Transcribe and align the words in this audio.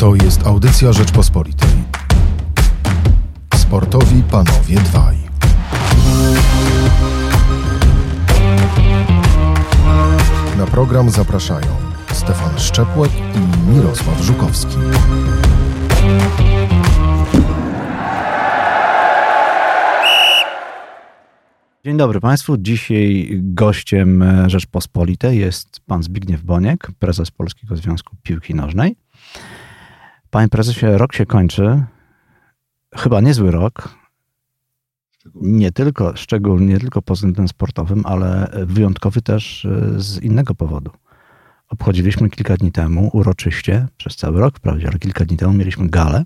To 0.00 0.14
jest 0.14 0.46
audycja 0.46 0.92
Rzeczpospolitej. 0.92 1.68
Sportowi 3.54 4.22
panowie 4.22 4.76
dwaj. 4.76 5.16
Na 10.58 10.66
program 10.66 11.10
zapraszają 11.10 11.66
Stefan 12.12 12.58
Szczepłek 12.58 13.10
i 13.16 13.70
Mirosław 13.70 14.20
Żukowski. 14.22 14.76
Dzień 21.84 21.96
dobry 21.96 22.20
Państwu. 22.20 22.56
Dzisiaj 22.58 23.28
gościem 23.32 24.24
Rzeczpospolitej 24.46 25.38
jest 25.38 25.80
pan 25.86 26.02
Zbigniew 26.02 26.42
Boniek, 26.42 26.90
prezes 26.98 27.30
Polskiego 27.30 27.76
Związku 27.76 28.16
Piłki 28.22 28.54
Nożnej. 28.54 28.96
Panie 30.30 30.48
prezesie, 30.48 30.86
rok 30.86 31.12
się 31.12 31.26
kończy. 31.26 31.84
Chyba 32.96 33.20
niezły 33.20 33.50
rok. 33.50 33.94
Nie 35.34 35.72
tylko, 35.72 36.16
szczególnie 36.16 36.66
nie 36.66 36.80
tylko 36.80 37.02
pod 37.02 37.16
względem 37.16 37.48
sportowym, 37.48 38.02
ale 38.06 38.50
wyjątkowy 38.66 39.22
też 39.22 39.66
z 39.96 40.22
innego 40.22 40.54
powodu. 40.54 40.90
Obchodziliśmy 41.68 42.30
kilka 42.30 42.56
dni 42.56 42.72
temu 42.72 43.10
uroczyście, 43.12 43.88
przez 43.96 44.16
cały 44.16 44.40
rok 44.40 44.56
wprawdzie, 44.56 44.88
ale 44.88 44.98
kilka 44.98 45.24
dni 45.24 45.36
temu 45.36 45.52
mieliśmy 45.52 45.88
galę 45.88 46.24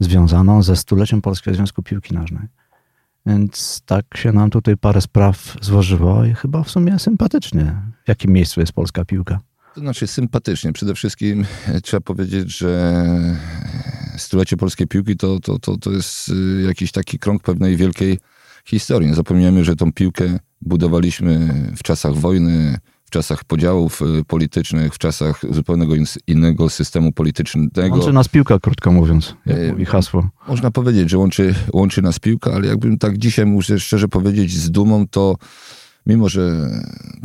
związaną 0.00 0.62
ze 0.62 0.76
stuleciem 0.76 1.22
Polskiego 1.22 1.56
Związku 1.56 1.82
Piłki 1.82 2.14
Nożnej. 2.14 2.48
Więc 3.26 3.82
tak 3.86 4.04
się 4.16 4.32
nam 4.32 4.50
tutaj 4.50 4.76
parę 4.76 5.00
spraw 5.00 5.56
złożyło 5.60 6.24
i 6.24 6.34
chyba 6.34 6.62
w 6.62 6.70
sumie 6.70 6.98
sympatycznie. 6.98 7.74
W 8.04 8.08
jakim 8.08 8.32
miejscu 8.32 8.60
jest 8.60 8.72
polska 8.72 9.04
piłka? 9.04 9.38
To 9.74 9.80
znaczy 9.80 10.06
sympatycznie. 10.06 10.72
Przede 10.72 10.94
wszystkim 10.94 11.44
trzeba 11.82 12.00
powiedzieć, 12.00 12.58
że 12.58 13.04
stulecie 14.16 14.56
polskiej 14.56 14.86
piłki 14.86 15.16
to, 15.16 15.40
to, 15.40 15.58
to, 15.58 15.76
to 15.76 15.90
jest 15.90 16.32
jakiś 16.66 16.92
taki 16.92 17.18
krąg 17.18 17.42
pewnej 17.42 17.76
wielkiej 17.76 18.18
historii. 18.64 19.08
Nie 19.08 19.14
zapominajmy, 19.14 19.64
że 19.64 19.76
tą 19.76 19.92
piłkę 19.92 20.38
budowaliśmy 20.60 21.54
w 21.76 21.82
czasach 21.82 22.14
wojny, 22.14 22.78
w 23.04 23.10
czasach 23.10 23.44
podziałów 23.44 24.00
politycznych, 24.26 24.94
w 24.94 24.98
czasach 24.98 25.42
zupełnego 25.50 25.94
innego 26.26 26.70
systemu 26.70 27.12
politycznego. 27.12 27.96
Łączy 27.96 28.12
nas 28.12 28.28
piłka, 28.28 28.58
krótko 28.58 28.92
mówiąc, 28.92 29.34
jak 29.46 29.58
e, 29.58 29.72
mówi 29.72 29.84
hasło. 29.84 30.30
Można 30.48 30.70
powiedzieć, 30.70 31.10
że 31.10 31.18
łączy, 31.18 31.54
łączy 31.72 32.02
nas 32.02 32.18
piłka, 32.18 32.52
ale 32.52 32.68
jakbym 32.68 32.98
tak 32.98 33.18
dzisiaj 33.18 33.46
muszę 33.46 33.80
szczerze 33.80 34.08
powiedzieć 34.08 34.52
z 34.52 34.70
dumą, 34.70 35.08
to 35.08 35.36
mimo, 36.06 36.28
że 36.28 36.70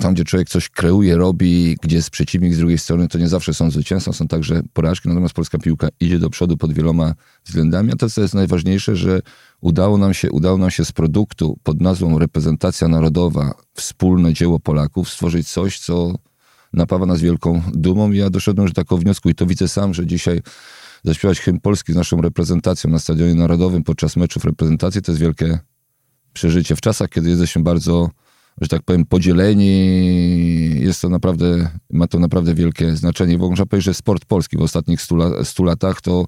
tam, 0.01 0.13
gdzie 0.13 0.23
człowiek 0.23 0.49
coś 0.49 0.69
kreuje, 0.69 1.17
robi, 1.17 1.77
gdzie 1.81 1.95
jest 1.95 2.09
przeciwnik 2.09 2.53
z 2.53 2.57
drugiej 2.57 2.77
strony, 2.77 3.07
to 3.07 3.17
nie 3.17 3.27
zawsze 3.27 3.53
są 3.53 3.71
zwycięstwa, 3.71 4.13
są 4.13 4.27
także 4.27 4.61
porażki, 4.73 5.09
natomiast 5.09 5.33
polska 5.33 5.57
piłka 5.57 5.87
idzie 5.99 6.19
do 6.19 6.29
przodu 6.29 6.57
pod 6.57 6.73
wieloma 6.73 7.13
względami, 7.45 7.91
a 7.91 7.95
to, 7.95 8.09
co 8.09 8.21
jest 8.21 8.33
najważniejsze, 8.33 8.95
że 8.95 9.21
udało 9.61 9.97
nam 9.97 10.13
się, 10.13 10.31
udało 10.31 10.57
nam 10.57 10.71
się 10.71 10.85
z 10.85 10.91
produktu 10.91 11.57
pod 11.63 11.81
nazwą 11.81 12.19
reprezentacja 12.19 12.87
narodowa, 12.87 13.53
wspólne 13.73 14.33
dzieło 14.33 14.59
Polaków, 14.59 15.09
stworzyć 15.09 15.49
coś, 15.49 15.79
co 15.79 16.15
napawa 16.73 17.05
nas 17.05 17.21
wielką 17.21 17.61
dumą. 17.73 18.11
I 18.11 18.17
ja 18.17 18.29
doszedłem 18.29 18.67
do 18.67 18.73
takiego 18.73 18.97
wniosku 18.97 19.29
i 19.29 19.35
to 19.35 19.45
widzę 19.45 19.67
sam, 19.67 19.93
że 19.93 20.05
dzisiaj 20.05 20.41
zaśpiewać 21.03 21.39
hymn 21.39 21.59
polski 21.59 21.93
z 21.93 21.95
naszą 21.95 22.21
reprezentacją 22.21 22.89
na 22.89 22.99
Stadionie 22.99 23.35
Narodowym 23.35 23.83
podczas 23.83 24.15
meczów 24.15 24.45
reprezentacji 24.45 25.01
to 25.01 25.11
jest 25.11 25.21
wielkie 25.21 25.59
przeżycie. 26.33 26.75
W 26.75 26.81
czasach, 26.81 27.09
kiedy 27.09 27.29
jesteśmy 27.29 27.63
bardzo 27.63 28.09
że 28.61 28.67
tak 28.67 28.81
powiem, 28.83 29.05
podzieleni. 29.05 30.79
Jest 30.79 31.01
to 31.01 31.09
naprawdę, 31.09 31.69
ma 31.89 32.07
to 32.07 32.19
naprawdę 32.19 32.53
wielkie 32.53 32.95
znaczenie. 32.95 33.37
Bo 33.37 33.49
można 33.49 33.65
powiedzieć, 33.65 33.85
że 33.85 33.93
sport 33.93 34.25
polski 34.25 34.57
w 34.57 34.61
ostatnich 34.61 35.01
stu, 35.43 35.63
latach 35.63 36.01
to 36.01 36.25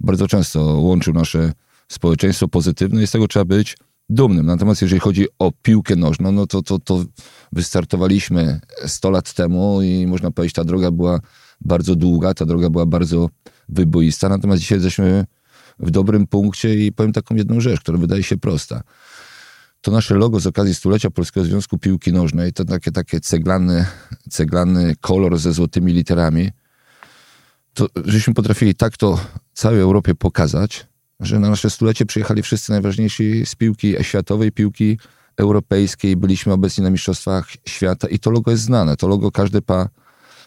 bardzo 0.00 0.26
często 0.26 0.60
łączył 0.60 1.14
nasze 1.14 1.52
społeczeństwo 1.88 2.48
pozytywne 2.48 3.02
i 3.02 3.06
z 3.06 3.10
tego 3.10 3.28
trzeba 3.28 3.44
być 3.44 3.76
dumnym. 4.08 4.46
Natomiast 4.46 4.82
jeżeli 4.82 5.00
chodzi 5.00 5.26
o 5.38 5.52
piłkę 5.62 5.96
nożną, 5.96 6.32
no 6.32 6.46
to, 6.46 6.62
to, 6.62 6.78
to 6.78 7.04
wystartowaliśmy 7.52 8.60
100 8.86 9.10
lat 9.10 9.34
temu 9.34 9.82
i 9.82 10.06
można 10.06 10.30
powiedzieć, 10.30 10.54
ta 10.54 10.64
droga 10.64 10.90
była 10.90 11.20
bardzo 11.60 11.94
długa, 11.94 12.34
ta 12.34 12.46
droga 12.46 12.70
była 12.70 12.86
bardzo 12.86 13.28
wyboista. 13.68 14.28
Natomiast 14.28 14.60
dzisiaj 14.60 14.78
jesteśmy 14.78 15.24
w 15.78 15.90
dobrym 15.90 16.26
punkcie 16.26 16.86
i 16.86 16.92
powiem 16.92 17.12
taką 17.12 17.34
jedną 17.34 17.60
rzecz, 17.60 17.80
która 17.80 17.98
wydaje 17.98 18.22
się 18.22 18.36
prosta 18.36 18.82
to 19.80 19.90
nasze 19.90 20.14
logo 20.14 20.40
z 20.40 20.46
okazji 20.46 20.74
stulecia 20.74 21.10
Polskiego 21.10 21.46
Związku 21.46 21.78
Piłki 21.78 22.12
Nożnej, 22.12 22.52
to 22.52 22.64
takie, 22.64 22.92
takie 22.92 23.20
ceglany, 23.20 23.86
ceglany 24.30 24.94
kolor 25.00 25.38
ze 25.38 25.52
złotymi 25.52 25.92
literami, 25.92 26.50
to 27.74 27.86
żeśmy 28.04 28.34
potrafili 28.34 28.74
tak 28.74 28.96
to 28.96 29.20
całej 29.52 29.80
Europie 29.80 30.14
pokazać, 30.14 30.86
że 31.20 31.38
na 31.38 31.50
nasze 31.50 31.70
stulecie 31.70 32.06
przyjechali 32.06 32.42
wszyscy 32.42 32.72
najważniejsi 32.72 33.46
z 33.46 33.54
piłki 33.54 33.94
światowej, 34.02 34.52
piłki 34.52 34.98
europejskiej, 35.36 36.16
byliśmy 36.16 36.52
obecni 36.52 36.84
na 36.84 36.90
Mistrzostwach 36.90 37.48
Świata 37.68 38.08
i 38.08 38.18
to 38.18 38.30
logo 38.30 38.50
jest 38.50 38.62
znane, 38.62 38.96
to 38.96 39.08
logo 39.08 39.30
każdy 39.30 39.62
pa, 39.62 39.88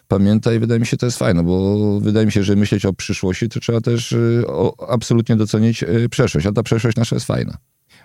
pamięta 0.08 0.54
i 0.54 0.58
wydaje 0.58 0.80
mi 0.80 0.86
się, 0.86 0.96
to 0.96 1.06
jest 1.06 1.18
fajne, 1.18 1.42
bo 1.42 2.00
wydaje 2.00 2.26
mi 2.26 2.32
się, 2.32 2.42
że 2.42 2.56
myśleć 2.56 2.86
o 2.86 2.92
przyszłości, 2.92 3.48
to 3.48 3.60
trzeba 3.60 3.80
też 3.80 4.12
y, 4.12 4.44
o, 4.46 4.90
absolutnie 4.90 5.36
docenić 5.36 5.82
y, 5.82 6.08
przeszłość, 6.08 6.46
a 6.46 6.52
ta 6.52 6.62
przeszłość 6.62 6.96
nasza 6.96 7.16
jest 7.16 7.26
fajna. 7.26 7.56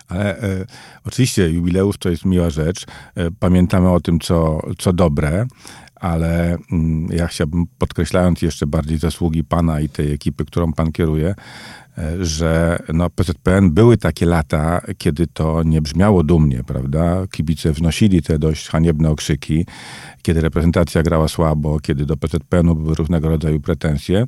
Ale 0.09 0.41
e, 0.41 0.65
oczywiście 1.05 1.49
jubileusz 1.49 1.97
to 1.97 2.09
jest 2.09 2.25
miła 2.25 2.49
rzecz. 2.49 2.85
E, 3.15 3.31
pamiętamy 3.31 3.89
o 3.89 3.99
tym, 3.99 4.19
co, 4.19 4.61
co 4.77 4.93
dobre, 4.93 5.45
ale 5.95 6.57
mm, 6.71 7.07
ja 7.11 7.27
chciałbym, 7.27 7.65
podkreślając 7.77 8.41
jeszcze 8.41 8.67
bardziej 8.67 8.97
zasługi 8.97 9.43
pana 9.43 9.81
i 9.81 9.89
tej 9.89 10.11
ekipy, 10.11 10.45
którą 10.45 10.73
pan 10.73 10.91
kieruje, 10.91 11.35
że 12.21 12.79
no, 12.93 13.09
PZPN 13.09 13.71
były 13.71 13.97
takie 13.97 14.25
lata, 14.25 14.81
kiedy 14.97 15.27
to 15.27 15.63
nie 15.63 15.81
brzmiało 15.81 16.23
dumnie, 16.23 16.63
prawda? 16.63 17.27
Kibice 17.31 17.73
wnosili 17.73 18.21
te 18.21 18.39
dość 18.39 18.67
haniebne 18.67 19.09
okrzyki, 19.09 19.65
kiedy 20.21 20.41
reprezentacja 20.41 21.03
grała 21.03 21.27
słabo, 21.27 21.79
kiedy 21.79 22.05
do 22.05 22.17
PZPN-u 22.17 22.75
były 22.75 22.95
różnego 22.95 23.29
rodzaju 23.29 23.59
pretensje. 23.59 24.25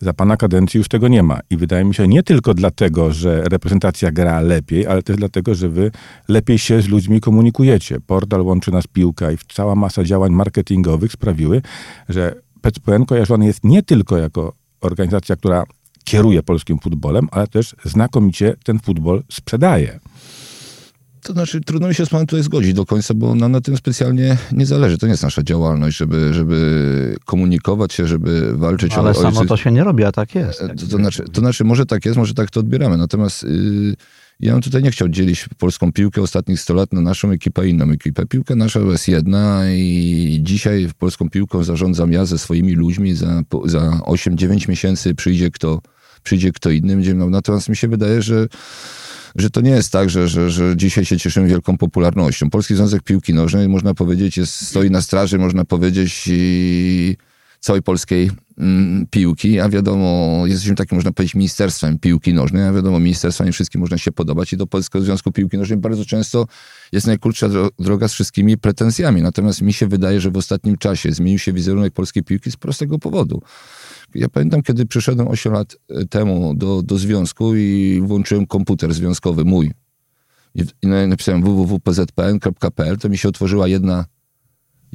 Za 0.00 0.12
pana 0.12 0.36
kadencji 0.36 0.78
już 0.78 0.88
tego 0.88 1.08
nie 1.08 1.22
ma. 1.22 1.40
I 1.50 1.56
wydaje 1.56 1.84
mi 1.84 1.94
się, 1.94 2.08
nie 2.08 2.22
tylko 2.22 2.54
dlatego, 2.54 3.12
że 3.12 3.42
reprezentacja 3.42 4.12
gra 4.12 4.40
lepiej, 4.40 4.86
ale 4.86 5.02
też 5.02 5.16
dlatego, 5.16 5.54
że 5.54 5.68
wy 5.68 5.90
lepiej 6.28 6.58
się 6.58 6.82
z 6.82 6.88
ludźmi 6.88 7.20
komunikujecie. 7.20 8.00
Portal 8.00 8.42
Łączy 8.42 8.72
Nas 8.72 8.86
Piłka 8.86 9.32
i 9.32 9.36
cała 9.52 9.74
masa 9.74 10.04
działań 10.04 10.32
marketingowych 10.32 11.12
sprawiły, 11.12 11.62
że 12.08 12.34
PZPN 12.60 13.06
kojarzony 13.06 13.46
jest 13.46 13.64
nie 13.64 13.82
tylko 13.82 14.18
jako 14.18 14.52
organizacja, 14.80 15.36
która 15.36 15.64
kieruje 16.04 16.42
polskim 16.42 16.78
futbolem, 16.78 17.28
ale 17.30 17.46
też 17.46 17.76
znakomicie 17.84 18.56
ten 18.64 18.78
futbol 18.78 19.22
sprzedaje. 19.30 20.00
To 21.22 21.32
znaczy, 21.32 21.60
trudno 21.60 21.88
mi 21.88 21.94
się 21.94 22.06
z 22.06 22.08
panem 22.08 22.26
tutaj 22.26 22.42
zgodzić 22.42 22.74
do 22.74 22.86
końca, 22.86 23.14
bo 23.14 23.34
nam 23.34 23.52
na 23.52 23.60
tym 23.60 23.76
specjalnie 23.76 24.36
nie 24.52 24.66
zależy. 24.66 24.98
To 24.98 25.06
nie 25.06 25.10
jest 25.10 25.22
nasza 25.22 25.42
działalność, 25.42 25.96
żeby, 25.96 26.34
żeby 26.34 27.16
komunikować 27.24 27.92
się, 27.92 28.06
żeby 28.06 28.56
walczyć 28.56 28.92
Ale 28.92 29.10
o 29.10 29.14
samo 29.14 29.40
ojcy... 29.40 29.48
to 29.48 29.56
się 29.56 29.72
nie 29.72 29.84
robi, 29.84 30.04
a 30.04 30.12
tak 30.12 30.34
jest. 30.34 30.58
To, 30.58 30.68
to, 30.68 30.96
znaczy, 30.96 31.24
to 31.32 31.40
znaczy, 31.40 31.64
może 31.64 31.86
tak 31.86 32.04
jest, 32.04 32.16
może 32.16 32.34
tak 32.34 32.50
to 32.50 32.60
odbieramy. 32.60 32.96
Natomiast 32.96 33.42
yy, 33.42 33.96
ja 34.40 34.52
bym 34.52 34.62
tutaj 34.62 34.82
nie 34.82 34.90
chciał 34.90 35.08
dzielić 35.08 35.48
polską 35.58 35.92
piłkę 35.92 36.22
ostatnich 36.22 36.60
100 36.60 36.74
lat 36.74 36.92
na 36.92 37.00
naszą 37.00 37.30
ekipę 37.30 37.68
i 37.68 37.70
inną 37.70 37.90
ekipę. 37.90 38.26
Piłka 38.26 38.54
nasza 38.54 38.80
jest 38.80 39.08
jedna 39.08 39.62
i 39.72 40.38
dzisiaj 40.42 40.88
polską 40.98 41.30
piłką 41.30 41.64
zarządzam 41.64 42.12
ja 42.12 42.24
ze 42.24 42.38
swoimi 42.38 42.72
ludźmi. 42.72 43.14
Za, 43.14 43.42
za 43.64 44.00
8-9 44.06 44.68
miesięcy 44.68 45.14
przyjdzie 45.14 45.50
kto 45.50 45.80
przyjdzie 46.22 46.52
kto 46.52 46.70
inny, 46.70 46.94
będzie 46.94 47.14
miał. 47.14 47.30
Natomiast 47.30 47.68
mi 47.68 47.76
się 47.76 47.88
wydaje, 47.88 48.22
że 48.22 48.48
że 49.36 49.50
to 49.50 49.60
nie 49.60 49.70
jest 49.70 49.92
tak, 49.92 50.10
że, 50.10 50.28
że, 50.28 50.50
że 50.50 50.76
dzisiaj 50.76 51.04
się 51.04 51.18
cieszymy 51.18 51.48
wielką 51.48 51.78
popularnością. 51.78 52.50
Polski 52.50 52.74
Związek 52.74 53.02
Piłki 53.02 53.34
Nożnej, 53.34 53.68
można 53.68 53.94
powiedzieć, 53.94 54.36
jest, 54.36 54.68
stoi 54.68 54.90
na 54.90 55.02
straży, 55.02 55.38
można 55.38 55.64
powiedzieć, 55.64 56.24
i 56.26 57.16
całej 57.62 57.82
polskiej 57.82 58.30
mm, 58.58 59.06
piłki, 59.10 59.60
a 59.60 59.68
wiadomo, 59.68 60.42
jesteśmy 60.46 60.74
takim, 60.74 60.96
można 60.96 61.12
powiedzieć, 61.12 61.34
ministerstwem 61.34 61.98
piłki 61.98 62.34
nożnej, 62.34 62.64
a 62.64 62.72
wiadomo, 62.72 63.00
ministerstwa 63.00 63.44
nie 63.44 63.52
wszystkim 63.52 63.80
można 63.80 63.98
się 63.98 64.12
podobać 64.12 64.52
i 64.52 64.56
do 64.56 64.66
Polskiego 64.66 65.04
Związku 65.04 65.32
Piłki 65.32 65.58
Nożnej 65.58 65.78
bardzo 65.78 66.04
często 66.04 66.46
jest 66.92 67.06
najkrótsza 67.06 67.48
droga 67.78 68.08
z 68.08 68.12
wszystkimi 68.12 68.58
pretensjami. 68.58 69.22
Natomiast 69.22 69.62
mi 69.62 69.72
się 69.72 69.86
wydaje, 69.86 70.20
że 70.20 70.30
w 70.30 70.36
ostatnim 70.36 70.76
czasie 70.76 71.12
zmienił 71.12 71.38
się 71.38 71.52
wizerunek 71.52 71.92
polskiej 71.94 72.22
piłki 72.22 72.50
z 72.50 72.56
prostego 72.56 72.98
powodu 72.98 73.42
ja 74.14 74.28
pamiętam, 74.28 74.62
kiedy 74.62 74.86
przyszedłem 74.86 75.28
8 75.28 75.52
lat 75.52 75.76
e, 75.90 76.04
temu 76.04 76.54
do, 76.54 76.82
do 76.82 76.98
związku 76.98 77.54
i 77.54 78.00
włączyłem 78.04 78.46
komputer 78.46 78.94
związkowy 78.94 79.44
mój 79.44 79.72
i, 80.54 80.64
napisałem 80.86 81.42
www.pzpn.pl, 81.42 82.98
to 82.98 83.08
mi 83.08 83.18
się 83.18 83.28
otworzyła 83.28 83.68
jedna, 83.68 84.04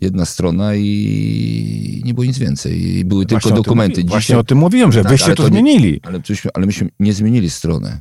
jedna 0.02 0.26
strona 0.26 0.76
i 0.76 2.02
nie 2.06 2.14
było 2.14 2.26
nic 2.26 2.38
więcej. 2.38 2.98
I 2.98 3.06
były 3.06 3.26
właśnie 3.26 3.40
tylko 3.52 3.64
dokumenty. 3.64 3.96
Dzisiaj, 3.96 4.10
właśnie 4.10 4.38
o 4.38 4.44
tym 4.44 4.58
mówiłem, 4.58 4.92
że 4.92 5.04
tak, 5.04 5.12
wyście 5.12 5.30
to, 5.30 5.36
to 5.36 5.48
zmienili. 5.48 5.92
Nie, 5.92 6.00
ale, 6.04 6.20
ale 6.54 6.66
myśmy 6.66 6.90
nie 7.00 7.14
zmienili 7.14 7.50
strony. 7.50 8.00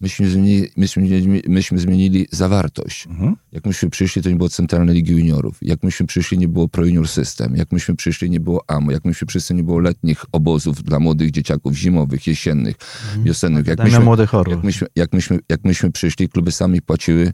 myśmy 0.00 0.30
zmienili, 0.30 0.68
myśmy, 0.76 1.02
zmienili- 1.02 1.48
myśmy 1.48 1.78
zmienili 1.78 2.26
zawartość. 2.30 3.06
Mhm. 3.06 3.36
Jak 3.52 3.66
myśmy 3.66 3.90
przyszli, 3.90 4.22
to 4.22 4.28
nie 4.30 4.36
było 4.36 4.48
Centralnej 4.48 4.94
Ligi 4.94 5.12
Juniorów. 5.12 5.58
Jak 5.62 5.82
myśmy 5.82 6.06
przyszli, 6.06 6.38
nie 6.38 6.48
było 6.48 6.68
Pro 6.68 6.84
Junior 6.84 7.08
System. 7.08 7.56
Jak 7.56 7.72
myśmy 7.72 7.96
przyszli, 7.96 8.30
nie 8.30 8.40
było 8.40 8.64
AMO. 8.70 8.92
Jak 8.92 9.04
myśmy 9.04 9.26
przyszli, 9.26 9.56
nie 9.56 9.64
było 9.64 9.80
letnich 9.80 10.24
obozów 10.32 10.82
dla 10.82 10.98
młodych 10.98 11.30
dzieciaków, 11.30 11.74
zimowych, 11.74 12.26
jesiennych, 12.26 12.76
wiosennych. 13.24 13.66
Jak 13.66 13.80
Akademia 13.80 14.00
Młodych 14.00 14.34
Orłów. 14.34 14.54
jak 14.54 14.64
myśmy, 14.64 14.86
jak, 14.96 15.12
myśmy, 15.12 15.38
jak 15.48 15.64
myśmy 15.64 15.92
przyszli, 15.92 16.28
kluby 16.28 16.52
sami 16.52 16.82
płaciły 16.82 17.32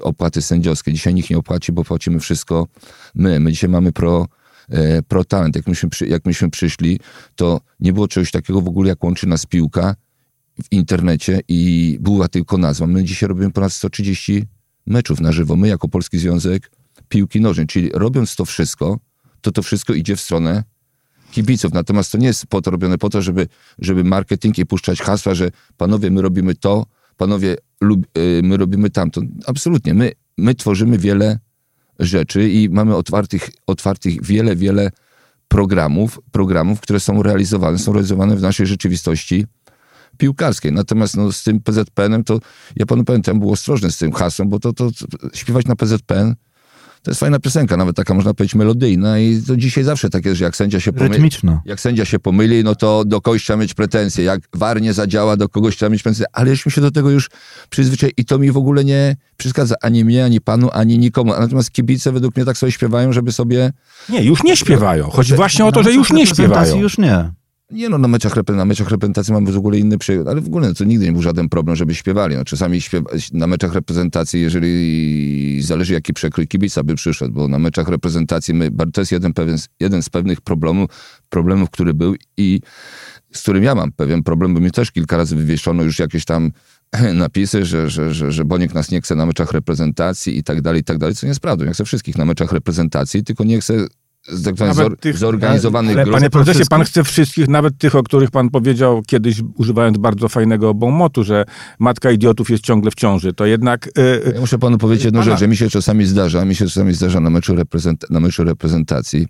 opłaty 0.00 0.42
sędziowskie. 0.42 0.92
Dzisiaj 0.92 1.14
nikt 1.14 1.30
nie 1.30 1.38
opłaci, 1.38 1.72
bo 1.72 1.84
płacimy 1.84 2.20
wszystko 2.20 2.68
my. 3.14 3.40
My 3.40 3.52
dzisiaj 3.52 3.70
mamy 3.70 3.92
pro, 3.92 4.28
e, 4.68 5.02
pro 5.02 5.24
talent. 5.24 5.56
Jak 5.56 5.66
myśmy, 5.66 5.88
jak 6.06 6.24
myśmy 6.24 6.50
przyszli, 6.50 7.00
to 7.36 7.60
nie 7.80 7.92
było 7.92 8.08
czegoś 8.08 8.30
takiego 8.30 8.60
w 8.60 8.68
ogóle, 8.68 8.88
jak 8.88 9.04
łączy 9.04 9.26
nas 9.26 9.46
piłka 9.46 9.94
w 10.64 10.72
internecie 10.72 11.40
i 11.48 11.98
była 12.00 12.28
tylko 12.28 12.58
nazwa. 12.58 12.86
My 12.86 13.04
dzisiaj 13.04 13.28
robimy 13.28 13.50
ponad 13.50 13.72
130 13.72 14.44
meczów 14.86 15.20
na 15.20 15.32
żywo. 15.32 15.56
My 15.56 15.68
jako 15.68 15.88
Polski 15.88 16.18
Związek 16.18 16.70
Piłki 17.08 17.40
Nożnej. 17.40 17.66
Czyli 17.66 17.90
robiąc 17.94 18.36
to 18.36 18.44
wszystko, 18.44 18.98
to 19.40 19.52
to 19.52 19.62
wszystko 19.62 19.94
idzie 19.94 20.16
w 20.16 20.20
stronę 20.20 20.64
kibiców. 21.30 21.72
Natomiast 21.72 22.12
to 22.12 22.18
nie 22.18 22.26
jest 22.26 22.46
po 22.46 22.62
to 22.62 22.70
robione 22.70 22.98
po 22.98 23.10
to, 23.10 23.22
żeby, 23.22 23.48
żeby 23.78 24.04
marketing 24.04 24.58
i 24.58 24.66
puszczać 24.66 25.00
hasła, 25.00 25.34
że 25.34 25.50
panowie, 25.76 26.10
my 26.10 26.22
robimy 26.22 26.54
to, 26.54 26.86
panowie, 27.22 27.56
lub, 27.80 28.06
y, 28.18 28.40
my 28.42 28.56
robimy 28.56 28.90
tamto. 28.90 29.20
Absolutnie. 29.46 29.94
My, 29.94 30.12
my 30.38 30.54
tworzymy 30.54 30.98
wiele 30.98 31.38
rzeczy 31.98 32.50
i 32.50 32.68
mamy 32.68 32.96
otwartych, 32.96 33.50
otwartych 33.66 34.22
wiele, 34.22 34.56
wiele 34.56 34.90
programów, 35.48 36.20
programów, 36.32 36.80
które 36.80 37.00
są 37.00 37.22
realizowane, 37.22 37.78
są 37.78 37.92
realizowane 37.92 38.36
w 38.36 38.42
naszej 38.42 38.66
rzeczywistości 38.66 39.46
piłkarskiej. 40.16 40.72
Natomiast 40.72 41.16
no, 41.16 41.32
z 41.32 41.42
tym 41.42 41.60
PZPN-em 41.60 42.24
to, 42.24 42.40
ja 42.76 42.86
panu 42.86 43.04
powiem, 43.04 43.22
tam 43.22 43.38
był 43.38 43.52
ostrożny 43.52 43.90
z 43.90 43.98
tym 43.98 44.12
hasłem, 44.12 44.48
bo 44.48 44.58
to, 44.58 44.72
to, 44.72 44.90
to 44.90 45.28
śpiewać 45.34 45.66
na 45.66 45.76
PZPN 45.76 46.34
to 47.02 47.10
jest 47.10 47.20
fajna 47.20 47.38
piosenka, 47.38 47.76
nawet 47.76 47.96
taka 47.96 48.14
można 48.14 48.34
powiedzieć 48.34 48.54
melodyjna 48.54 49.18
i 49.18 49.42
to 49.46 49.56
dzisiaj 49.56 49.84
zawsze 49.84 50.10
tak 50.10 50.24
jest, 50.24 50.38
że 50.38 50.44
jak 50.44 50.56
sędzia 50.56 50.80
się 50.80 50.92
pomyli, 50.92 51.12
Rytmiczna. 51.12 51.62
jak 51.64 51.80
sędzia 51.80 52.04
się 52.04 52.18
pomyli, 52.18 52.64
no 52.64 52.74
to 52.74 53.04
do 53.04 53.20
kogoś 53.20 53.44
trzeba 53.44 53.56
mieć 53.56 53.74
pretensje. 53.74 54.24
Jak 54.24 54.40
war 54.52 54.82
nie 54.82 54.92
zadziała, 54.92 55.36
do 55.36 55.48
kogoś 55.48 55.76
trzeba 55.76 55.90
mieć 55.90 56.02
pretensje. 56.02 56.26
Ale 56.32 56.50
żeśmy 56.50 56.72
się 56.72 56.80
do 56.80 56.90
tego 56.90 57.10
już 57.10 57.30
przyzwyczaili 57.70 58.14
i 58.16 58.24
to 58.24 58.38
mi 58.38 58.52
w 58.52 58.56
ogóle 58.56 58.84
nie 58.84 59.16
przeszkadza. 59.36 59.74
Ani 59.82 60.04
mnie, 60.04 60.24
ani 60.24 60.40
panu, 60.40 60.70
ani 60.72 60.98
nikomu. 60.98 61.32
Natomiast 61.40 61.70
kibice 61.70 62.12
według 62.12 62.36
mnie 62.36 62.44
tak 62.44 62.58
sobie 62.58 62.72
śpiewają, 62.72 63.12
żeby 63.12 63.32
sobie... 63.32 63.72
Nie, 64.08 64.22
już 64.22 64.42
nie 64.42 64.56
śpiewają. 64.56 65.10
Chodzi 65.10 65.34
właśnie 65.34 65.64
o 65.64 65.72
to, 65.72 65.82
że 65.82 65.92
już 65.92 66.12
nie 66.12 66.26
śpiewają. 66.26 66.80
Już 66.80 66.98
nie. 66.98 67.30
Nie 67.72 67.88
no, 67.88 67.98
na 67.98 68.08
meczach, 68.08 68.36
na 68.36 68.64
reprezentacji 68.64 69.32
mamy 69.32 69.52
w 69.52 69.56
ogóle 69.56 69.78
inny 69.78 69.98
przykład, 69.98 70.28
ale 70.28 70.40
w 70.40 70.46
ogóle 70.46 70.74
to 70.74 70.84
nigdy 70.84 71.04
nie 71.06 71.12
był 71.12 71.22
żaden 71.22 71.48
problem, 71.48 71.76
żeby 71.76 71.94
śpiewali. 71.94 72.36
No, 72.36 72.44
czasami 72.44 72.80
śpiewa, 72.80 73.10
na 73.32 73.46
meczach 73.46 73.74
reprezentacji, 73.74 74.40
jeżeli 74.40 75.62
zależy 75.62 75.92
jaki 75.92 76.12
przekrój 76.12 76.48
kibica 76.48 76.82
by 76.82 76.94
przyszedł, 76.94 77.34
bo 77.34 77.48
na 77.48 77.58
meczach 77.58 77.88
reprezentacji 77.88 78.54
my, 78.54 78.70
to 78.92 79.00
jest 79.00 79.12
jeden, 79.12 79.32
pewien, 79.32 79.58
jeden 79.80 80.02
z 80.02 80.08
pewnych 80.08 80.40
problemów, 80.40 80.90
problemów, 81.28 81.70
który 81.70 81.94
był 81.94 82.14
i 82.36 82.60
z 83.32 83.42
którym 83.42 83.62
ja 83.62 83.74
mam 83.74 83.92
pewien 83.92 84.22
problem, 84.22 84.54
bo 84.54 84.60
mi 84.60 84.70
też 84.70 84.90
kilka 84.90 85.16
razy 85.16 85.36
wywieszono 85.36 85.82
już 85.82 85.98
jakieś 85.98 86.24
tam 86.24 86.52
napisy, 87.14 87.64
że, 87.64 87.90
że, 87.90 88.14
że, 88.14 88.32
że 88.32 88.44
Boniek 88.44 88.74
nas 88.74 88.90
nie 88.90 89.00
chce 89.00 89.14
na 89.14 89.26
meczach 89.26 89.52
reprezentacji 89.52 90.38
i 90.38 90.42
tak 90.42 90.60
dalej, 90.60 90.80
i 90.80 90.84
tak 90.84 90.98
dalej, 90.98 91.14
co 91.14 91.26
nie 91.26 91.28
jest 91.28 91.40
prawdą. 91.40 91.64
Ja 91.64 91.72
chcę 91.72 91.84
wszystkich 91.84 92.18
na 92.18 92.24
meczach 92.24 92.52
reprezentacji, 92.52 93.24
tylko 93.24 93.44
nie 93.44 93.60
chcę 93.60 93.74
tak 94.56 94.74
zor- 94.74 94.96
tych- 94.96 95.18
zorganizowanych 95.18 95.96
Ale 95.96 96.04
grup. 96.04 96.14
panie 96.16 96.30
prezesie, 96.30 96.62
pan 96.70 96.84
chce 96.84 97.04
wszystkich, 97.04 97.48
nawet 97.48 97.78
tych, 97.78 97.94
o 97.94 98.02
których 98.02 98.30
pan 98.30 98.50
powiedział 98.50 99.02
kiedyś, 99.06 99.42
używając 99.54 99.98
bardzo 99.98 100.28
fajnego 100.28 100.74
bonmotu, 100.74 101.24
że 101.24 101.44
matka 101.78 102.10
idiotów 102.10 102.50
jest 102.50 102.64
ciągle 102.64 102.90
w 102.90 102.94
ciąży. 102.94 103.32
To 103.32 103.46
jednak... 103.46 103.86
y, 103.98 104.32
Ja 104.34 104.40
muszę 104.40 104.58
panu 104.58 104.78
powiedzieć 104.78 105.04
jedną 105.04 105.20
Pana- 105.20 105.30
rzecz, 105.32 105.40
że 105.40 105.48
mi 105.48 105.56
się 105.56 105.70
czasami 105.70 106.06
zdarza, 106.06 106.44
mi 106.44 106.54
się 106.54 106.66
czasami 106.66 106.94
zdarza 106.94 107.20
na 107.20 107.30
meczu, 107.30 107.54
reprezent, 107.54 108.10
na 108.10 108.20
meczu 108.20 108.44
reprezentacji 108.44 109.26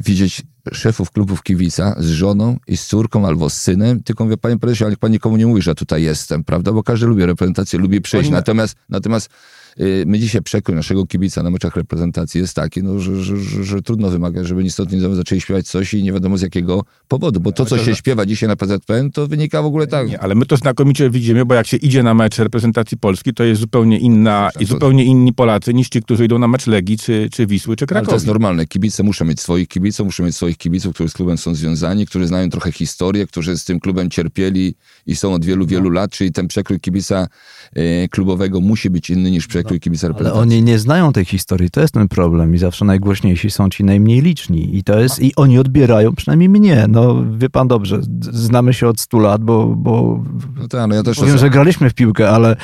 widzieć 0.00 0.42
szefów 0.72 1.10
klubów 1.10 1.42
kibica 1.42 1.94
z 1.98 2.06
żoną 2.10 2.56
i 2.66 2.76
z 2.76 2.86
córką 2.86 3.26
albo 3.26 3.50
z 3.50 3.54
synem, 3.54 4.02
tylko 4.02 4.24
mówię, 4.24 4.36
panie 4.36 4.58
prezesie, 4.58 4.84
ale 4.84 4.90
niech 4.90 4.98
pan 4.98 5.10
nikomu 5.12 5.36
nie 5.36 5.46
mówi, 5.46 5.62
że 5.62 5.74
tutaj 5.74 6.02
jestem, 6.02 6.44
prawda? 6.44 6.72
Bo 6.72 6.82
każdy 6.82 7.06
lubi 7.06 7.26
reprezentację, 7.26 7.78
lubi 7.78 8.00
przyjść. 8.00 8.30
Natomiast, 8.30 8.76
natomiast 8.88 9.30
my 10.06 10.18
dzisiaj 10.18 10.42
przekrój 10.42 10.76
naszego 10.76 11.06
kibica 11.06 11.42
na 11.42 11.50
meczach 11.50 11.76
reprezentacji 11.76 12.40
jest 12.40 12.54
taki, 12.56 12.82
no, 12.82 12.98
że, 12.98 13.22
że, 13.22 13.36
że, 13.36 13.64
że 13.64 13.82
trudno 13.82 14.10
wymagać, 14.10 14.46
żeby 14.46 14.64
ni 14.64 14.70
stąd, 14.70 14.92
ni 14.92 15.16
zaczęli 15.16 15.40
śpiewać 15.40 15.66
coś 15.66 15.94
i 15.94 16.02
nie 16.02 16.12
wiadomo 16.12 16.38
z 16.38 16.42
jakiego 16.42 16.84
powodu, 17.08 17.40
bo 17.40 17.52
to, 17.52 17.64
co 17.66 17.78
się 17.78 17.94
śpiewa 17.94 18.26
dzisiaj 18.26 18.48
na 18.48 18.56
PZPN, 18.56 19.10
to 19.10 19.26
wynika 19.26 19.62
w 19.62 19.66
ogóle 19.66 19.86
tak. 19.86 20.08
Nie, 20.08 20.20
ale 20.20 20.34
my 20.34 20.46
to 20.46 20.56
znakomicie 20.56 21.10
widzimy, 21.10 21.44
bo 21.44 21.54
jak 21.54 21.66
się 21.66 21.76
idzie 21.76 22.02
na 22.02 22.14
mecz 22.14 22.38
reprezentacji 22.38 22.98
Polski, 22.98 23.34
to 23.34 23.44
jest 23.44 23.60
zupełnie 23.60 23.98
inna 23.98 24.50
i 24.60 24.64
zupełnie 24.64 25.04
inni 25.04 25.32
Polacy 25.32 25.74
niż 25.74 25.88
ci, 25.88 26.02
którzy 26.02 26.24
idą 26.24 26.38
na 26.38 26.48
mecz 26.48 26.66
Legii, 26.66 26.98
czy, 26.98 27.28
czy 27.32 27.46
Wisły, 27.46 27.76
czy 27.76 27.84
Ale 27.84 27.88
to 27.88 27.98
jest 28.00 28.08
Krakowi. 28.08 28.26
normalne. 28.26 28.66
Kibice 28.66 29.02
muszą 29.02 29.24
mieć 29.24 29.40
swoich 29.40 29.68
kibiców, 29.68 30.06
muszą 30.06 30.24
mieć 30.24 30.36
swoich 30.36 30.56
kibiców, 30.56 30.94
którzy 30.94 31.08
z 31.08 31.12
klubem 31.12 31.38
są 31.38 31.54
związani, 31.54 32.06
którzy 32.06 32.26
znają 32.26 32.50
trochę 32.50 32.72
historię, 32.72 33.26
którzy 33.26 33.58
z 33.58 33.64
tym 33.64 33.80
klubem 33.80 34.10
cierpieli 34.10 34.74
i 35.06 35.16
są 35.16 35.34
od 35.34 35.44
wielu, 35.44 35.64
No. 35.64 35.66
wielu 35.70 35.90
lat, 35.90 36.10
czyli 36.10 36.32
ten 36.32 36.48
przekrój 36.48 36.80
kibica 36.80 37.26
e, 37.74 38.08
klubowego 38.08 38.60
musi 38.60 38.90
być 38.90 39.10
inny 39.10 39.30
niż 39.30 39.46
przekrój 39.46 39.67
kibica 39.80 40.06
Ale 40.06 40.12
reprezentacji. 40.12 40.42
oni 40.42 40.62
nie 40.62 40.78
znają 40.78 41.12
tej 41.12 41.24
historii, 41.24 41.70
to 41.70 41.80
jest 41.80 41.94
ten 41.94 42.08
problem 42.08 42.54
i 42.54 42.58
zawsze 42.58 42.84
najgłośniejsi 42.84 43.50
są 43.50 43.68
ci 43.68 43.84
najmniej 43.84 44.20
liczni 44.20 44.76
i 44.76 44.84
to 44.84 45.00
jest, 45.00 45.22
i 45.22 45.32
oni 45.36 45.58
odbierają, 45.58 46.14
przynajmniej 46.14 46.48
mnie, 46.48 46.86
no 46.88 47.16
wie 47.38 47.50
pan 47.50 47.68
dobrze, 47.68 48.00
znamy 48.20 48.74
się 48.74 48.88
od 48.88 49.00
100 49.00 49.18
lat, 49.18 49.42
bo, 49.44 49.66
bo 49.66 50.24
No 50.60 50.68
tak, 50.68 50.88
no 50.88 50.94
ja 50.94 51.02
też 51.02 51.16
Powiem, 51.16 51.34
czasem- 51.34 51.46
że 51.46 51.50
graliśmy 51.50 51.90
w 51.90 51.94
piłkę, 51.94 52.30
ale 52.30 52.56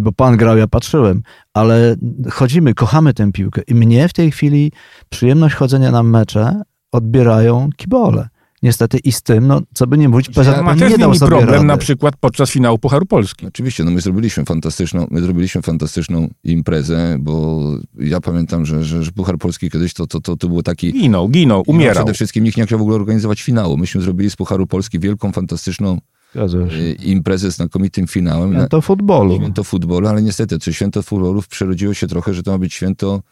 bo 0.00 0.12
pan 0.12 0.36
grał, 0.36 0.56
ja 0.56 0.66
patrzyłem, 0.68 1.22
ale 1.54 1.96
chodzimy, 2.30 2.74
kochamy 2.74 3.14
tę 3.14 3.32
piłkę 3.32 3.62
i 3.66 3.74
mnie 3.74 4.08
w 4.08 4.12
tej 4.12 4.30
chwili 4.30 4.72
przyjemność 5.08 5.54
chodzenia 5.54 5.90
na 5.90 6.02
mecze 6.02 6.62
odbierają 6.92 7.70
kibole. 7.76 8.28
Niestety 8.62 8.98
i 8.98 9.12
z 9.12 9.22
tym, 9.22 9.46
no 9.46 9.60
co 9.74 9.86
by 9.86 9.98
nie 9.98 10.08
mówić, 10.08 10.28
Ma 10.28 10.34
PZPN 10.34 10.78
też 10.78 10.90
nie 10.90 10.98
dał 10.98 11.14
sobie 11.14 11.28
problem 11.28 11.54
rady. 11.54 11.64
na 11.66 11.76
przykład 11.76 12.14
podczas 12.20 12.50
finału 12.50 12.78
Pucharu 12.78 13.06
Polski. 13.06 13.46
Oczywiście, 13.46 13.84
no 13.84 13.90
my 13.90 14.00
zrobiliśmy 14.00 14.44
fantastyczną, 14.44 15.06
my 15.10 15.22
zrobiliśmy 15.22 15.62
fantastyczną 15.62 16.28
imprezę, 16.44 17.16
bo 17.20 17.60
ja 17.98 18.20
pamiętam, 18.20 18.66
że, 18.66 18.84
że, 18.84 19.04
że 19.04 19.12
Puchar 19.12 19.38
Polski 19.38 19.70
kiedyś 19.70 19.94
to, 19.94 20.06
to, 20.06 20.20
to, 20.20 20.36
to 20.36 20.48
było 20.48 20.62
taki... 20.62 20.92
Ginął, 20.92 21.28
ginął, 21.28 21.62
umierał. 21.66 22.04
Przede 22.04 22.14
wszystkim 22.14 22.44
nikt 22.44 22.56
nie 22.56 22.66
chciał 22.66 22.78
w 22.78 22.82
ogóle 22.82 22.96
organizować 22.96 23.42
finału. 23.42 23.76
Myśmy 23.76 24.00
zrobili 24.00 24.30
z 24.30 24.36
Pucharu 24.36 24.66
Polski 24.66 24.98
wielką, 24.98 25.32
fantastyczną 25.32 26.00
e, 26.36 26.92
imprezę 26.92 27.52
z 27.52 27.56
znakomitym 27.56 28.06
finałem. 28.06 28.52
Ja 28.52 28.68
to 28.68 28.80
futbolu. 28.80 29.36
Święto 29.36 29.64
futbolu, 29.64 30.08
ale 30.08 30.22
niestety, 30.22 30.58
to 30.58 30.72
święto 30.72 31.02
futbolu 31.02 31.42
przerodziło 31.48 31.94
się 31.94 32.06
trochę, 32.06 32.34
że 32.34 32.42
to 32.42 32.50
ma 32.50 32.58
być 32.58 32.74
święto 32.74 33.22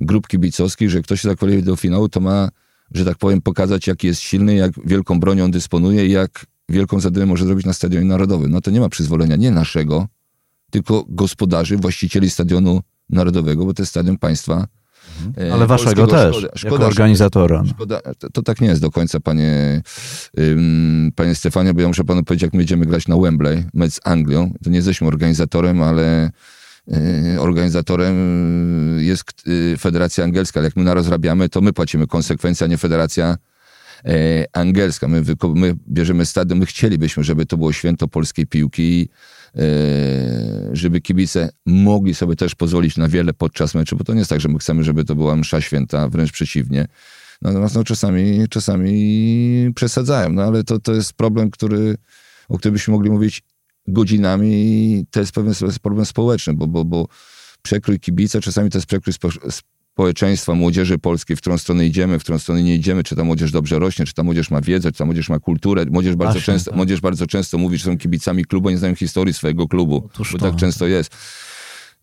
grup 0.00 0.26
kibicowskich, 0.28 0.90
że 0.90 1.02
ktoś 1.02 1.20
się 1.20 1.28
zakwalifikuje 1.28 1.66
do 1.66 1.76
finału, 1.76 2.08
to 2.08 2.20
ma, 2.20 2.48
że 2.94 3.04
tak 3.04 3.18
powiem, 3.18 3.42
pokazać, 3.42 3.86
jaki 3.86 4.06
jest 4.06 4.20
silny, 4.20 4.54
jak 4.54 4.72
wielką 4.86 5.20
bronią 5.20 5.50
dysponuje 5.50 6.06
i 6.06 6.10
jak 6.10 6.46
wielką 6.68 7.00
zadymę 7.00 7.26
może 7.26 7.44
zrobić 7.46 7.66
na 7.66 7.72
stadionie 7.72 8.06
narodowym. 8.06 8.50
No 8.50 8.60
to 8.60 8.70
nie 8.70 8.80
ma 8.80 8.88
przyzwolenia 8.88 9.36
nie 9.36 9.50
naszego, 9.50 10.06
tylko 10.70 11.04
gospodarzy, 11.08 11.76
właścicieli 11.76 12.30
stadionu 12.30 12.80
narodowego, 13.10 13.64
bo 13.66 13.74
to 13.74 13.82
jest 13.82 13.90
stadion 13.90 14.18
państwa. 14.18 14.66
e, 15.38 15.52
Ale 15.52 15.66
waszego 15.66 16.06
też, 16.06 16.30
Szkoda, 16.36 16.46
jako 16.46 16.58
szkoda, 16.58 16.78
że- 16.84 16.86
organizatora. 16.86 17.62
no. 17.62 17.68
Szkoda, 17.70 18.00
to, 18.18 18.30
to 18.30 18.42
tak 18.42 18.60
nie 18.60 18.68
jest 18.68 18.80
do 18.80 18.90
końca, 18.90 19.20
panie, 19.20 19.82
ym, 20.38 21.12
panie 21.16 21.34
Stefanie, 21.34 21.74
bo 21.74 21.80
ja 21.80 21.88
muszę 21.88 22.04
panu 22.04 22.24
powiedzieć, 22.24 22.42
jak 22.42 22.52
my 22.52 22.58
będziemy 22.58 22.86
grać 22.86 23.08
na 23.08 23.16
Wembley, 23.16 23.64
mecz 23.74 23.92
z 23.92 24.00
Anglią, 24.04 24.52
to 24.64 24.70
nie 24.70 24.76
jesteśmy 24.76 25.06
organizatorem, 25.06 25.82
ale 25.82 26.30
organizatorem 27.38 28.14
y, 28.98 29.04
jest 29.04 29.22
y, 29.48 29.76
Federacja 29.78 30.24
Angielska, 30.24 30.60
ale 30.60 30.66
jak 30.66 30.76
my 30.76 30.84
narozrabiamy, 30.84 31.48
to 31.48 31.60
my 31.60 31.72
płacimy 31.72 32.06
konsekwencje, 32.06 32.64
a 32.64 32.68
nie 32.68 32.78
Federacja 32.78 33.36
Angielska. 34.52 35.08
My, 35.08 35.22
my 35.54 35.74
bierzemy 35.88 36.26
stadion, 36.26 36.58
my 36.58 36.66
chcielibyśmy, 36.66 37.24
żeby 37.24 37.46
to 37.46 37.56
było 37.56 37.72
święto 37.72 38.08
polskiej 38.08 38.46
piłki, 38.46 39.08
żeby 40.72 41.00
kibice 41.00 41.50
mogli 41.66 42.14
sobie 42.14 42.36
też 42.36 42.54
pozwolić 42.54 42.96
na 42.96 43.08
wiele 43.08 43.32
podczas 43.32 43.74
meczu, 43.74 43.96
bo 43.96 44.04
to 44.04 44.12
nie 44.12 44.18
jest 44.18 44.30
tak, 44.30 44.40
że 44.40 44.48
my 44.48 44.58
chcemy, 44.58 44.84
żeby 44.84 45.04
to 45.04 45.14
była 45.14 45.36
msza 45.36 45.60
święta, 45.60 46.08
wręcz 46.08 46.32
przeciwnie. 46.32 46.86
Natomiast 47.42 47.74
no, 47.74 47.84
czasami, 47.84 48.48
czasami 48.50 49.72
przesadzają, 49.74 50.32
no 50.32 50.42
ale 50.42 50.64
to, 50.64 50.78
to 50.78 50.94
jest 50.94 51.12
problem, 51.12 51.50
który, 51.50 51.96
o 52.48 52.58
którym 52.58 52.72
byśmy 52.72 52.92
mogli 52.92 53.10
mówić 53.10 53.42
godzinami 53.92 54.48
i 54.52 55.06
to 55.10 55.20
jest 55.20 55.32
pewien 55.32 55.54
problem 55.82 56.06
społeczny, 56.06 56.54
bo, 56.54 56.66
bo, 56.66 56.84
bo 56.84 57.08
przekrój 57.62 58.00
kibica, 58.00 58.40
czasami 58.40 58.70
to 58.70 58.78
jest 58.78 58.86
przekrój 58.86 59.12
spo, 59.12 59.28
społeczeństwa, 59.94 60.54
młodzieży 60.54 60.98
polskiej, 60.98 61.36
w 61.36 61.40
którą 61.40 61.58
stronę 61.58 61.86
idziemy, 61.86 62.18
w 62.18 62.22
którą 62.22 62.38
stronę 62.38 62.62
nie 62.62 62.74
idziemy, 62.74 63.04
czy 63.04 63.16
ta 63.16 63.24
młodzież 63.24 63.52
dobrze 63.52 63.78
rośnie, 63.78 64.04
czy 64.06 64.14
ta 64.14 64.22
młodzież 64.22 64.50
ma 64.50 64.60
wiedzę, 64.60 64.92
czy 64.92 64.98
ta 64.98 65.04
młodzież 65.04 65.28
ma 65.28 65.38
kulturę. 65.38 65.86
Młodzież 65.90 66.16
bardzo, 66.16 66.32
Właśnie, 66.32 66.52
często, 66.54 66.70
tak. 66.70 66.76
młodzież 66.76 67.00
bardzo 67.00 67.26
często 67.26 67.58
mówi, 67.58 67.78
że 67.78 67.84
są 67.84 67.98
kibicami 67.98 68.44
klubu, 68.44 68.70
nie 68.70 68.78
znają 68.78 68.94
historii 68.94 69.34
swojego 69.34 69.68
klubu, 69.68 70.02
Otóż 70.14 70.32
bo 70.32 70.38
to. 70.38 70.44
tak 70.50 70.56
często 70.56 70.86
jest. 70.86 71.16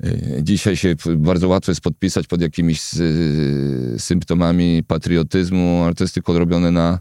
Y, 0.06 0.40
Dzisiaj 0.42 0.78
się 0.78 0.96
bardzo 1.18 1.48
łatwo 1.48 1.72
jest 1.72 1.82
podpisać 1.82 2.28
pod 2.28 2.42
jakimiś 2.42 2.82
y, 2.94 3.96
symptomami 3.98 4.84
patriotyzmu, 4.88 5.82
ale 5.86 5.94
to 5.96 6.04
jest 6.04 6.14
tylko 6.14 6.40
robione 6.40 6.72
na, 6.72 7.00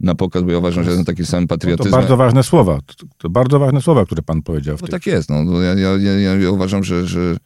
na 0.00 0.14
pokaz, 0.14 0.42
bo 0.42 0.50
ja 0.52 0.58
uważam, 0.58 0.84
że 0.84 0.90
jestem 0.90 1.04
takim 1.06 1.26
samym 1.26 1.42
No 1.44 1.48
to 1.48 1.54
patriotyzmem. 1.54 1.92
bardzo 2.00 2.16
ważne 2.16 2.42
słowa. 2.42 2.78
To, 2.86 3.06
to 3.18 3.30
bardzo 3.30 3.58
ważne 3.58 3.82
słowa, 3.82 4.04
które 4.06 4.22
pan 4.22 4.42
powiedział 4.42 4.74
No 4.80 4.86
tej 4.86 4.88
tak 4.88 5.06
jest, 5.06 5.30
no. 5.30 5.44
no 5.44 5.60
ja, 5.62 5.74
ja, 5.74 5.90
ja, 5.96 6.34
ja- 6.38 6.50
uważam, 6.50 6.84
że, 6.84 7.06
że, 7.06 7.36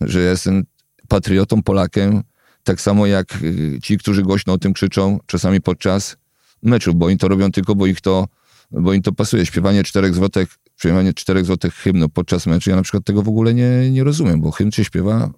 że 0.00 0.22
ja 0.22 0.30
jestem 0.30 0.64
patriotą, 1.08 1.62
Polakiem, 1.62 2.22
tak 2.64 2.80
samo 2.80 3.06
jak 3.06 3.42
y, 3.42 3.78
ci, 3.82 3.98
którzy 3.98 4.22
głośno 4.22 4.52
o 4.52 4.58
tym 4.58 4.72
krzyczą, 4.72 5.18
czasami 5.26 5.60
podczas 5.60 6.16
meczów, 6.62 6.94
bo 6.94 7.06
oni 7.06 7.16
to 7.18 7.28
robią 7.28 7.50
tylko, 7.52 7.74
bo 7.74 7.86
ich 7.86 8.00
to, 8.00 8.26
bo 8.70 8.92
im 8.92 9.02
to 9.02 9.12
pasuje. 9.12 9.46
Śpiewanie 9.46 9.82
czterech 9.84 10.14
złotych, 10.14 10.48
śpiewanie 10.76 11.14
czterech 11.14 11.44
złotych 11.44 11.74
hymnu 11.74 12.08
podczas 12.08 12.46
meczu, 12.46 12.70
ja 12.70 12.76
na 12.76 12.82
przykład 12.82 13.04
tego 13.04 13.22
w 13.22 13.28
ogóle 13.28 13.54
nie, 13.54 13.90
nie 13.90 14.04
rozumiem, 14.04 14.40
bo 14.40 14.50
hymn 14.50 14.70
się 14.72 14.84
śpiewa 14.84 15.30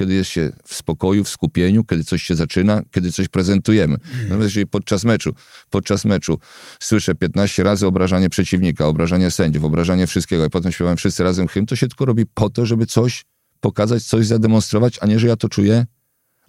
kiedy 0.00 0.14
jest 0.14 0.30
się 0.30 0.52
w 0.64 0.74
spokoju, 0.74 1.24
w 1.24 1.28
skupieniu, 1.28 1.84
kiedy 1.84 2.04
coś 2.04 2.22
się 2.22 2.34
zaczyna, 2.34 2.82
kiedy 2.90 3.12
coś 3.12 3.28
prezentujemy. 3.28 3.96
Natomiast 4.22 4.42
jeżeli 4.42 4.66
podczas 4.66 5.04
meczu, 5.04 5.34
podczas 5.70 6.04
meczu 6.04 6.38
słyszę 6.80 7.14
15 7.14 7.62
razy 7.62 7.86
obrażanie 7.86 8.30
przeciwnika, 8.30 8.86
obrażanie 8.86 9.30
sędziów, 9.30 9.64
obrażanie 9.64 10.06
wszystkiego 10.06 10.46
i 10.46 10.50
potem 10.50 10.72
śpiewam 10.72 10.96
wszyscy 10.96 11.24
razem 11.24 11.48
hymn, 11.48 11.66
to 11.66 11.76
się 11.76 11.88
tylko 11.88 12.04
robi 12.04 12.26
po 12.34 12.50
to, 12.50 12.66
żeby 12.66 12.86
coś 12.86 13.24
pokazać, 13.60 14.02
coś 14.02 14.26
zademonstrować, 14.26 14.98
a 15.00 15.06
nie, 15.06 15.18
że 15.18 15.28
ja 15.28 15.36
to 15.36 15.48
czuję, 15.48 15.86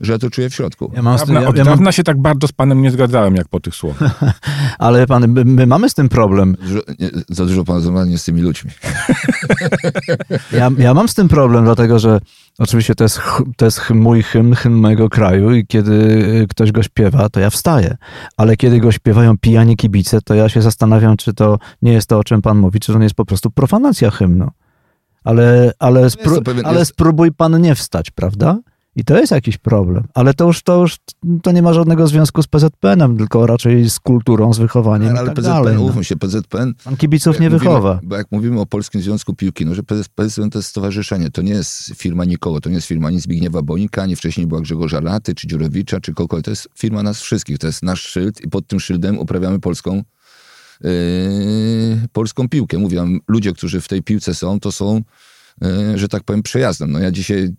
że 0.02 0.20
to 0.20 0.30
czuję 0.30 0.50
w 0.50 0.54
środku. 0.56 0.92
Ja 0.96 1.02
mam 1.02 1.18
z 1.18 1.24
tym, 1.24 1.28
Dawna, 1.28 1.42
ja, 1.42 1.50
od 1.50 1.58
ja 1.58 1.64
mam, 1.64 1.74
dawna 1.74 1.92
się 1.92 2.04
tak 2.04 2.22
bardzo 2.22 2.48
z 2.48 2.52
panem 2.52 2.82
nie 2.82 2.92
zgadzałem, 2.92 3.36
jak 3.36 3.48
po 3.48 3.60
tych 3.60 3.76
słowach. 3.76 4.20
ale 4.80 5.08
pan, 5.08 5.28
my, 5.28 5.46
my 5.46 5.68
mamy 5.68 5.90
z 5.90 5.94
tym 5.94 6.10
problem. 6.10 6.56
Dużo, 6.62 6.80
nie, 7.00 7.10
za 7.30 7.46
dużo 7.46 7.64
porozmawiania 7.64 8.18
z 8.18 8.24
tymi 8.24 8.42
ludźmi. 8.42 8.72
Ja, 10.52 10.70
ja 10.78 10.94
mam 10.94 11.08
z 11.08 11.14
tym 11.14 11.28
problem, 11.28 11.64
dlatego 11.64 12.00
że 12.00 12.20
oczywiście 12.60 12.96
to 12.96 13.04
jest, 13.04 13.22
to 13.58 13.66
jest 13.66 13.90
mój 13.90 14.24
hymn, 14.24 14.56
hymn 14.56 14.76
mojego 14.76 15.10
kraju 15.10 15.52
i 15.52 15.68
kiedy 15.68 15.94
y, 16.44 16.48
ktoś 16.50 16.72
go 16.72 16.84
śpiewa, 16.84 17.30
to 17.30 17.40
ja 17.40 17.50
wstaję. 17.50 17.98
Ale 18.38 18.58
kiedy 18.58 18.80
go 18.80 18.92
śpiewają 18.92 19.38
pijani 19.38 19.76
kibice, 19.78 20.22
to 20.22 20.34
ja 20.34 20.50
się 20.50 20.62
zastanawiam, 20.62 21.18
czy 21.18 21.34
to 21.34 21.60
nie 21.82 21.94
jest 21.94 22.10
to, 22.10 22.20
o 22.20 22.24
czym 22.24 22.42
pan 22.42 22.58
mówi, 22.58 22.80
czy 22.80 22.94
to 22.94 22.98
nie 23.00 23.04
jest 23.06 23.16
po 23.16 23.26
prostu 23.26 23.52
profanacja 23.52 24.12
hymnu. 24.12 24.50
Ale, 25.24 25.72
ale, 25.80 26.08
spró- 26.08 26.42
pewien- 26.44 26.66
ale 26.66 26.80
jest- 26.80 26.92
spróbuj 26.92 27.32
pan 27.32 27.62
nie 27.62 27.76
wstać, 27.76 28.12
prawda? 28.12 28.58
I 28.96 29.04
to 29.04 29.18
jest 29.18 29.32
jakiś 29.32 29.58
problem. 29.58 30.04
Ale 30.14 30.34
to 30.34 30.46
już, 30.46 30.64
to 30.64 30.82
już 30.82 30.98
to 31.44 31.52
nie 31.52 31.62
ma 31.62 31.74
żadnego 31.74 32.08
związku 32.08 32.44
z 32.44 32.48
PZPN-em, 32.48 33.18
tylko 33.18 33.48
raczej 33.48 33.90
z 33.90 34.00
kulturą, 34.00 34.54
z 34.54 34.60
wychowaniem 34.60 35.10
Ale, 35.10 35.20
ale 35.20 35.28
tak 35.28 35.36
PZPN, 35.36 35.54
dalej. 35.54 35.76
No. 35.76 35.82
umówmy 35.82 36.04
się, 36.04 36.16
PZPN 36.16 36.74
Pan 36.84 36.98
kibiców 36.98 37.40
nie 37.40 37.50
mówimy- 37.50 37.60
wychowa. 37.60 38.00
Bo 38.04 38.16
jak 38.16 38.28
mówimy 38.32 38.60
o 38.60 38.66
Polskim 38.66 39.02
Związku 39.02 39.34
Piłki, 39.34 39.66
no 39.66 39.76
że 39.76 39.84
PZ 39.84 40.10
PZPN 40.10 40.50
to 40.50 40.60
jest 40.60 40.70
stowarzyszenie, 40.70 41.30
to 41.30 41.42
nie 41.42 41.52
jest 41.52 41.94
firma 41.96 42.26
nikogo, 42.26 42.62
to 42.62 42.70
nie 42.70 42.76
jest 42.76 42.88
firma 42.88 43.08
ani 43.08 43.20
Zbigniewa 43.20 43.62
Bonika, 43.62 44.04
ani 44.04 44.16
wcześniej 44.16 44.48
była 44.48 44.62
Grzegorza 44.62 45.02
Laty, 45.02 45.36
czy 45.36 45.48
Dziurowicza, 45.48 46.00
czy 46.00 46.14
kogoś. 46.14 46.44
To 46.44 46.50
jest 46.50 46.68
firma 46.78 47.04
nas 47.04 47.22
wszystkich, 47.22 47.58
to 47.58 47.68
jest 47.68 47.84
nasz 47.84 48.02
szyld 48.02 48.42
i 48.42 48.50
pod 48.50 48.68
tym 48.68 48.80
szyldem 48.80 49.20
uprawiamy 49.20 49.60
polską, 49.60 50.04
yy, 50.82 50.90
polską 52.14 52.50
piłkę. 52.50 52.78
Mówię, 52.78 53.06
ludzie, 53.28 53.54
którzy 53.54 53.82
w 53.82 53.88
tej 53.88 54.04
piłce 54.04 54.34
są, 54.36 54.60
to 54.60 54.72
są, 54.72 55.02
yy, 55.62 55.98
że 55.98 56.08
tak 56.08 56.24
powiem, 56.24 56.44
przejazdem. 56.44 56.92
No 56.92 57.00
ja 57.00 57.12
dzisiaj 57.12 57.50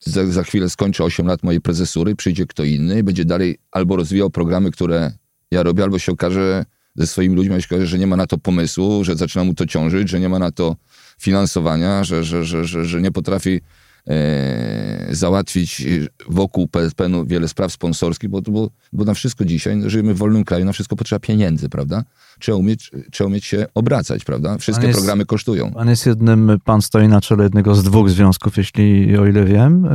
za, 0.00 0.26
za 0.26 0.42
chwilę 0.42 0.70
skończę 0.70 1.04
8 1.04 1.26
lat 1.26 1.42
mojej 1.42 1.60
prezesury, 1.60 2.16
przyjdzie 2.16 2.46
kto 2.46 2.64
inny 2.64 3.02
będzie 3.02 3.24
dalej 3.24 3.58
albo 3.70 3.96
rozwijał 3.96 4.30
programy, 4.30 4.70
które 4.70 5.12
ja 5.50 5.62
robię, 5.62 5.82
albo 5.82 5.98
się 5.98 6.12
okaże 6.12 6.64
ze 6.94 7.06
swoimi 7.06 7.36
ludźmi, 7.36 7.62
się 7.62 7.66
okaże, 7.66 7.86
że 7.86 7.98
nie 7.98 8.06
ma 8.06 8.16
na 8.16 8.26
to 8.26 8.38
pomysłu, 8.38 9.04
że 9.04 9.16
zaczyna 9.16 9.44
mu 9.44 9.54
to 9.54 9.66
ciążyć, 9.66 10.08
że 10.08 10.20
nie 10.20 10.28
ma 10.28 10.38
na 10.38 10.50
to 10.50 10.76
finansowania, 11.18 12.04
że, 12.04 12.24
że, 12.24 12.44
że, 12.44 12.64
że, 12.64 12.84
że 12.84 13.02
nie 13.02 13.12
potrafi 13.12 13.60
e, 14.06 15.06
załatwić 15.10 15.86
wokół 16.28 16.68
PSPN-u 16.68 17.26
wiele 17.26 17.48
spraw 17.48 17.72
sponsorskich, 17.72 18.30
bo, 18.30 18.42
bo, 18.42 18.70
bo 18.92 19.04
na 19.04 19.14
wszystko 19.14 19.44
dzisiaj, 19.44 19.76
no, 19.76 19.90
żyjemy 19.90 20.14
w 20.14 20.18
wolnym 20.18 20.44
kraju, 20.44 20.64
na 20.64 20.72
wszystko 20.72 20.96
potrzeba 20.96 21.20
pieniędzy, 21.20 21.68
prawda? 21.68 22.04
Trzeba 22.38 22.58
umieć, 22.58 22.90
trzeba 23.10 23.28
umieć 23.28 23.44
się 23.44 23.66
obracać, 23.74 24.24
prawda? 24.24 24.58
Wszystkie 24.58 24.86
jest- 24.86 24.98
programy 24.98 25.26
kosztują. 25.26 25.72
Pan 25.72 25.88
jest 25.88 26.06
jednym, 26.06 26.58
pan 26.64 26.82
stoi 26.82 27.08
na 27.08 27.20
czele 27.20 27.42
jednego 27.44 27.74
z 27.74 27.82
dwóch 27.82 28.10
związków, 28.10 28.56
jeśli 28.56 29.16
o 29.18 29.26
ile 29.26 29.44
wiem, 29.44 29.84
y, 29.84 29.88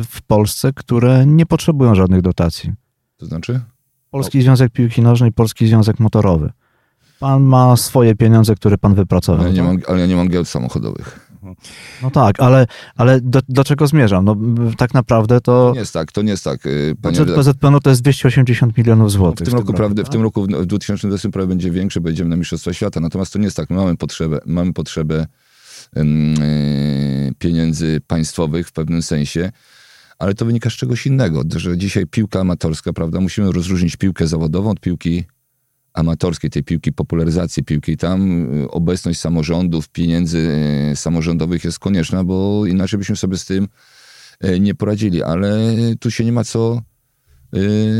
y, 0.00 0.04
w 0.10 0.22
Polsce, 0.22 0.72
które 0.72 1.26
nie 1.26 1.46
potrzebują 1.46 1.94
żadnych 1.94 2.22
dotacji. 2.22 2.72
To 3.16 3.26
znaczy? 3.26 3.60
Polski 4.10 4.42
Związek 4.42 4.72
Piłki 4.72 5.02
Nożnej, 5.02 5.32
Polski 5.32 5.66
Związek 5.66 6.00
Motorowy. 6.00 6.50
Pan 7.20 7.42
ma 7.42 7.76
swoje 7.76 8.14
pieniądze, 8.14 8.54
które 8.54 8.78
pan 8.78 8.94
wypracował. 8.94 9.40
Ale 9.40 9.56
ja 9.56 9.62
nie 9.62 9.68
tak? 9.68 9.88
mam, 9.88 9.94
ale 9.94 10.00
ja 10.00 10.06
nie 10.06 10.16
mam 10.16 10.28
giełd 10.28 10.48
samochodowych. 10.48 11.23
No 12.02 12.10
tak, 12.10 12.40
ale, 12.40 12.66
ale 12.96 13.20
do, 13.20 13.40
do 13.48 13.64
czego 13.64 13.86
zmierzam? 13.86 14.24
No, 14.24 14.36
tak 14.78 14.94
naprawdę 14.94 15.40
To 15.40 15.68
to 15.68 15.72
nie 15.74 15.80
jest 15.80 15.92
tak, 15.92 16.12
to 16.12 16.22
nie 16.22 16.30
jest 16.30 16.44
tak. 16.44 16.66
y, 16.66 16.94
budżet 16.98 17.18
redaktorze. 17.18 17.50
PZPN 17.54 17.80
to 17.82 17.90
jest 17.90 18.02
280 18.02 18.78
milionów 18.78 19.08
W 19.08 19.10
złotych. 19.10 19.46
tym 19.48 19.54
roku, 19.58 19.72
prawda, 19.72 20.02
w 20.02 20.04
tak? 20.04 20.12
tym 20.12 20.22
roku, 20.22 20.42
w 20.42 20.66
2020 20.66 21.28
prawie 21.30 21.48
będzie 21.48 21.70
większy, 21.70 22.00
bo 22.00 22.08
jedziemy 22.08 22.30
na 22.30 22.36
Mistrzostwa 22.36 22.72
Świata. 22.72 23.00
Natomiast 23.00 23.32
to 23.32 23.38
nie 23.38 23.44
jest 23.44 23.56
tak. 23.56 23.70
My 23.70 23.76
mamy 23.76 23.96
potrzebę, 23.96 24.38
mamy 24.46 24.72
potrzebę 24.72 25.26
e, 25.96 26.04
pieniędzy 27.38 28.00
państwowych 28.06 28.68
w 28.68 28.72
pewnym 28.72 29.02
sensie, 29.02 29.52
ale 30.18 30.34
to 30.34 30.44
wynika 30.44 30.70
z 30.70 30.72
czegoś 30.72 31.06
innego, 31.06 31.42
że 31.56 31.78
dzisiaj 31.78 32.06
piłka 32.06 32.40
amatorska, 32.40 32.92
prawda, 32.92 33.20
musimy 33.20 33.52
rozróżnić 33.52 33.96
piłkę 33.96 34.26
zawodową 34.26 34.70
od 34.70 34.80
piłki 34.80 35.24
amatorskiej, 35.94 36.50
tej 36.50 36.64
piłki, 36.64 36.92
popularyzacji 36.92 37.64
piłki. 37.64 37.96
Tam 37.96 38.48
y, 38.62 38.70
obecność 38.70 39.20
samorządów, 39.20 39.88
pieniędzy 39.88 40.38
y, 40.92 40.96
samorządowych 40.96 41.64
jest 41.64 41.78
konieczna, 41.78 42.24
bo 42.24 42.66
inaczej 42.66 42.98
byśmy 42.98 43.16
sobie 43.16 43.36
z 43.36 43.44
tym 43.44 43.68
y, 44.44 44.60
nie 44.60 44.74
poradzili. 44.74 45.22
Ale 45.22 45.58
tu 46.00 46.10
się 46.10 46.24
nie 46.24 46.32
ma 46.32 46.44
co 46.44 46.82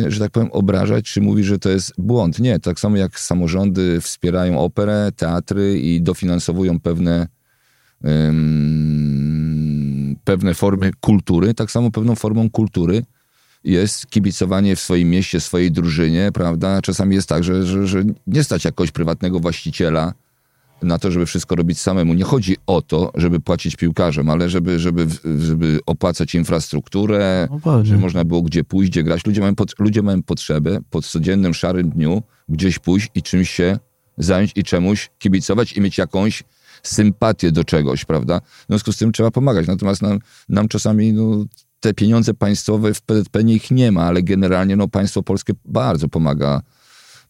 że 0.09 0.21
tak 0.21 0.31
powiem, 0.31 0.49
obrażać, 0.53 1.05
czy 1.05 1.21
mówić, 1.21 1.47
że 1.47 1.59
to 1.59 1.71
jest 1.71 1.93
błąd. 1.99 2.39
Nie, 2.39 2.61
tak 2.61 2.81
samo 2.81 2.97
jak 2.97 3.21
samorządy 3.21 4.01
wspierają 4.01 4.59
operę, 4.59 5.13
teatry 5.17 5.81
i 5.81 6.03
dofinansowują 6.03 6.81
pewne, 6.81 7.29
pewne 10.25 10.55
formy 10.55 10.91
kultury, 11.01 11.55
tak 11.55 11.71
samo 11.71 11.91
pewną 11.91 12.15
formą 12.15 12.51
kultury 12.51 13.03
jest 13.65 14.07
kibicowanie 14.07 14.77
w 14.77 14.81
swoim 14.81 15.11
mieście, 15.11 15.41
swojej 15.41 15.73
drużynie, 15.73 16.31
prawda? 16.35 16.83
Czasami 16.83 17.15
jest 17.15 17.29
tak, 17.29 17.45
że, 17.45 17.67
że, 17.67 17.87
że 17.87 18.03
nie 18.27 18.45
stać 18.45 18.65
jakoś 18.65 18.91
prywatnego 18.91 19.41
właściciela 19.41 20.15
na 20.83 20.99
to, 20.99 21.11
żeby 21.11 21.27
wszystko 21.27 21.55
robić 21.57 21.81
samemu. 21.81 22.15
Nie 22.15 22.25
chodzi 22.25 22.57
o 22.67 22.83
to, 22.83 23.13
żeby 23.15 23.41
płacić 23.41 23.77
piłkarzom, 23.77 24.31
ale 24.31 24.51
żeby, 24.51 24.79
żeby, 24.79 25.07
żeby 25.41 25.81
opłacać 25.87 26.35
infrastrukturę, 26.35 27.49
No 27.51 27.85
żeby 27.85 28.01
można 28.01 28.25
było 28.25 28.43
gdzie 28.43 28.65
pójść, 28.65 28.91
gdzie 28.91 29.03
grać. 29.03 29.27
Ludzie 29.27 29.41
mają, 29.41 29.55
pot- 29.55 29.75
ludzie 29.79 30.03
mają 30.03 30.23
potrzebę 30.23 30.81
po 30.91 31.03
codziennym, 31.03 31.55
szarym 31.55 31.91
dniu 31.91 32.23
gdzieś 32.49 32.79
pójść 32.79 33.09
i 33.15 33.23
czymś 33.23 33.51
się 33.51 33.79
zająć 34.19 34.53
i 34.57 34.65
czemuś 34.65 35.11
kibicować 35.19 35.73
i 35.73 35.81
mieć 35.81 35.99
jakąś 35.99 36.43
sympatię 36.83 37.53
do 37.53 37.65
czegoś, 37.65 38.05
prawda? 38.05 38.41
W 38.41 38.67
związku 38.69 38.93
z 38.93 38.97
tym 38.97 39.13
trzeba 39.13 39.31
pomagać. 39.31 39.67
Natomiast 39.67 40.03
nam, 40.03 40.19
nam 40.49 40.69
czasami 40.69 41.13
no, 41.13 41.45
te 41.85 41.95
pieniądze 41.95 42.35
państwowe 42.35 42.95
w 42.95 43.03
PZP 43.03 43.41
ich 43.41 43.71
nie 43.71 43.93
ma, 43.93 44.03
ale 44.03 44.23
generalnie 44.23 44.77
no, 44.77 44.89
państwo 44.89 45.23
polskie 45.23 45.53
bardzo 45.65 46.09
pomaga 46.09 46.61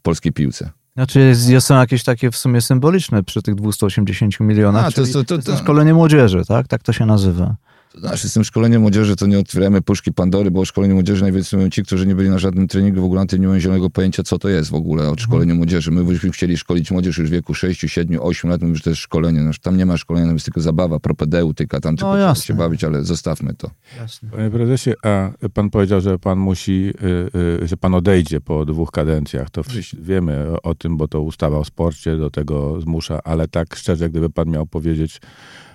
polskiej 0.02 0.32
piłce. 0.32 0.70
Znaczy 0.94 1.34
są 1.60 1.74
jakieś 1.74 2.04
takie 2.04 2.30
w 2.30 2.36
sumie 2.36 2.60
symboliczne 2.60 3.22
przy 3.22 3.42
tych 3.42 3.54
280 3.54 4.40
milionach, 4.40 4.86
A, 4.86 4.90
to- 4.90 5.06
to- 5.06 5.24
to- 5.24 5.38
to- 5.38 5.56
szkolenie 5.56 5.94
młodzieży, 5.94 6.42
tak? 6.48 6.68
Tak 6.68 6.82
to 6.82 6.92
się 6.92 7.06
nazywa. 7.06 7.56
To 7.94 8.00
znaczy, 8.00 8.28
z 8.28 8.32
tym 8.32 8.44
szkoleniem 8.44 8.80
młodzieży 8.80 9.16
to 9.16 9.26
nie 9.26 9.38
otwieramy 9.38 9.82
puszki 9.82 10.12
Pandory, 10.12 10.50
bo 10.50 10.60
o 10.60 10.64
szkoleniu 10.64 10.94
młodzieży 10.94 11.22
najwięcej 11.22 11.58
mówią 11.58 11.70
ci, 11.70 11.82
którzy 11.82 12.06
nie 12.06 12.14
byli 12.14 12.30
na 12.30 12.38
żadnym 12.38 12.68
treningu, 12.68 13.00
w 13.00 13.04
ogóle 13.04 13.20
na 13.20 13.26
tym 13.26 13.40
nie 13.40 13.48
mają 13.48 13.60
zielonego 13.60 13.90
pojęcia, 13.90 14.22
co 14.22 14.38
to 14.38 14.48
jest 14.48 14.70
w 14.70 14.74
ogóle 14.74 15.10
od 15.10 15.20
szkolenia 15.20 15.54
młodzieży. 15.54 15.90
My 15.90 16.04
byśmy 16.04 16.30
chcieli 16.30 16.56
szkolić 16.56 16.90
młodzież 16.90 17.18
już 17.18 17.28
w 17.28 17.32
wieku 17.32 17.54
6, 17.54 17.80
7, 17.80 18.18
8 18.22 18.50
lat, 18.50 18.60
mówimy, 18.60 18.76
że 18.76 18.82
to 18.82 18.90
jest 18.90 19.02
szkolenie. 19.02 19.40
No, 19.40 19.50
tam 19.62 19.76
nie 19.76 19.86
ma 19.86 19.96
szkolenia, 19.96 20.26
tam 20.26 20.34
jest 20.34 20.44
tylko 20.44 20.60
zabawa, 20.60 21.00
propedeutyka, 21.00 21.80
tam 21.80 21.96
tylko 21.96 22.12
trzeba 22.12 22.28
jasne. 22.28 22.44
się 22.44 22.54
bawić, 22.54 22.84
ale 22.84 23.04
zostawmy 23.04 23.54
to. 23.54 23.70
Jasne. 24.00 24.30
Panie 24.30 24.50
prezesie, 24.50 24.92
a 25.02 25.30
pan 25.54 25.70
powiedział, 25.70 26.00
że 26.00 26.18
pan 26.18 26.38
musi, 26.38 26.92
y, 27.34 27.62
y, 27.62 27.68
że 27.68 27.76
pan 27.76 27.94
odejdzie 27.94 28.40
po 28.40 28.64
dwóch 28.64 28.90
kadencjach. 28.90 29.50
To 29.50 29.62
wszyscy 29.62 29.96
wiemy 30.00 30.46
o, 30.50 30.62
o 30.62 30.74
tym, 30.74 30.96
bo 30.96 31.08
to 31.08 31.20
ustawa 31.20 31.58
o 31.58 31.64
sporcie 31.64 32.16
do 32.16 32.30
tego 32.30 32.80
zmusza, 32.80 33.20
ale 33.24 33.48
tak 33.48 33.76
szczerze, 33.76 34.10
gdyby 34.10 34.30
pan 34.30 34.48
miał 34.48 34.66
powiedzieć, 34.66 35.20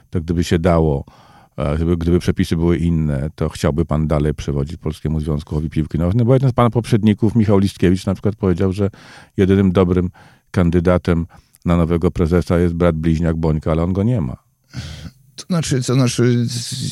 to 0.09 0.21
gdyby 0.21 0.43
się 0.43 0.59
dało, 0.59 1.05
gdyby, 1.75 1.97
gdyby 1.97 2.19
przepisy 2.19 2.55
były 2.55 2.77
inne, 2.77 3.29
to 3.35 3.49
chciałby 3.49 3.85
pan 3.85 4.07
dalej 4.07 4.33
przewodzić 4.33 4.77
Polskiemu 4.77 5.19
Związkowi 5.19 5.69
Piłki 5.69 5.99
Nożnej, 5.99 6.25
bo 6.25 6.33
jeden 6.33 6.49
z 6.49 6.53
pana 6.53 6.69
poprzedników, 6.69 7.35
Michał 7.35 7.59
Listkiewicz, 7.59 8.05
na 8.05 8.13
przykład 8.13 8.35
powiedział, 8.35 8.73
że 8.73 8.89
jedynym 9.37 9.71
dobrym 9.71 10.09
kandydatem 10.51 11.25
na 11.65 11.77
nowego 11.77 12.11
prezesa 12.11 12.59
jest 12.59 12.73
brat 12.73 12.95
bliźniak 12.95 13.35
Bońka, 13.37 13.71
ale 13.71 13.83
on 13.83 13.93
go 13.93 14.03
nie 14.03 14.21
ma. 14.21 14.37
To 15.35 15.45
znaczy, 15.45 15.83
to 15.83 15.93
znaczy, 15.93 16.45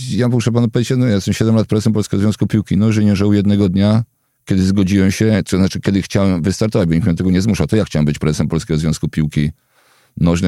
ja 0.09 0.27
muszę 0.27 0.51
panu 0.51 0.67
powiedzieć, 0.69 0.97
no 0.97 1.05
ja 1.05 1.15
jestem 1.15 1.33
7 1.33 1.55
lat 1.55 1.67
prezesem 1.67 1.93
Polskiego 1.93 2.21
Związku 2.21 2.47
Piłki 2.47 2.77
Nożnej, 2.77 3.05
nie 3.05 3.15
żałuję 3.15 3.38
jednego 3.38 3.69
dnia, 3.69 4.03
kiedy 4.45 4.65
zgodziłem 4.65 5.12
się, 5.12 5.41
to 5.50 5.57
znaczy, 5.57 5.79
kiedy 5.81 6.01
chciałem 6.01 6.41
wystartować, 6.41 6.88
bo 6.88 6.93
nikt 6.93 7.07
mnie 7.07 7.15
tego 7.15 7.31
nie 7.31 7.41
zmuszał, 7.41 7.67
to 7.67 7.75
ja 7.75 7.86
chciałem 7.86 8.05
być 8.05 8.19
prezesem 8.19 8.47
Polskiego 8.47 8.79
Związku 8.79 9.09
Piłki 9.09 9.51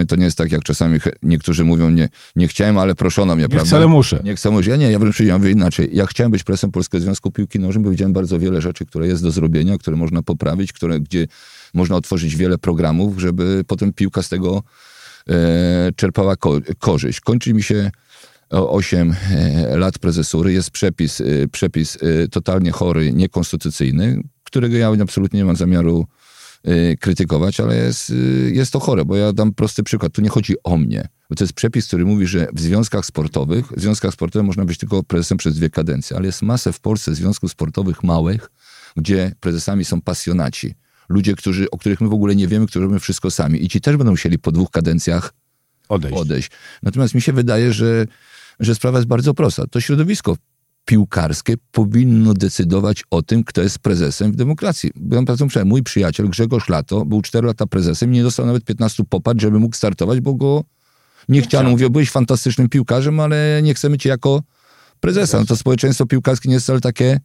to 0.08 0.16
nie 0.16 0.26
jest 0.26 0.38
tak, 0.38 0.52
jak 0.52 0.64
czasami 0.64 1.00
niektórzy 1.24 1.66
mówią, 1.66 1.90
nie, 1.90 2.10
nie 2.36 2.48
chciałem, 2.48 2.78
ale 2.78 2.96
proszono 2.96 3.36
mnie, 3.36 3.44
Nie 3.44 3.50
prawda? 3.50 3.68
chcę, 3.68 3.76
ale 3.76 3.88
muszę. 3.88 4.22
Nie 4.24 4.36
chcę. 4.36 4.50
Ja 4.68 4.76
nie, 4.76 4.92
ja 4.92 5.00
wręcz 5.00 5.20
ja 5.20 5.38
mówię 5.38 5.52
inaczej. 5.52 5.90
Ja 5.94 6.06
chciałem 6.06 6.32
być 6.32 6.44
prezesem 6.44 6.72
Polskiego 6.72 7.04
Związku 7.04 7.32
Piłki 7.32 7.60
Nożnej, 7.60 7.84
bo 7.84 7.92
widziałem 7.92 8.14
bardzo 8.14 8.40
wiele 8.40 8.62
rzeczy, 8.62 8.86
które 8.86 9.08
jest 9.08 9.24
do 9.24 9.32
zrobienia, 9.32 9.78
które 9.78 9.98
można 9.98 10.22
poprawić, 10.24 10.74
które, 10.74 11.00
gdzie 11.00 11.28
można 11.74 11.96
otworzyć 11.96 12.36
wiele 12.36 12.58
programów, 12.58 13.20
żeby 13.20 13.64
potem 13.68 13.94
piłka 13.94 14.24
z 14.24 14.30
tego 14.30 14.64
e, 15.30 15.92
czerpała 15.96 16.36
ko- 16.36 16.62
korzyść. 16.80 17.20
Kończy 17.22 17.54
mi 17.54 17.64
się 17.64 17.92
o 18.50 18.72
8 18.72 19.16
e, 19.32 19.78
lat 19.78 20.00
prezesury. 20.00 20.54
Jest 20.54 20.72
przepis, 20.72 21.22
e, 21.22 21.26
przepis 21.52 21.98
e, 22.02 22.28
totalnie 22.28 22.72
chory, 22.72 23.14
niekonstytucyjny, 23.14 24.22
którego 24.44 24.78
ja 24.78 24.92
absolutnie 25.02 25.40
nie 25.40 25.46
mam 25.46 25.56
zamiaru 25.56 26.08
krytykować, 27.00 27.60
ale 27.60 27.76
jest, 27.76 28.10
e, 28.10 28.14
jest 28.50 28.72
to 28.72 28.80
chore, 28.80 29.06
bo 29.06 29.16
ja 29.16 29.34
dam 29.34 29.54
prosty 29.54 29.84
przykład. 29.84 30.14
Tu 30.14 30.22
nie 30.22 30.30
chodzi 30.30 30.56
o 30.64 30.78
mnie. 30.78 31.08
Bo 31.30 31.36
to 31.36 31.44
jest 31.44 31.54
przepis, 31.54 31.88
który 31.88 32.06
mówi, 32.06 32.28
że 32.28 32.48
w 32.54 32.62
związkach 32.62 33.06
sportowych, 33.06 33.66
w 33.68 33.82
związkach 33.82 34.14
sportowych 34.14 34.46
można 34.46 34.66
być 34.66 34.78
tylko 34.78 35.04
prezesem 35.04 35.38
przez 35.38 35.56
dwie 35.56 35.70
kadencje, 35.70 36.18
ale 36.18 36.26
jest 36.26 36.42
masę 36.42 36.74
w 36.74 36.80
Polsce 36.80 37.16
związków 37.16 37.52
sportowych 37.52 38.04
małych, 38.04 38.52
gdzie 38.98 39.32
prezesami 39.40 39.86
są 39.86 40.02
pasjonaci. 40.02 40.76
Ludzie, 41.10 41.36
którzy, 41.36 41.70
o 41.72 41.78
których 41.78 42.02
my 42.02 42.10
w 42.10 42.14
ogóle 42.14 42.36
nie 42.36 42.48
wiemy, 42.48 42.68
którzy 42.68 42.86
robią 42.86 43.00
wszystko 43.00 43.32
sami. 43.32 43.64
I 43.64 43.70
ci 43.70 43.82
też 43.82 43.98
będą 43.98 44.12
musieli 44.12 44.40
po 44.40 44.52
dwóch 44.52 44.72
kadencjach 44.72 45.34
Odejść. 45.90 46.18
odejść. 46.18 46.52
Natomiast 46.84 47.16
mi 47.16 47.22
się 47.22 47.34
wydaje, 47.34 47.74
że, 47.74 48.06
że 48.60 48.76
sprawa 48.76 48.98
jest 48.98 49.08
bardzo 49.08 49.34
prosta. 49.34 49.68
To 49.68 49.82
środowisko 49.82 50.38
piłkarskie 50.90 51.54
powinno 51.72 52.34
decydować 52.34 53.04
o 53.12 53.22
tym, 53.22 53.44
kto 53.44 53.62
jest 53.62 53.80
prezesem 53.80 54.32
w 54.32 54.36
demokracji. 54.36 54.92
Byłem 54.96 55.26
pracownikiem, 55.26 55.68
mój 55.68 55.84
przyjaciel 55.84 56.30
Grzegorz 56.30 56.70
Lato 56.70 57.06
był 57.06 57.22
4 57.22 57.48
lata 57.48 57.68
prezesem 57.68 58.12
nie 58.12 58.24
dostał 58.24 58.46
nawet 58.46 58.66
15 58.66 59.04
popatrz, 59.10 59.42
żeby 59.42 59.60
mógł 59.60 59.76
startować, 59.76 60.20
bo 60.20 60.34
go 60.34 60.64
nie 61.30 61.42
chciano. 61.42 61.70
Mówię, 61.70 61.90
byłeś 61.90 62.12
fantastycznym 62.12 62.70
piłkarzem, 62.70 63.20
ale 63.20 63.60
nie 63.64 63.74
chcemy 63.74 63.98
cię 63.98 64.10
jako 64.10 64.44
prezesa. 65.00 65.40
No 65.40 65.46
to 65.46 65.56
społeczeństwo 65.56 66.06
piłkarskie 66.06 66.50
nie 66.50 66.54
jest 66.54 66.66
wcale 66.66 66.82
takie, 66.82 67.20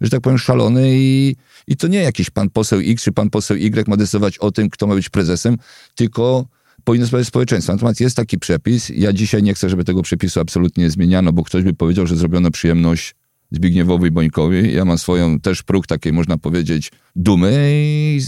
że 0.00 0.10
tak 0.10 0.20
powiem, 0.20 0.38
szalone 0.38 0.90
i, 0.90 1.36
i 1.66 1.76
to 1.76 1.88
nie 1.88 2.02
jakiś 2.02 2.30
pan 2.30 2.50
poseł 2.50 2.80
X 2.84 3.02
czy 3.02 3.12
pan 3.12 3.30
poseł 3.30 3.56
Y 3.56 3.88
ma 3.88 3.96
decydować 3.96 4.38
o 4.38 4.52
tym, 4.52 4.70
kto 4.70 4.86
ma 4.86 4.94
być 4.94 5.08
prezesem, 5.08 5.56
tylko 5.94 6.46
powinno 6.84 7.06
sprawiać 7.06 7.28
społeczeństwo. 7.28 7.72
Natomiast 7.72 8.00
jest 8.00 8.16
taki 8.16 8.38
przepis. 8.38 8.88
Ja 8.88 9.12
dzisiaj 9.12 9.42
nie 9.42 9.54
chcę, 9.54 9.70
żeby 9.70 9.84
tego 9.84 10.02
przepisu 10.02 10.40
absolutnie 10.40 10.90
zmieniano, 10.90 11.32
bo 11.32 11.44
ktoś 11.44 11.62
by 11.62 11.74
powiedział, 11.74 12.06
że 12.06 12.16
zrobiono 12.16 12.50
przyjemność 12.50 13.14
Zbigniewowi 13.52 14.10
Bońkowi. 14.10 14.74
Ja 14.74 14.84
mam 14.84 14.98
swoją 14.98 15.40
też 15.40 15.62
próg 15.62 15.86
takiej, 15.86 16.12
można 16.12 16.38
powiedzieć, 16.38 16.90
dumy 17.16 17.70
i, 17.72 18.20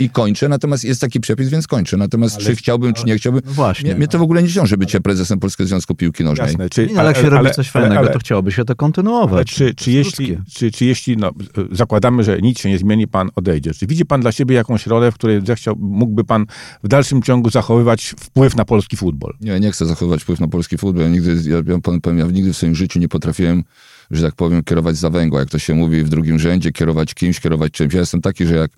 i 0.00 0.10
kończę. 0.10 0.48
Natomiast 0.48 0.84
jest 0.84 1.00
taki 1.00 1.20
przepis, 1.20 1.48
więc 1.48 1.66
kończę. 1.66 1.96
Natomiast 1.96 2.36
Ale- 2.36 2.44
czy 2.44 2.56
chciałbym, 2.56 2.92
czy 2.94 3.04
nie 3.04 3.16
chciałbym, 3.16 3.42
No 3.46 3.52
właśnie. 3.52 3.90
mnie, 3.90 3.98
mnie 3.98 4.08
to 4.08 4.18
w 4.18 4.22
ogóle 4.22 4.42
nie 4.42 4.48
ciąży 4.48 4.76
bycie 4.76 5.00
prezesem 5.00 5.40
Polskiego 5.40 5.68
Związku 5.68 5.94
Piłki 5.94 6.24
Nożnej. 6.24 6.46
Jasne. 6.48 6.70
Czy, 6.70 6.86
Nie, 6.86 7.00
ale 7.00 7.08
jak 7.08 7.16
się 7.16 7.30
robi 7.30 7.50
coś 7.50 7.70
fajnego, 7.70 7.98
ale- 7.98 8.10
to 8.12 8.18
chciałoby 8.18 8.52
się 8.52 8.64
to 8.64 8.70
Ale 8.70 8.76
kontynuować. 8.76 9.54
czy, 9.54 9.74
czy, 9.74 9.90
jeśli, 9.92 10.38
czy, 10.54 10.70
czy 10.70 10.84
jeśli 10.84 11.16
no, 11.16 11.30
zakładamy, 11.72 12.24
że 12.24 12.38
nic 12.40 12.58
się 12.60 12.68
nie 12.68 12.78
zmieni, 12.78 13.08
pan 13.08 13.30
odejdzie, 13.36 13.74
czy 13.74 13.86
widzi 13.86 14.04
pan 14.06 14.20
dla 14.20 14.32
siebie 14.32 14.54
jakąś 14.54 14.86
rolę, 14.86 15.12
w 15.12 15.14
której 15.14 15.46
zechciał, 15.46 15.76
mógłby 15.78 16.24
pan 16.24 16.46
w 16.84 16.88
dalszym 16.88 17.22
ciągu 17.22 17.50
zachowywać 17.50 18.14
wpływ 18.20 18.56
na 18.56 18.64
polski 18.64 18.96
futbol? 18.96 19.34
Nie, 19.40 19.60
nie 19.60 19.70
chcę 19.70 19.86
zachowywać 19.86 20.22
wpływ 20.22 20.40
na 20.40 20.48
polski 20.48 20.78
futbol. 20.78 21.02
Ja 21.02 21.08
nigdy, 21.08 21.50
ja, 21.50 21.56
ja, 21.74 21.80
panu 21.82 22.00
powiem, 22.00 22.18
ja 22.18 22.26
nigdy 22.26 22.52
w 22.52 22.56
swoim 22.56 22.74
życiu 22.74 22.98
nie 22.98 23.08
potrafiłem, 23.08 23.64
że 24.10 24.22
tak 24.22 24.34
powiem, 24.34 24.62
kierować 24.62 24.96
za 24.96 25.10
węgła. 25.10 25.40
Jak 25.40 25.50
to 25.50 25.58
się 25.58 25.74
mówi 25.74 26.02
w 26.02 26.08
drugim 26.08 26.38
rzędzie, 26.38 26.72
kierować 26.72 27.14
kimś, 27.14 27.40
kierować 27.40 27.72
czymś. 27.72 27.94
Ja 27.94 28.00
jestem 28.00 28.20
taki, 28.20 28.46
że 28.46 28.54
jak 28.54 28.70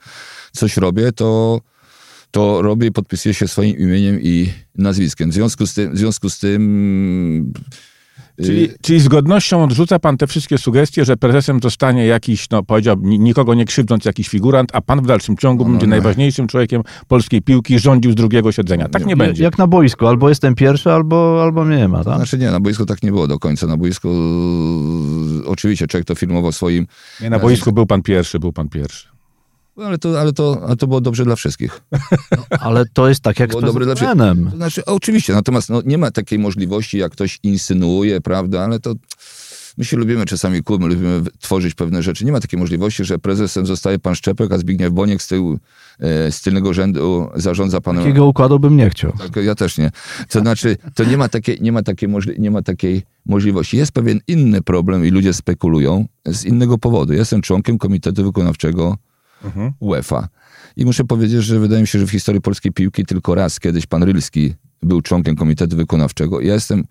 coś 0.53 0.77
robię, 0.77 1.13
to, 1.13 1.61
to 2.31 2.63
robię 2.63 2.87
i 2.87 2.93
podpisuję 2.93 3.35
się 3.35 3.49
swoim 3.49 3.79
imieniem 3.79 4.19
i 4.23 4.53
nazwiskiem. 4.79 5.31
W 5.31 5.35
związku 5.35 5.67
z 5.67 5.75
tym, 5.75 5.95
w 5.95 5.99
związku 5.99 6.31
z 6.31 6.39
tym 6.39 7.53
Czyli, 8.45 8.65
y, 8.65 8.75
czyli 8.83 9.01
z 9.01 9.09
godnością 9.09 9.65
odrzuca 9.65 9.99
pan 9.99 10.17
te 10.17 10.27
wszystkie 10.27 10.59
sugestie, 10.59 11.05
że 11.05 11.17
prezesem 11.17 11.61
zostanie 11.63 12.07
jakiś, 12.07 12.51
no 12.51 12.63
powiedziałbym, 12.63 13.11
ni- 13.11 13.19
nikogo 13.19 13.55
nie 13.55 13.65
krzywdząc, 13.65 14.05
jakiś 14.05 14.29
figurant, 14.29 14.71
a 14.73 14.81
pan 14.81 15.03
w 15.03 15.07
dalszym 15.07 15.37
ciągu 15.37 15.65
No, 15.65 15.69
no, 15.69 15.73
będzie 15.73 15.87
no. 15.87 15.91
najważniejszym 15.91 16.47
człowiekiem 16.47 16.83
polskiej 17.09 17.43
piłki, 17.43 17.79
rządził 17.79 18.13
z 18.13 18.15
drugiego 18.15 18.53
siedzenia. 18.53 18.89
Tak 18.89 19.03
nie, 19.03 19.09
Nie, 19.09 19.17
będzie. 19.17 19.43
Jak 19.45 19.59
na 19.59 19.67
boisku, 19.67 20.07
albo 20.07 20.29
jestem 20.29 20.55
pierwszy, 20.55 20.93
albo, 20.93 21.43
albo 21.43 21.65
mnie 21.65 21.77
nie 21.77 21.89
ma, 21.89 22.05
tak? 22.05 22.17
Znaczy 22.17 22.39
nie, 22.39 22.51
na 22.51 22.61
boisku 22.61 22.87
tak 22.87 23.03
nie 23.03 23.11
było 23.11 23.29
do 23.29 23.39
końca. 23.39 23.67
Na 23.67 23.77
boisku 23.77 24.09
y, 24.09 25.47
oczywiście 25.47 25.87
człowiek 25.87 26.07
to 26.07 26.15
filmował 26.15 26.53
swoim, 26.53 26.87
Nie, 27.21 27.31
na 27.31 27.39
boisku 27.39 27.73
był 27.73 27.87
pan 27.87 28.03
pierwszy, 28.03 28.39
był 28.39 28.53
pan 28.53 28.69
pierwszy. 28.69 29.12
Ale 29.77 29.99
to, 29.99 30.21
ale 30.21 30.33
to, 30.33 30.63
ale 30.67 30.77
to 30.77 30.87
było 30.87 31.01
dobrze 31.01 31.25
dla 31.25 31.37
wszystkich. 31.37 31.81
Ale 32.61 32.85
to 32.93 33.09
jest 33.09 33.21
tak 33.21 33.41
jak 33.41 33.53
z 33.53 33.57
PZPN-em. 33.57 34.51
To 34.51 34.57
znaczy, 34.57 34.85
oczywiście, 34.85 35.33
natomiast 35.33 35.71
no, 35.71 35.83
nie 35.85 35.99
ma 35.99 36.11
takiej 36.11 36.39
możliwości, 36.39 36.99
jak 36.99 37.13
ktoś 37.13 37.39
insynuuje, 37.43 38.21
prawda, 38.21 38.65
ale 38.65 38.81
to 38.81 38.95
my 39.79 39.85
się 39.85 39.97
lubimy 39.97 40.27
czasami 40.27 40.63
kłómy, 40.63 40.89
lubimy 40.89 41.21
tworzyć 41.41 41.75
pewne 41.75 42.03
rzeczy. 42.03 42.25
Nie 42.25 42.33
ma 42.33 42.41
takiej 42.41 42.59
możliwości, 42.59 43.05
że 43.05 43.19
prezesem 43.19 43.67
zostaje 43.67 43.99
pan 43.99 44.15
Szczepek, 44.15 44.53
a 44.53 44.59
Zbigniew 44.59 44.93
Boniek 44.93 45.23
z, 45.23 45.29
tyłu, 45.29 45.59
e, 46.01 46.33
z 46.33 46.41
tylnego 46.41 46.75
rzędu 46.75 47.29
zarządza 47.35 47.81
panem... 47.81 48.03
Takiego 48.03 48.27
układu 48.27 48.59
bym 48.59 48.77
nie 48.77 48.91
chciał. 48.91 49.13
Tak, 49.13 49.45
ja 49.45 49.55
też 49.55 49.79
nie. 49.79 49.91
To 50.29 50.41
znaczy, 50.41 50.77
to 50.95 51.05
nie 51.05 51.17
ma 51.17 51.29
takiej, 51.29 51.59
nie 51.61 51.73
ma 51.73 51.83
takiej, 51.83 52.09
możli- 52.09 52.39
nie 52.39 52.51
ma 52.51 52.63
takiej 52.63 53.03
możliwości. 53.27 53.77
Jest 53.77 53.93
pewien 53.93 54.21
inny 54.29 54.63
problem 54.63 55.07
i 55.07 55.11
ludzie 55.11 55.33
spekulują 55.33 56.07
z 56.27 56.45
innego 56.45 56.79
powodu. 56.79 57.13
Jestem 57.13 57.43
członkiem 57.43 57.79
Komitetu 57.79 58.25
Wykonawczego 58.25 58.97
Mhm. 59.45 59.73
UEFA. 59.81 60.29
I 60.77 60.85
muszę 60.85 61.05
powiedzieć, 61.05 61.43
że 61.43 61.59
wydaje 61.59 61.81
mi 61.81 61.87
się, 61.87 61.99
że 61.99 62.07
w 62.07 62.11
historii 62.11 62.41
polskiej 62.41 62.73
piłki 62.73 63.05
tylko 63.05 63.35
raz 63.35 63.61
kiedyś 63.61 63.87
pan 63.87 64.03
Rylski 64.03 64.55
był 64.83 65.03
członkiem 65.03 65.37
Komitetu 65.37 65.77
Wykonawczego. 65.77 66.41
Ja 66.41 66.55
jestem, 66.55 66.85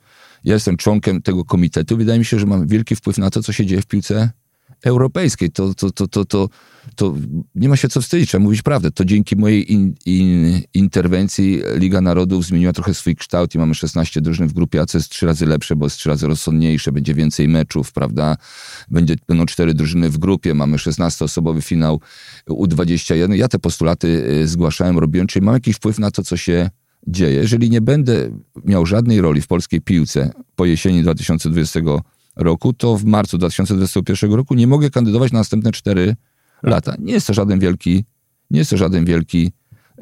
ja 0.44 0.54
jestem 0.54 0.78
członkiem 0.78 1.22
tego 1.22 1.46
komitetu. 1.46 1.98
Wydaje 1.98 2.20
mi 2.20 2.26
się, 2.26 2.40
że 2.40 2.46
mam 2.46 2.68
wielki 2.68 2.96
wpływ 2.96 3.18
na 3.18 3.30
to, 3.30 3.44
co 3.44 3.54
się 3.54 3.66
dzieje 3.66 3.82
w 3.82 3.86
piłce 3.86 4.32
europejskiej. 4.86 5.52
To, 5.52 5.74
to, 5.74 5.92
to, 5.92 6.08
to, 6.08 6.26
to, 6.26 6.50
to 6.96 7.16
nie 7.56 7.70
ma 7.70 7.76
się 7.76 7.90
co 7.90 8.02
wstydzić, 8.02 8.30
trzeba 8.30 8.44
mówić 8.44 8.62
prawdę. 8.62 8.92
To 8.92 9.06
dzięki 9.06 9.36
mojej 9.36 9.74
in, 9.74 9.96
in, 10.06 10.62
interwencji 10.74 11.62
Liga 11.76 12.02
Narodów 12.02 12.46
zmieniła 12.46 12.74
trochę 12.74 12.94
swój 12.94 13.16
kształt 13.16 13.56
i 13.56 13.58
mamy 13.58 13.76
16 13.76 14.22
drużyn 14.22 14.48
w 14.48 14.54
grupie 14.54 14.82
A, 14.82 14.86
co 14.86 14.98
jest 14.98 15.10
trzy 15.10 15.26
razy 15.26 15.46
lepsze, 15.46 15.76
bo 15.76 15.86
jest 15.86 15.98
trzy 15.98 16.10
razy 16.10 16.28
rozsądniejsze, 16.28 16.92
będzie 16.92 17.14
więcej 17.14 17.48
meczów, 17.48 17.92
prawda? 17.92 18.38
Będzie, 18.92 19.16
będą 19.28 19.46
cztery 19.46 19.74
drużyny 19.74 20.10
w 20.10 20.18
grupie, 20.18 20.54
mamy 20.54 20.78
16-osobowy 20.78 21.62
finał 21.62 22.02
U21. 22.50 23.34
Ja 23.34 23.48
te 23.48 23.60
postulaty 23.60 24.08
y, 24.08 24.48
zgłaszałem, 24.48 25.00
robiłem, 25.00 25.28
czyli 25.28 25.46
mam 25.46 25.54
jakiś 25.54 25.76
wpływ 25.76 26.00
na 26.00 26.12
to, 26.12 26.24
co 26.24 26.38
się 26.38 26.70
dzieje. 27.08 27.34
Jeżeli 27.34 27.70
nie 27.70 27.82
będę 27.82 28.32
miał 28.66 28.86
żadnej 28.86 29.22
roli 29.22 29.42
w 29.42 29.48
polskiej 29.48 29.82
piłce 29.82 30.32
po 30.56 30.66
jesieni 30.66 31.02
2020 31.02 31.80
roku, 32.36 32.74
to 32.74 32.98
w 32.98 33.06
marcu 33.06 33.38
2021 33.38 34.34
roku 34.34 34.54
nie 34.54 34.68
mogę 34.68 34.90
kandydować 34.90 35.32
na 35.32 35.40
następne 35.40 35.72
cztery 35.72 36.16
lata. 36.64 36.96
Nie 37.00 37.14
jest 37.14 37.28
to 37.28 37.34
żaden 37.34 37.60
wielki, 37.60 38.06
nie 38.52 38.60
jest 38.60 38.70
to 38.70 38.78
żaden 38.78 39.06
wielki 39.06 39.52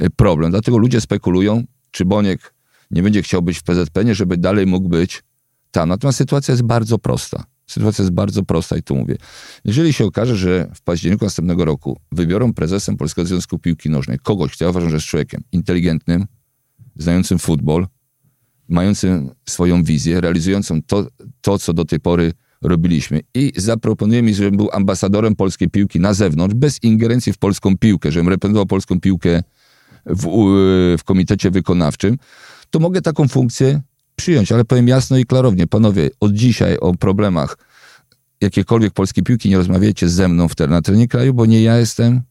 y, 0.01 0.09
problem. 0.09 0.51
Dlatego 0.51 0.77
ludzie 0.77 1.01
spekulują, 1.01 1.63
czy 1.91 2.05
Boniek 2.05 2.53
nie 2.91 3.03
będzie 3.03 3.21
chciał 3.21 3.41
być 3.41 3.57
w 3.57 3.63
PZPN, 3.63 4.13
żeby 4.13 4.37
dalej 4.37 4.67
mógł 4.67 4.89
być 4.89 5.23
tam. 5.71 5.89
Natomiast 5.89 6.17
sytuacja 6.17 6.51
jest 6.51 6.63
bardzo 6.63 6.97
prosta. 6.97 7.43
Sytuacja 7.67 8.03
jest 8.03 8.13
bardzo 8.13 8.43
prosta 8.43 8.77
i 8.77 8.83
tu 8.83 8.95
mówię. 8.95 9.17
Jeżeli 9.65 9.93
się 9.93 10.05
okaże, 10.05 10.35
że 10.35 10.71
w 10.75 10.81
październiku 10.81 11.25
następnego 11.25 11.65
roku 11.65 11.99
wybiorą 12.11 12.53
prezesem 12.53 12.97
Polskiego 12.97 13.27
Związku 13.27 13.59
Piłki 13.59 13.89
Nożnej 13.89 14.19
kogoś, 14.19 14.51
kto 14.51 14.65
ja 14.65 14.69
uważam, 14.69 14.89
że 14.89 14.95
jest 14.95 15.07
człowiekiem 15.07 15.43
inteligentnym, 15.51 16.25
znającym 16.95 17.39
futbol, 17.39 17.87
mającym 18.69 19.29
swoją 19.49 19.83
wizję, 19.83 20.21
realizującym 20.21 20.81
to, 20.81 21.07
to, 21.41 21.59
co 21.59 21.73
do 21.73 21.85
tej 21.85 21.99
pory 21.99 22.33
robiliśmy 22.61 23.19
i 23.33 23.53
zaproponuje 23.57 24.21
mi, 24.21 24.33
żebym 24.33 24.57
był 24.57 24.69
ambasadorem 24.71 25.35
polskiej 25.35 25.69
piłki 25.69 25.99
na 25.99 26.13
zewnątrz, 26.13 26.55
bez 26.55 26.83
ingerencji 26.83 27.33
w 27.33 27.37
polską 27.37 27.77
piłkę, 27.77 28.11
żebym 28.11 28.29
reprezentował 28.29 28.65
polską 28.65 28.99
piłkę 28.99 29.43
w, 30.05 30.27
w 30.99 31.03
komitecie 31.03 31.51
wykonawczym, 31.51 32.17
to 32.69 32.79
mogę 32.79 33.01
taką 33.01 33.27
funkcję 33.27 33.81
przyjąć, 34.15 34.51
ale 34.51 34.65
powiem 34.65 34.87
jasno 34.87 35.17
i 35.17 35.25
klarownie, 35.25 35.67
panowie, 35.67 36.09
od 36.19 36.33
dzisiaj 36.33 36.77
o 36.77 36.93
problemach 36.93 37.57
jakiejkolwiek 38.41 38.93
polskiej 38.93 39.23
piłki 39.23 39.49
nie 39.49 39.57
rozmawiajcie 39.57 40.09
ze 40.09 40.27
mną 40.27 40.47
w 40.47 40.55
na 40.67 40.81
terenie 40.81 41.07
kraju, 41.07 41.33
bo 41.33 41.45
nie 41.45 41.63
ja 41.63 41.77
jestem 41.77 42.21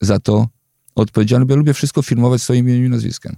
za 0.00 0.18
to 0.18 0.48
odpowiedzialny, 0.94 1.46
bo 1.46 1.54
ja 1.54 1.58
lubię 1.58 1.74
wszystko 1.74 2.02
filmować 2.02 2.42
swoim 2.42 2.68
imieniem 2.68 2.86
i 2.86 2.88
nazwiskiem. 2.88 3.36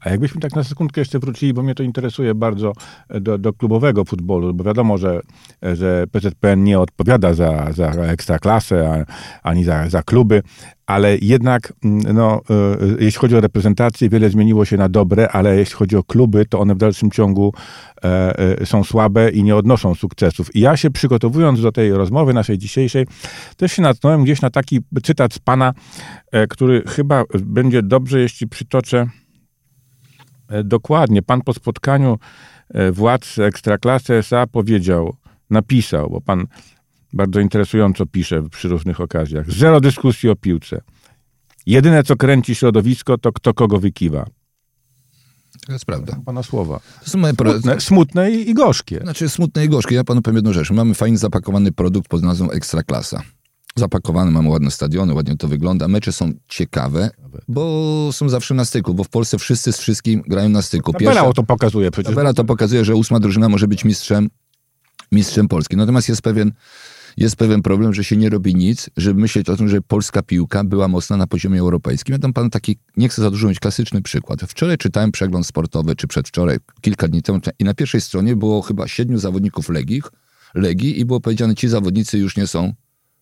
A 0.00 0.10
jakbyśmy 0.10 0.40
tak 0.40 0.56
na 0.56 0.64
sekundkę 0.64 1.00
jeszcze 1.00 1.18
wrócili, 1.18 1.54
bo 1.54 1.62
mnie 1.62 1.74
to 1.74 1.82
interesuje 1.82 2.34
bardzo 2.34 2.72
e, 3.08 3.20
do, 3.20 3.38
do 3.38 3.52
klubowego 3.52 4.04
futbolu, 4.04 4.54
bo 4.54 4.64
wiadomo, 4.64 4.98
że, 4.98 5.20
że 5.62 6.04
PZPN 6.12 6.64
nie 6.64 6.78
odpowiada 6.78 7.34
za, 7.34 7.72
za 7.72 7.90
ekstraklasę 7.90 9.04
ani 9.42 9.64
za, 9.64 9.88
za 9.88 10.02
kluby, 10.02 10.42
ale 10.90 11.16
jednak 11.22 11.72
mm, 11.84 12.16
no, 12.16 12.40
e, 12.50 13.04
jeśli 13.04 13.20
chodzi 13.20 13.36
o 13.36 13.40
reprezentację, 13.40 14.08
wiele 14.08 14.30
zmieniło 14.30 14.64
się 14.64 14.76
na 14.76 14.88
dobre, 14.88 15.28
ale 15.28 15.56
jeśli 15.56 15.74
chodzi 15.74 15.96
o 15.96 16.02
kluby, 16.02 16.46
to 16.46 16.60
one 16.60 16.74
w 16.74 16.78
dalszym 16.78 17.10
ciągu 17.10 17.52
e, 18.04 18.38
e, 18.60 18.66
są 18.66 18.84
słabe 18.84 19.30
i 19.30 19.42
nie 19.42 19.56
odnoszą 19.56 19.94
sukcesów. 19.94 20.56
I 20.56 20.60
ja 20.60 20.76
się 20.76 20.90
przygotowując 20.90 21.62
do 21.62 21.72
tej 21.72 21.92
rozmowy 21.92 22.34
naszej 22.34 22.58
dzisiejszej, 22.58 23.06
też 23.56 23.72
się 23.72 23.82
natknąłem 23.82 24.24
gdzieś 24.24 24.40
na 24.40 24.50
taki 24.50 24.80
cytat 25.02 25.34
z 25.34 25.38
pana, 25.38 25.72
e, 26.32 26.46
który 26.46 26.82
chyba 26.86 27.24
będzie 27.40 27.82
dobrze, 27.82 28.20
jeśli 28.20 28.48
przytoczę 28.48 29.00
E, 29.00 29.19
Dokładnie. 30.64 31.22
Pan 31.22 31.42
po 31.42 31.54
spotkaniu 31.54 32.18
e, 32.68 32.92
władz 32.92 33.38
Ekstraklasy 33.38 34.14
SA 34.14 34.46
powiedział, 34.46 35.16
napisał, 35.50 36.10
bo 36.10 36.20
pan 36.20 36.46
bardzo 37.12 37.40
interesująco 37.40 38.06
pisze 38.06 38.42
przy 38.48 38.68
różnych 38.68 39.00
okazjach. 39.00 39.50
Zero 39.50 39.80
dyskusji 39.80 40.28
o 40.28 40.36
piłce. 40.36 40.80
Jedyne, 41.66 42.02
co 42.02 42.16
kręci 42.16 42.54
środowisko, 42.54 43.18
to 43.18 43.32
kto 43.32 43.54
kogo 43.54 43.78
wykiwa. 43.78 44.26
To 45.66 45.72
jest 45.72 45.84
prawda. 45.84 46.16
Pana 46.26 46.42
słowa. 46.42 46.80
To 47.04 47.10
są 47.10 47.18
moje 47.18 47.34
pro... 47.34 47.52
Smutne, 47.52 47.80
smutne 47.80 48.30
i, 48.30 48.50
i 48.50 48.54
gorzkie. 48.54 49.00
Znaczy 49.00 49.28
smutne 49.28 49.64
i 49.64 49.68
gorzkie. 49.68 49.94
Ja 49.94 50.04
panu 50.04 50.22
powiem 50.22 50.36
jedną 50.36 50.52
rzecz. 50.52 50.70
Mamy 50.70 50.94
fajnie 50.94 51.18
zapakowany 51.18 51.72
produkt 51.72 52.08
pod 52.08 52.22
nazwą 52.22 52.50
Ekstraklasa. 52.50 53.22
Zapakowany, 53.76 54.30
mamy 54.30 54.48
ładne 54.48 54.70
stadiony, 54.70 55.14
ładnie 55.14 55.36
to 55.36 55.48
wygląda. 55.48 55.88
Mecze 55.88 56.12
są 56.12 56.32
ciekawe, 56.48 57.10
bo 57.48 58.08
są 58.12 58.28
zawsze 58.28 58.54
na 58.54 58.64
styku, 58.64 58.94
bo 58.94 59.04
w 59.04 59.08
Polsce 59.08 59.38
wszyscy 59.38 59.72
z 59.72 59.78
wszystkim 59.78 60.22
grają 60.26 60.48
na 60.48 60.62
styku. 60.62 60.92
Tabela 60.92 61.32
to 61.32 61.42
pokazuje 61.42 61.90
przecież. 61.90 62.10
Tabela 62.10 62.34
to 62.34 62.44
pokazuje, 62.44 62.84
że 62.84 62.94
ósma 62.94 63.20
drużyna 63.20 63.48
może 63.48 63.68
być 63.68 63.84
mistrzem, 63.84 64.30
mistrzem 65.12 65.48
Polski. 65.48 65.76
Natomiast 65.76 66.08
jest 66.08 66.22
pewien, 66.22 66.52
jest 67.16 67.36
pewien 67.36 67.62
problem, 67.62 67.94
że 67.94 68.04
się 68.04 68.16
nie 68.16 68.30
robi 68.30 68.54
nic, 68.54 68.90
żeby 68.96 69.20
myśleć 69.20 69.48
o 69.48 69.56
tym, 69.56 69.68
że 69.68 69.80
polska 69.80 70.22
piłka 70.22 70.64
była 70.64 70.88
mocna 70.88 71.16
na 71.16 71.26
poziomie 71.26 71.60
europejskim. 71.60 72.12
Ja 72.12 72.18
dam 72.18 72.32
panu 72.32 72.50
taki, 72.50 72.76
nie 72.96 73.08
chcę 73.08 73.22
za 73.22 73.30
dużo 73.30 73.48
mieć 73.48 73.60
klasyczny 73.60 74.02
przykład. 74.02 74.40
Wczoraj 74.40 74.78
czytałem 74.78 75.12
przegląd 75.12 75.46
sportowy, 75.46 75.96
czy 75.96 76.06
przedwczoraj, 76.06 76.58
kilka 76.80 77.08
dni 77.08 77.22
temu, 77.22 77.38
i 77.58 77.64
na 77.64 77.74
pierwszej 77.74 78.00
stronie 78.00 78.36
było 78.36 78.62
chyba 78.62 78.88
siedmiu 78.88 79.18
zawodników 79.18 79.68
Legii, 79.68 80.02
Legii 80.54 81.00
i 81.00 81.04
było 81.04 81.20
powiedziane, 81.20 81.54
ci 81.54 81.68
zawodnicy 81.68 82.18
już 82.18 82.36
nie 82.36 82.46
są 82.46 82.72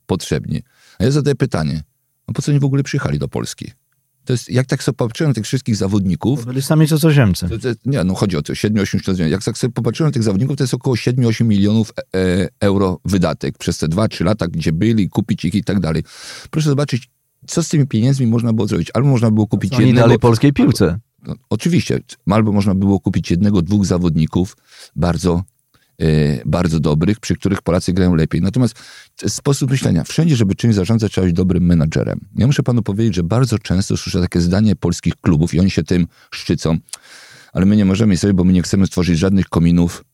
potrzebni. 0.08 0.62
A 0.98 1.04
ja 1.04 1.10
zadaję 1.10 1.34
pytanie, 1.34 1.82
a 2.26 2.32
po 2.32 2.42
co 2.42 2.52
oni 2.52 2.60
w 2.60 2.64
ogóle 2.64 2.82
przyjechali 2.82 3.18
do 3.18 3.28
Polski? 3.28 3.72
To 4.24 4.32
jest, 4.32 4.50
jak 4.50 4.66
tak 4.66 4.82
sobie 4.82 4.96
popatrzyłem 4.96 5.30
na 5.30 5.34
tych 5.34 5.44
wszystkich 5.44 5.76
zawodników, 5.76 6.44
Byli 6.44 6.62
sami 6.62 6.88
cudzoziemcy. 6.88 7.48
to, 7.48 7.58
to, 7.58 7.68
nie, 7.86 8.04
no 8.04 8.14
chodzi 8.14 8.36
o 8.36 8.42
to, 8.42 8.52
7-8 8.52 9.02
śledzeń. 9.02 9.30
Jak 9.30 9.44
tak 9.44 9.58
sobie 9.58 9.72
popatrzyłem 9.72 10.08
na 10.08 10.12
tych 10.12 10.22
zawodników, 10.22 10.56
to 10.56 10.64
jest 10.64 10.74
około 10.74 10.96
7-8 10.96 11.44
milionów 11.44 11.92
e, 11.96 12.18
e, 12.18 12.48
euro 12.60 13.00
wydatek 13.04 13.58
przez 13.58 13.78
te 13.78 13.88
2-3 13.88 14.24
lata, 14.24 14.48
gdzie 14.48 14.72
byli, 14.72 15.08
kupić 15.08 15.44
ich 15.44 15.54
i 15.54 15.64
tak 15.64 15.80
dalej. 15.80 16.02
Proszę 16.50 16.68
zobaczyć, 16.68 17.10
co 17.46 17.62
z 17.62 17.68
tymi 17.68 17.86
pieniędzmi 17.86 18.26
można 18.26 18.52
było 18.52 18.66
zrobić. 18.66 18.90
Albo 18.94 19.08
można 19.08 19.30
było 19.30 19.46
kupić 19.46 19.74
Oni 19.74 19.86
jednego... 19.86 20.08
dali 20.08 20.18
polskiej 20.18 20.52
piłce. 20.52 20.98
No, 21.26 21.34
oczywiście, 21.50 22.00
albo 22.30 22.52
można 22.52 22.74
było 22.74 23.00
kupić 23.00 23.30
jednego, 23.30 23.62
dwóch 23.62 23.86
zawodników 23.86 24.56
bardzo, 24.96 25.42
bardzo 26.46 26.80
dobrych, 26.80 27.20
przy 27.20 27.34
których 27.34 27.62
Polacy 27.62 27.92
grają 27.92 28.14
lepiej. 28.14 28.40
Natomiast 28.40 28.78
sposób 29.28 29.70
myślenia. 29.70 30.04
Wszędzie, 30.04 30.36
żeby 30.36 30.54
czymś 30.54 30.74
zarządzać, 30.74 31.12
trzeba 31.12 31.26
być 31.26 31.36
dobrym 31.36 31.64
menadżerem. 31.66 32.20
Ja 32.36 32.46
muszę 32.46 32.62
panu 32.62 32.82
powiedzieć, 32.82 33.14
że 33.14 33.22
bardzo 33.22 33.58
często 33.58 33.96
słyszę 33.96 34.20
takie 34.20 34.40
zdanie 34.40 34.76
polskich 34.76 35.14
klubów 35.16 35.54
i 35.54 35.60
oni 35.60 35.70
się 35.70 35.82
tym 35.82 36.06
szczycą, 36.30 36.78
ale 37.52 37.66
my 37.66 37.76
nie 37.76 37.84
możemy 37.84 38.16
sobie, 38.16 38.34
bo 38.34 38.44
my 38.44 38.52
nie 38.52 38.62
chcemy 38.62 38.86
stworzyć 38.86 39.18
żadnych 39.18 39.48
kominów 39.48 40.04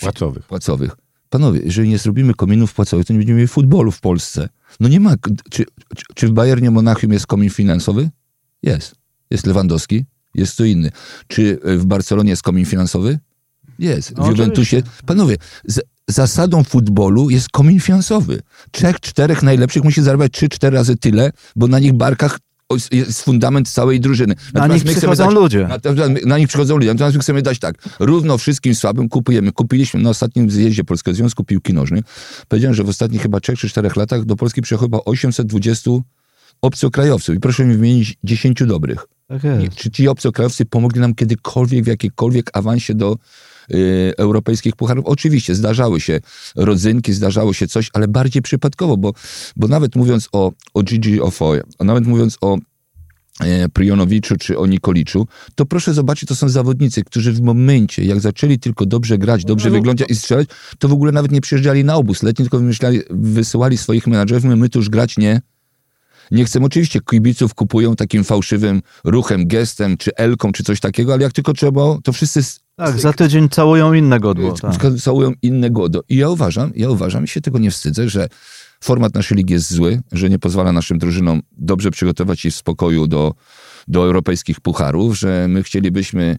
Płacowych. 0.00 0.46
płacowych. 0.46 0.96
Panowie, 1.30 1.60
jeżeli 1.64 1.88
nie 1.88 1.98
zrobimy 1.98 2.34
kominów 2.34 2.74
płacowych, 2.74 3.06
to 3.06 3.12
nie 3.12 3.18
będziemy 3.18 3.36
mieli 3.36 3.48
futbolu 3.48 3.90
w 3.90 4.00
Polsce. 4.00 4.48
No 4.80 4.88
nie 4.88 5.00
ma. 5.00 5.14
Czy, 5.50 5.64
czy, 5.96 6.04
czy 6.14 6.28
w 6.28 6.32
Bayernie 6.32 6.70
Monachium 6.70 7.12
jest 7.12 7.26
komin 7.26 7.50
finansowy? 7.50 8.10
Jest. 8.62 8.94
Jest 9.30 9.46
Lewandowski, 9.46 10.04
jest 10.34 10.56
to 10.56 10.64
inny. 10.64 10.90
Czy 11.26 11.58
w 11.64 11.86
Barcelonie 11.86 12.30
jest 12.30 12.42
komin 12.42 12.64
finansowy? 12.64 13.18
Jest. 13.80 14.16
No, 14.16 14.24
w 14.24 14.28
Juventusie. 14.28 14.82
Panowie, 15.06 15.36
z, 15.64 15.80
zasadą 16.08 16.64
futbolu 16.64 17.30
jest 17.30 17.48
komin 17.48 17.80
finansowy. 17.80 18.40
Trzech, 18.70 19.00
czterech 19.00 19.42
najlepszych 19.42 19.84
musi 19.84 20.02
zarabiać 20.02 20.32
trzy, 20.32 20.48
cztery 20.48 20.76
razy 20.76 20.96
tyle, 20.96 21.32
bo 21.56 21.66
na 21.66 21.78
nich 21.78 21.92
barkach 21.92 22.38
jest 22.92 23.22
fundament 23.22 23.68
całej 23.68 24.00
drużyny. 24.00 24.34
Na 24.34 24.60
Natomiast 24.60 24.84
nich 24.84 24.94
my 24.94 24.98
chcemy 24.98 25.14
przychodzą 25.14 25.24
dać- 25.24 25.42
ludzie. 25.42 25.66
Natomiast 25.68 26.26
na 26.26 26.38
nich 26.38 26.48
przychodzą 26.48 26.76
ludzie. 26.76 26.88
Natomiast 26.88 27.16
my 27.16 27.22
chcemy 27.22 27.42
dać 27.42 27.58
tak, 27.58 27.74
równo 28.00 28.38
wszystkim 28.38 28.74
słabym 28.74 29.08
kupujemy. 29.08 29.52
Kupiliśmy 29.52 30.00
na 30.00 30.10
ostatnim 30.10 30.50
zjeździe 30.50 30.84
Polskiego 30.84 31.16
Związku 31.16 31.44
Piłki 31.44 31.74
Nożnej. 31.74 32.02
Powiedziałem, 32.48 32.74
że 32.74 32.84
w 32.84 32.88
ostatnich 32.88 33.22
chyba 33.22 33.40
3 33.40 33.56
czy 33.56 33.68
4 33.68 33.90
latach 33.96 34.24
do 34.24 34.36
Polski 34.36 34.62
przyjechał 34.62 34.86
chyba 34.86 34.98
820 35.04 35.90
obcokrajowców. 36.62 37.36
I 37.36 37.40
proszę 37.40 37.64
mi 37.64 37.74
wymienić 37.76 38.16
10 38.24 38.66
dobrych. 38.66 39.06
Tak 39.28 39.44
jest. 39.44 39.74
Czy 39.74 39.90
ci 39.90 40.08
obcokrajowcy 40.08 40.64
pomogli 40.64 41.00
nam 41.00 41.14
kiedykolwiek 41.14 41.84
w 41.84 41.86
jakiejkolwiek 41.86 42.50
awansie 42.52 42.94
do 42.94 43.16
y, 43.74 44.12
europejskich 44.16 44.76
pucharów? 44.76 45.06
Oczywiście, 45.06 45.54
zdarzały 45.54 46.00
się 46.00 46.20
rodzynki, 46.56 47.12
zdarzało 47.12 47.52
się 47.52 47.68
coś, 47.68 47.90
ale 47.92 48.08
bardziej 48.08 48.42
przypadkowo, 48.42 48.96
bo, 48.96 49.12
bo 49.56 49.68
nawet 49.68 49.96
mówiąc 49.96 50.28
o, 50.32 50.52
o 50.74 50.82
Gigi 50.82 51.20
Ofoje, 51.20 51.62
a 51.78 51.84
nawet 51.84 52.06
mówiąc 52.06 52.38
o 52.40 52.58
e, 53.40 53.68
Prionowiczu 53.68 54.36
czy 54.36 54.58
o 54.58 54.66
Nikoliczu, 54.66 55.26
to 55.54 55.66
proszę 55.66 55.94
zobaczyć, 55.94 56.28
to 56.28 56.36
są 56.36 56.48
zawodnicy, 56.48 57.04
którzy 57.04 57.32
w 57.32 57.40
momencie, 57.40 58.04
jak 58.04 58.20
zaczęli 58.20 58.58
tylko 58.58 58.86
dobrze 58.86 59.18
grać, 59.18 59.44
dobrze 59.44 59.70
wyglądać 59.70 60.10
i 60.10 60.16
strzelać, 60.16 60.48
to 60.78 60.88
w 60.88 60.92
ogóle 60.92 61.12
nawet 61.12 61.32
nie 61.32 61.40
przyjeżdżali 61.40 61.84
na 61.84 61.96
obóz 61.96 62.22
letni, 62.22 62.44
tylko 62.44 62.58
wymyślali, 62.58 63.00
wysyłali 63.10 63.78
swoich 63.78 64.06
menadżerów, 64.06 64.44
my, 64.44 64.56
my 64.56 64.68
tu 64.68 64.78
już 64.78 64.88
grać 64.88 65.16
nie, 65.16 65.40
nie 66.30 66.44
chcemy. 66.44 66.66
Oczywiście 66.66 67.00
kibiców 67.10 67.54
kupują 67.54 67.96
takim 67.96 68.24
fałszywym 68.24 68.82
ruchem, 69.04 69.46
gestem, 69.46 69.96
czy 69.96 70.14
elką, 70.16 70.52
czy 70.52 70.64
coś 70.64 70.80
takiego, 70.80 71.12
ale 71.12 71.22
jak 71.22 71.32
tylko 71.32 71.52
trzeba, 71.52 71.98
to 72.04 72.12
wszyscy 72.12 72.42
Tak, 72.80 73.00
za 73.00 73.12
tydzień 73.12 73.48
całują 73.48 73.92
inne 73.92 74.20
godło. 74.20 74.52
Tak. 74.52 75.00
całują 75.02 75.32
inne 75.42 75.70
godo. 75.70 76.02
I 76.08 76.16
ja 76.16 76.28
uważam, 76.28 76.72
ja 76.76 76.90
uważam, 76.90 77.24
i 77.24 77.28
się 77.28 77.40
tego 77.40 77.58
nie 77.58 77.70
wstydzę, 77.70 78.08
że 78.08 78.28
format 78.80 79.14
naszej 79.14 79.36
ligi 79.36 79.52
jest 79.52 79.72
zły, 79.72 80.00
że 80.12 80.30
nie 80.30 80.38
pozwala 80.38 80.72
naszym 80.72 80.98
drużynom 80.98 81.42
dobrze 81.52 81.90
przygotować 81.90 82.40
się 82.40 82.50
w 82.50 82.54
spokoju 82.54 83.06
do, 83.06 83.34
do 83.88 84.04
europejskich 84.04 84.60
pucharów, 84.60 85.18
że 85.18 85.46
my 85.48 85.62
chcielibyśmy 85.62 86.38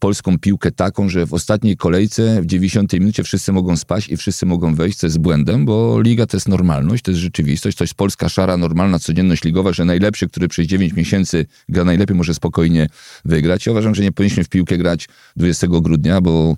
polską 0.00 0.38
piłkę 0.38 0.70
taką, 0.70 1.08
że 1.08 1.26
w 1.26 1.34
ostatniej 1.34 1.76
kolejce 1.76 2.42
w 2.42 2.46
90 2.46 2.92
minucie 2.92 3.24
wszyscy 3.24 3.52
mogą 3.52 3.76
spać 3.76 4.08
i 4.08 4.16
wszyscy 4.16 4.46
mogą 4.46 4.74
wejść, 4.74 4.98
co 4.98 5.06
jest 5.06 5.18
błędem, 5.18 5.64
bo 5.64 6.00
liga 6.00 6.26
to 6.26 6.36
jest 6.36 6.48
normalność, 6.48 7.02
to 7.04 7.10
jest 7.10 7.20
rzeczywistość, 7.20 7.76
to 7.76 7.84
jest 7.84 7.94
polska 7.94 8.28
szara, 8.28 8.56
normalna 8.56 8.98
codzienność 8.98 9.44
ligowa, 9.44 9.72
że 9.72 9.84
najlepszy, 9.84 10.28
który 10.28 10.48
przez 10.48 10.66
9 10.66 10.92
miesięcy 10.92 11.46
gra 11.68 11.84
najlepiej, 11.84 12.16
może 12.16 12.34
spokojnie 12.34 12.88
wygrać. 13.24 13.66
Ja 13.66 13.72
uważam, 13.72 13.94
że 13.94 14.02
nie 14.02 14.12
powinniśmy 14.12 14.44
w 14.44 14.48
piłkę 14.48 14.78
grać 14.78 15.08
20 15.36 15.66
grudnia, 15.66 16.20
bo 16.20 16.56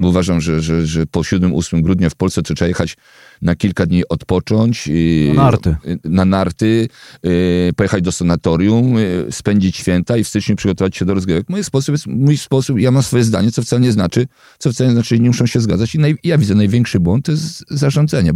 bo 0.00 0.08
uważam, 0.08 0.40
że, 0.40 0.60
że, 0.60 0.86
że 0.86 1.06
po 1.06 1.20
7-8 1.20 1.82
grudnia 1.82 2.10
w 2.10 2.14
Polsce 2.14 2.42
to 2.42 2.54
trzeba 2.54 2.68
jechać 2.68 2.96
na 3.42 3.54
kilka 3.56 3.86
dni 3.86 4.02
odpocząć. 4.08 4.86
i- 4.86 5.32
Na 5.36 5.42
narty. 5.42 5.76
Na 6.04 6.24
narty, 6.24 6.88
y, 7.26 7.70
pojechać 7.76 8.02
do 8.02 8.12
sanatorium, 8.12 8.98
y, 8.98 9.26
spędzić 9.30 9.76
święta 9.76 10.16
i 10.16 10.24
w 10.24 10.28
styczniu 10.28 10.56
przygotować 10.56 10.96
się 10.96 11.04
do 11.04 11.14
rozgrywek. 11.14 11.48
Mój 11.48 11.64
sposób 11.64 11.92
jest, 11.92 12.06
mój 12.06 12.36
sposób, 12.36 12.80
ja 12.80 12.90
mam 12.90 13.02
swoje 13.02 13.24
zdanie, 13.24 13.52
co 13.52 13.62
wcale 13.62 13.82
nie 13.82 13.92
znaczy, 13.92 14.26
co 14.58 14.72
wcale 14.72 14.88
nie 14.90 14.94
znaczy, 14.94 15.18
nie 15.20 15.28
muszą 15.28 15.46
się 15.46 15.60
zgadzać. 15.60 15.94
I 15.94 15.98
naj, 15.98 16.16
ja 16.24 16.38
widzę 16.38 16.54
największy 16.54 17.00
błąd 17.00 17.24
to 17.26 17.32
jest 17.32 17.64
zarządzanie. 17.70 18.30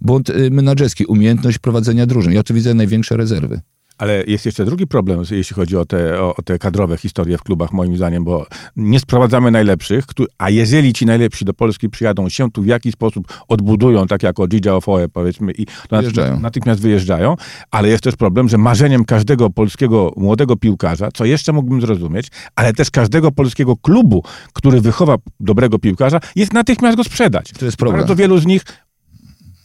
Błąd 0.00 0.30
y, 0.30 0.50
menadżerski, 0.50 1.04
umiejętność 1.04 1.58
prowadzenia 1.58 2.06
drużyn. 2.06 2.32
Ja 2.32 2.42
tu 2.42 2.54
widzę 2.54 2.74
największe 2.74 3.16
rezerwy. 3.16 3.60
Ale 3.98 4.24
jest 4.26 4.46
jeszcze 4.46 4.64
drugi 4.64 4.86
problem, 4.86 5.22
jeśli 5.30 5.54
chodzi 5.54 5.76
o 5.76 5.84
te, 5.84 6.22
o, 6.22 6.36
o 6.36 6.42
te 6.42 6.58
kadrowe 6.58 6.96
historie 6.96 7.38
w 7.38 7.42
klubach, 7.42 7.72
moim 7.72 7.96
zdaniem, 7.96 8.24
bo 8.24 8.46
nie 8.76 9.00
sprowadzamy 9.00 9.50
najlepszych, 9.50 10.04
a 10.38 10.50
jeżeli 10.50 10.92
ci 10.92 11.06
najlepsi 11.06 11.44
do 11.44 11.54
Polski 11.54 11.88
przyjadą, 11.88 12.28
się 12.28 12.50
tu 12.50 12.62
w 12.62 12.66
jakiś 12.66 12.92
sposób 12.92 13.44
odbudują, 13.48 14.06
tak 14.06 14.22
jak 14.22 14.40
o 14.40 14.46
Gigi 14.46 14.68
Ofoe 14.68 15.08
powiedzmy, 15.12 15.52
i 15.52 15.66
Wyjeżdżają. 15.90 16.40
natychmiast 16.40 16.80
wyjeżdżają, 16.80 17.36
ale 17.70 17.88
jest 17.88 18.02
też 18.02 18.16
problem, 18.16 18.48
że 18.48 18.58
marzeniem 18.58 19.04
każdego 19.04 19.50
polskiego 19.50 20.12
młodego 20.16 20.56
piłkarza, 20.56 21.08
co 21.14 21.24
jeszcze 21.24 21.52
mógłbym 21.52 21.80
zrozumieć, 21.80 22.28
ale 22.56 22.72
też 22.72 22.90
każdego 22.90 23.32
polskiego 23.32 23.76
klubu, 23.76 24.22
który 24.52 24.80
wychowa 24.80 25.16
dobrego 25.40 25.78
piłkarza, 25.78 26.20
jest 26.36 26.52
natychmiast 26.52 26.96
go 26.96 27.04
sprzedać. 27.04 27.52
To 27.58 27.64
jest 27.64 27.76
problem. 27.76 28.00
Bardzo 28.00 28.16
wielu 28.16 28.38
z 28.38 28.46
nich 28.46 28.62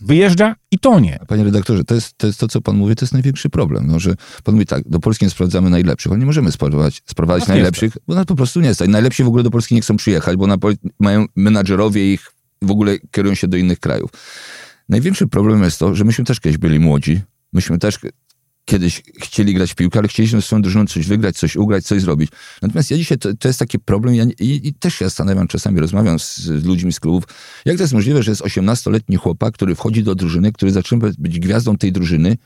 wyjeżdża 0.04 0.56
i 0.72 0.80
tonie. 0.80 1.20
Panie 1.28 1.44
redaktorze, 1.44 1.84
to 1.84 1.96
jest, 1.96 2.18
to 2.18 2.28
jest 2.28 2.40
to, 2.40 2.48
co 2.48 2.62
pan 2.62 2.78
mówi, 2.78 2.96
to 2.96 3.06
jest 3.06 3.14
największy 3.14 3.50
problem. 3.50 3.88
No, 3.88 4.00
że 4.00 4.16
pan 4.44 4.56
mówi 4.56 4.66
tak, 4.66 4.90
do 4.90 5.00
Polski 5.00 5.26
nie 5.26 5.32
sprowadzamy 5.32 5.70
najlepszych, 5.70 6.12
ale 6.12 6.20
nie 6.20 6.26
możemy 6.26 6.52
sprowadzać, 6.52 7.02
sprowadzać 7.06 7.42
Nas 7.42 7.50
nie 7.50 7.56
najlepszych, 7.56 7.98
bo 8.08 8.16
nas 8.16 8.26
po 8.26 8.36
prostu 8.36 8.62
nie 8.62 8.74
stać. 8.74 8.90
Najlepsi 8.90 9.24
w 9.24 9.28
ogóle 9.28 9.44
do 9.44 9.52
Polski 9.52 9.76
nie 9.76 9.82
chcą 9.82 9.98
przyjechać, 9.98 10.38
bo 10.38 10.48
na, 10.48 10.58
mają 11.00 11.26
menadżerowie 11.36 12.14
ich 12.14 12.32
w 12.62 12.72
ogóle 12.72 12.98
kierują 13.12 13.36
się 13.36 13.48
do 13.48 13.58
innych 13.58 13.80
krajów. 13.80 14.12
Największy 14.90 15.28
problem 15.28 15.64
jest 15.64 15.80
to, 15.80 15.96
że 15.96 16.04
myśmy 16.04 16.26
też 16.26 16.40
kiedyś 16.40 16.58
byli 16.58 16.80
młodzi, 16.80 17.22
myśmy 17.54 17.80
też 17.80 18.00
kiedyś 18.66 19.04
chcieli 19.22 19.54
grać 19.54 19.72
w 19.72 19.76
piłkę, 19.76 20.00
ale 20.00 20.08
chcieliśmy 20.08 20.42
swoją 20.42 20.62
drużyną 20.62 20.86
coś 20.86 21.08
wygrać, 21.08 21.38
coś 21.38 21.56
ugrać, 21.56 21.86
coś 21.86 22.02
zrobić. 22.02 22.32
Natomiast 22.62 22.92
ja 22.92 22.98
dzisiaj, 22.98 23.18
to, 23.18 23.34
to 23.34 23.48
jest 23.48 23.60
taki 23.60 23.80
problem 23.80 24.16
ja, 24.16 24.24
i, 24.40 24.68
i 24.68 24.74
też 24.74 24.96
się 24.96 25.06
zastanawiam, 25.06 25.48
czasami 25.48 25.80
rozmawiam 25.80 26.20
z, 26.20 26.38
z 26.38 26.64
ludźmi 26.66 26.94
z 26.94 27.00
klubów, 27.00 27.24
jak 27.66 27.78
to 27.78 27.84
jest 27.84 27.94
możliwe, 27.94 28.24
że 28.24 28.32
jest 28.32 28.42
18-letni 28.42 29.16
chłopak, 29.16 29.54
który 29.54 29.76
wchodzi 29.76 30.04
do 30.04 30.16
drużyny, 30.16 30.52
który 30.52 30.72
zaczyna 30.72 31.10
być 31.18 31.40
gwiazdą 31.40 31.78
tej 31.78 31.92
drużyny 31.92 32.38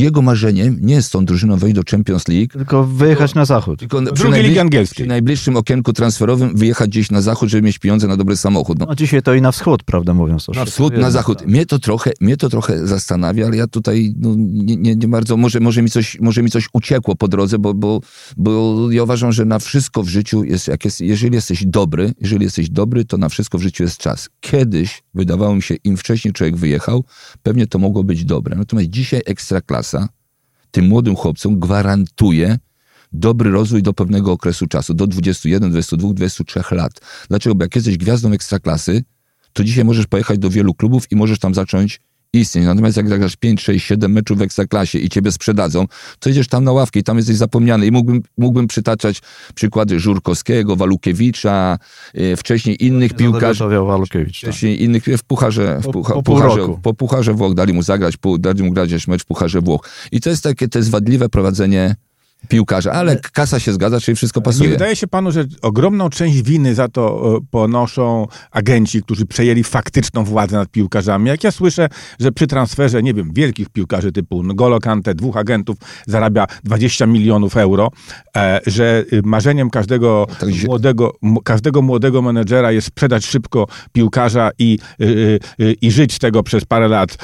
jego 0.00 0.22
marzeniem 0.22 0.78
nie 0.80 0.94
jest 0.94 1.12
tą 1.12 1.24
drużyną 1.24 1.56
wejść 1.56 1.76
do 1.76 1.82
Champions 1.90 2.28
League, 2.28 2.48
Tylko 2.52 2.84
wyjechać 2.84 3.34
na 3.34 3.44
zachód. 3.44 3.80
tylko 3.80 4.02
przy, 4.02 4.12
Drugiej 4.12 4.30
ligi 4.30 4.42
najbliż, 4.42 4.58
angielskiej. 4.60 4.94
przy 5.04 5.08
najbliższym 5.08 5.56
okienku 5.56 5.92
transferowym 5.92 6.56
wyjechać 6.56 6.90
gdzieś 6.90 7.10
na 7.10 7.20
zachód, 7.20 7.48
żeby 7.48 7.62
mieć 7.62 7.78
pieniądze 7.78 8.08
na 8.08 8.16
dobry 8.16 8.36
samochód. 8.36 8.78
No, 8.78 8.86
No 8.88 8.94
dzisiaj 8.94 9.22
to 9.22 9.34
i 9.34 9.40
na 9.40 9.52
wschód, 9.52 9.82
prawda 9.82 10.14
mówiąc. 10.14 10.48
na 10.54 10.64
wschód, 10.64 10.96
na 10.98 11.10
zachód. 11.10 11.46
Mnie 11.46 11.66
to 11.66 11.78
trochę, 11.78 12.12
mnie 12.20 12.36
to 12.36 12.48
trochę 12.48 12.86
zastanawia, 12.86 13.46
ale 13.46 13.56
ja 13.56 13.66
tutaj 13.66 14.14
no, 14.18 14.34
nie, 14.36 14.76
nie, 14.76 14.96
nie 14.96 15.08
bardzo, 15.08 15.36
może, 15.36 15.60
może, 15.60 15.82
mi 15.82 15.90
coś, 15.90 16.20
może 16.20 16.42
mi 16.42 16.50
coś 16.50 16.68
uciekło 16.72 17.16
po 17.16 17.28
drodze, 17.28 17.58
bo, 17.58 17.74
bo, 17.74 18.00
bo 18.36 18.76
ja 18.90 19.02
uważam, 19.02 19.32
że 19.32 19.44
na 19.44 19.58
wszystko 19.58 20.02
w 20.02 20.08
życiu 20.08 20.44
jest, 20.44 20.68
jak 20.68 20.84
jest, 20.84 21.00
jeżeli 21.00 21.34
jesteś 21.34 21.66
dobry, 21.66 22.12
jeżeli 22.20 22.44
jesteś 22.44 22.70
dobry, 22.70 23.04
to 23.04 23.16
na 23.18 23.28
wszystko 23.28 23.58
w 23.58 23.62
życiu 23.62 23.82
jest 23.82 23.98
czas. 23.98 24.28
Kiedyś, 24.40 25.02
wydawało 25.14 25.54
mi 25.54 25.62
się, 25.62 25.74
im 25.84 25.96
wcześniej 25.96 26.32
człowiek 26.34 26.56
wyjechał, 26.56 27.04
pewnie 27.42 27.66
to 27.66 27.78
mogło 27.78 28.04
być 28.04 28.24
dobre. 28.24 28.56
Natomiast 28.56 28.90
dzisiaj 28.90 29.20
tym 30.70 30.86
młodym 30.86 31.16
chłopcom 31.16 31.60
gwarantuje 31.60 32.58
dobry 33.12 33.50
rozwój 33.50 33.82
do 33.82 33.92
pewnego 33.92 34.32
okresu 34.32 34.66
czasu, 34.66 34.94
do 34.94 35.06
21, 35.06 35.70
22, 35.70 36.12
23 36.12 36.74
lat. 36.74 36.92
Dlaczego? 37.28 37.54
Bo 37.54 37.64
jak 37.64 37.76
jesteś 37.76 37.96
gwiazdą 37.96 38.32
ekstraklasy, 38.32 39.04
to 39.52 39.64
dzisiaj 39.64 39.84
możesz 39.84 40.06
pojechać 40.06 40.38
do 40.38 40.50
wielu 40.50 40.74
klubów 40.74 41.12
i 41.12 41.16
możesz 41.16 41.38
tam 41.38 41.54
zacząć 41.54 42.00
istnieć. 42.32 42.64
Natomiast 42.64 42.96
jak 42.96 43.08
zagrasz 43.08 43.36
5, 43.36 43.60
6, 43.60 43.86
7 43.86 44.12
meczów 44.12 44.38
w 44.38 44.42
ekstraklasie 44.42 44.98
i 44.98 45.08
ciebie 45.08 45.32
sprzedadzą, 45.32 45.86
to 46.18 46.30
idziesz 46.30 46.48
tam 46.48 46.64
na 46.64 46.72
ławkę 46.72 47.00
i 47.00 47.02
tam 47.02 47.16
jesteś 47.16 47.36
zapomniany. 47.36 47.86
I 47.86 47.92
mógłbym, 47.92 48.22
mógłbym 48.38 48.66
przytaczać 48.68 49.22
przykłady 49.54 50.00
Żurkowskiego, 50.00 50.76
Walukiewicza, 50.76 51.78
e, 52.14 52.36
wcześniej 52.36 52.84
innych 52.84 53.14
piłkarzy. 53.14 53.64
Walukiewicz. 53.64 54.40
Tak. 54.40 54.50
Wcześniej 54.50 54.82
innych 54.82 55.04
w 55.18 55.22
pucharze, 55.22 55.78
w 55.80 55.84
Po- 55.84 55.92
pucha, 55.92 56.14
po 56.14 56.22
pół 56.22 56.34
pucharze, 56.36 56.56
roku. 56.60 56.78
po 56.82 56.94
pucharze 56.94 57.34
Włoch 57.34 57.54
dali 57.54 57.72
mu 57.72 57.82
zagrać, 57.82 58.14
dali 58.38 58.62
mu 58.62 58.72
grać 58.72 59.08
mecz 59.08 59.22
w 59.22 59.26
pucharze 59.26 59.60
Włoch. 59.60 59.88
I 60.12 60.20
to 60.20 60.30
jest 60.30 60.42
takie, 60.42 60.68
to 60.68 60.78
jest 60.78 60.90
wadliwe 60.90 61.28
prowadzenie 61.28 61.96
piłkarza, 62.48 62.92
ale 62.92 63.16
kasa 63.32 63.60
się 63.60 63.72
zgadza, 63.72 64.00
czyli 64.00 64.16
wszystko 64.16 64.40
Nie 64.40 64.44
pasuje. 64.44 64.70
wydaje 64.70 64.96
się 64.96 65.06
panu, 65.06 65.32
że 65.32 65.44
ogromną 65.62 66.10
część 66.10 66.42
winy 66.42 66.74
za 66.74 66.88
to 66.88 67.36
e, 67.36 67.46
ponoszą 67.50 68.26
agenci, 68.50 69.02
którzy 69.02 69.26
przejęli 69.26 69.64
faktyczną 69.64 70.24
władzę 70.24 70.56
nad 70.56 70.68
piłkarzami. 70.70 71.28
Jak 71.28 71.44
ja 71.44 71.50
słyszę, 71.50 71.88
że 72.20 72.32
przy 72.32 72.46
transferze, 72.46 73.02
nie 73.02 73.14
wiem, 73.14 73.30
wielkich 73.34 73.68
piłkarzy 73.68 74.12
typu 74.12 74.42
N'Golo 74.42 74.80
Kante, 74.80 75.14
dwóch 75.14 75.36
agentów 75.36 75.76
zarabia 76.06 76.46
20 76.64 77.06
milionów 77.06 77.56
euro, 77.56 77.90
e, 78.36 78.60
że 78.66 79.04
y, 79.12 79.20
marzeniem 79.24 79.70
każdego 79.70 80.26
Tak 80.40 80.48
młodego, 80.66 81.12
każdego 81.44 81.82
młodego 81.82 82.22
menedżera 82.22 82.72
jest 82.72 82.86
sprzedać 82.86 83.26
szybko 83.26 83.66
piłkarza 83.92 84.50
i, 84.58 84.78
y, 85.00 85.38
y, 85.60 85.72
i 85.80 85.90
żyć 85.90 86.12
z 86.14 86.18
tego 86.18 86.42
przez 86.42 86.64
parę 86.64 86.88
lat 86.88 87.12
e, 87.12 87.16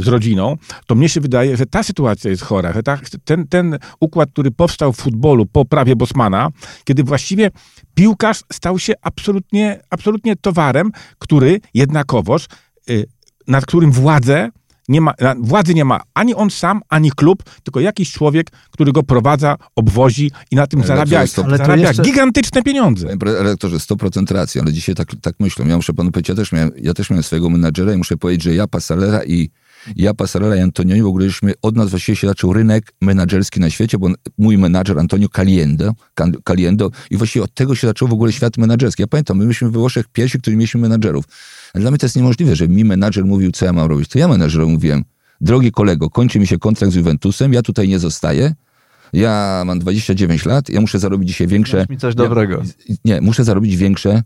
z 0.00 0.08
rodziną, 0.08 0.56
to 0.86 0.94
mnie 0.94 1.08
się 1.08 1.20
wydaje, 1.20 1.56
że 1.56 1.66
ta 1.66 1.82
sytuacja 1.82 2.30
jest 2.30 2.42
chora. 2.42 2.72
Że 2.72 2.82
ta, 2.82 2.98
ten, 3.24 3.46
ten 3.46 3.78
układ, 4.00 4.30
który 4.32 4.50
powstał 4.50 4.92
w 4.92 4.96
futbolu 4.96 5.46
po 5.46 5.64
prawie 5.64 5.96
Bosmana, 5.96 6.48
kiedy 6.84 7.04
właściwie 7.04 7.50
piłkarz 7.94 8.40
stał 8.52 8.78
się 8.78 8.92
absolutnie, 9.02 9.80
absolutnie 9.90 10.36
towarem, 10.36 10.90
który 11.18 11.60
jednakowoż, 11.74 12.46
y, 12.90 13.06
nad 13.46 13.66
którym 13.66 13.92
władzę 13.92 14.50
nie 14.88 15.00
ma, 15.00 15.14
władzy 15.38 15.74
nie 15.74 15.84
ma 15.84 16.00
ani 16.14 16.34
on 16.34 16.50
sam, 16.50 16.80
ani 16.88 17.10
klub, 17.10 17.42
tylko 17.62 17.80
jakiś 17.80 18.12
człowiek, 18.12 18.50
który 18.70 18.92
go 18.92 19.02
prowadza, 19.02 19.56
obwozi 19.76 20.30
i 20.50 20.56
na 20.56 20.66
tym 20.66 20.84
zarabia, 20.84 21.16
to 21.18 21.22
jest 21.22 21.36
to- 21.36 21.44
Ale 21.44 21.58
to 21.58 21.64
zarabia 21.64 21.88
jeszcze- 21.88 22.02
gigantyczne 22.02 22.62
pieniądze. 22.62 23.06
Panie 23.06 23.32
redaktorze, 23.32 23.76
100% 23.78 24.30
racji, 24.30 24.60
ale 24.60 24.72
dzisiaj 24.72 24.94
tak, 24.94 25.08
tak 25.22 25.34
myślę. 25.40 25.66
Ja 25.68 25.76
muszę 25.76 25.92
panu 25.94 26.10
powiedzieć, 26.10 26.28
ja 26.28 26.34
też, 26.34 26.52
miałem, 26.52 26.70
ja 26.76 26.94
też 26.94 27.10
miałem 27.10 27.22
swojego 27.22 27.50
menadżera 27.50 27.92
i 27.92 27.96
muszę 27.96 28.16
powiedzieć, 28.16 28.42
że 28.42 28.54
ja, 28.54 28.66
Passalera 28.66 29.24
i 29.24 29.50
ja, 29.96 30.14
Passarella 30.14 30.56
i 30.56 30.60
Antonioni 30.60 31.02
w 31.02 31.06
ogóle 31.06 31.28
żeśmy, 31.28 31.52
od 31.62 31.76
nas 31.76 31.90
właściwie 31.90 32.16
się 32.16 32.26
zaczął 32.26 32.52
rynek 32.52 32.92
menadżerski 33.00 33.60
na 33.60 33.70
świecie, 33.70 33.98
bo 33.98 34.08
mój 34.38 34.58
menadżer 34.58 34.98
Antonio 34.98 35.28
Caliendo, 35.28 35.94
Caliendo 36.48 36.90
i 37.10 37.16
właściwie 37.16 37.42
od 37.42 37.54
tego 37.54 37.74
się 37.74 37.86
zaczął 37.86 38.08
w 38.08 38.12
ogóle 38.12 38.32
świat 38.32 38.58
menadżerski. 38.58 39.02
Ja 39.02 39.06
pamiętam, 39.06 39.38
my 39.38 39.44
myśmy 39.44 39.70
we 39.70 39.78
Włoszech 39.78 40.08
pierwsi, 40.08 40.38
którzy 40.38 40.56
mieliśmy 40.56 40.80
menadżerów. 40.80 41.24
Ale 41.74 41.82
dla 41.82 41.90
mnie 41.90 41.98
to 41.98 42.06
jest 42.06 42.16
niemożliwe, 42.16 42.56
że 42.56 42.68
mi 42.68 42.84
menadżer 42.84 43.24
mówił, 43.24 43.52
co 43.52 43.64
ja 43.64 43.72
mam 43.72 43.88
robić. 43.88 44.08
To 44.08 44.18
ja 44.18 44.28
menadżerowi 44.28 44.72
mówiłem, 44.72 45.04
drogi 45.40 45.72
kolego, 45.72 46.10
kończy 46.10 46.40
mi 46.40 46.46
się 46.46 46.58
kontrakt 46.58 46.92
z 46.92 46.96
Juventusem, 46.96 47.52
ja 47.52 47.62
tutaj 47.62 47.88
nie 47.88 47.98
zostaję, 47.98 48.54
ja 49.12 49.62
mam 49.66 49.78
29 49.78 50.44
lat, 50.44 50.68
ja 50.68 50.80
muszę 50.80 50.98
zarobić 50.98 51.28
dzisiaj 51.28 51.46
większe... 51.46 51.76
Dasz 51.76 51.88
mi 51.88 51.98
coś 51.98 52.14
dobrego. 52.14 52.62
Nie, 53.04 53.20
muszę 53.20 53.44
zarobić 53.44 53.76
większe 53.76 54.22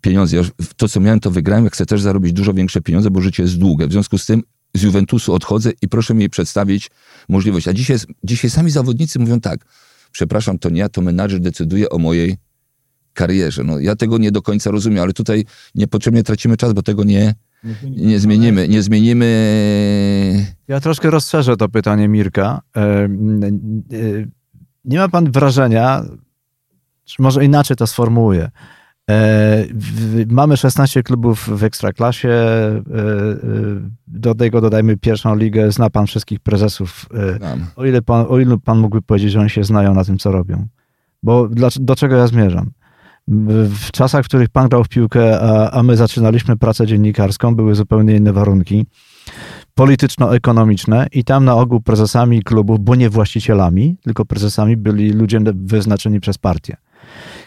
pieniądze. 0.00 0.36
Ja 0.36 0.42
to, 0.76 0.88
co 0.88 1.00
miałem, 1.00 1.20
to 1.20 1.30
wygrałem. 1.30 1.64
Ja 1.64 1.70
chcę 1.70 1.86
też 1.86 2.02
zarobić 2.02 2.32
dużo 2.32 2.54
większe 2.54 2.80
pieniądze, 2.80 3.10
bo 3.10 3.20
życie 3.20 3.42
jest 3.42 3.58
długie. 3.58 3.86
W 3.86 3.92
związku 3.92 4.18
z 4.18 4.26
tym 4.26 4.42
z 4.74 4.82
Juventusu 4.82 5.34
odchodzę 5.34 5.72
i 5.82 5.88
proszę 5.88 6.14
mi 6.14 6.30
przedstawić 6.30 6.90
możliwość. 7.28 7.68
A 7.68 7.72
dzisiaj, 7.72 7.96
dzisiaj 8.24 8.50
sami 8.50 8.70
zawodnicy 8.70 9.18
mówią 9.18 9.40
tak, 9.40 9.64
przepraszam, 10.12 10.58
to 10.58 10.70
nie 10.70 10.80
ja, 10.80 10.88
to 10.88 11.02
menadżer 11.02 11.40
decyduje 11.40 11.90
o 11.90 11.98
mojej 11.98 12.36
karierze. 13.14 13.64
No, 13.64 13.78
ja 13.78 13.96
tego 13.96 14.18
nie 14.18 14.32
do 14.32 14.42
końca 14.42 14.70
rozumiem, 14.70 15.02
ale 15.02 15.12
tutaj 15.12 15.44
niepotrzebnie 15.74 16.22
tracimy 16.22 16.56
czas, 16.56 16.72
bo 16.72 16.82
tego 16.82 17.04
nie, 17.04 17.34
nie 17.84 18.18
zmienimy. 18.18 18.68
Nie 18.68 18.82
zmienimy... 18.82 19.26
Ja 20.68 20.80
troszkę 20.80 21.10
rozszerzę 21.10 21.56
to 21.56 21.68
pytanie 21.68 22.08
Mirka. 22.08 22.60
E, 22.76 22.80
e, 22.80 23.08
Nie 24.84 24.98
ma 24.98 25.08
pan 25.08 25.32
wrażenia, 25.32 26.04
czy 27.04 27.22
może 27.22 27.44
inaczej 27.44 27.76
to 27.76 27.86
sformułuję. 27.86 28.50
E, 29.10 29.66
Mamy 30.28 30.56
16 30.56 31.02
klubów 31.02 31.58
w 31.58 31.64
Ekstraklasie. 31.64 32.28
e, 32.28 32.32
e, 32.32 32.82
Do 34.08 34.34
tego 34.34 34.60
dodajmy 34.60 34.96
pierwszą 34.96 35.36
ligę. 35.36 35.72
Zna 35.72 35.90
pan 35.90 36.06
wszystkich 36.06 36.40
prezesów. 36.40 37.06
O 37.76 37.84
ile 37.84 38.02
pan, 38.02 38.26
o 38.28 38.38
ilu 38.38 38.58
pan 38.58 38.78
mógłby 38.78 39.02
powiedzieć, 39.02 39.32
że 39.32 39.40
oni 39.40 39.50
się 39.50 39.64
znają 39.64 39.94
na 39.94 40.04
tym, 40.04 40.18
co 40.18 40.32
robią? 40.32 40.66
Bo 41.22 41.48
do 41.80 41.96
czego 41.96 42.16
ja 42.16 42.26
zmierzam? 42.26 42.70
W 43.28 43.74
w 43.74 43.92
czasach, 43.92 44.24
w 44.24 44.28
których 44.28 44.48
pan 44.48 44.68
grał 44.68 44.84
w 44.84 44.88
piłkę, 44.88 45.40
a, 45.40 45.70
a 45.70 45.82
my 45.82 45.96
zaczynaliśmy 45.96 46.56
pracę 46.56 46.86
dziennikarską, 46.86 47.54
były 47.54 47.74
zupełnie 47.74 48.16
inne 48.16 48.32
warunki 48.32 48.86
polityczno-ekonomiczne 49.74 51.06
i 51.12 51.24
tam 51.24 51.44
na 51.44 51.54
ogół 51.54 51.80
prezesami 51.80 52.42
klubów, 52.42 52.80
bo 52.80 52.94
nie 52.94 53.10
właścicielami, 53.10 53.96
tylko 54.02 54.24
prezesami 54.24 54.76
byli 54.76 55.10
ludzie 55.10 55.40
wyznaczeni 55.54 56.20
przez 56.20 56.38
partię, 56.38 56.76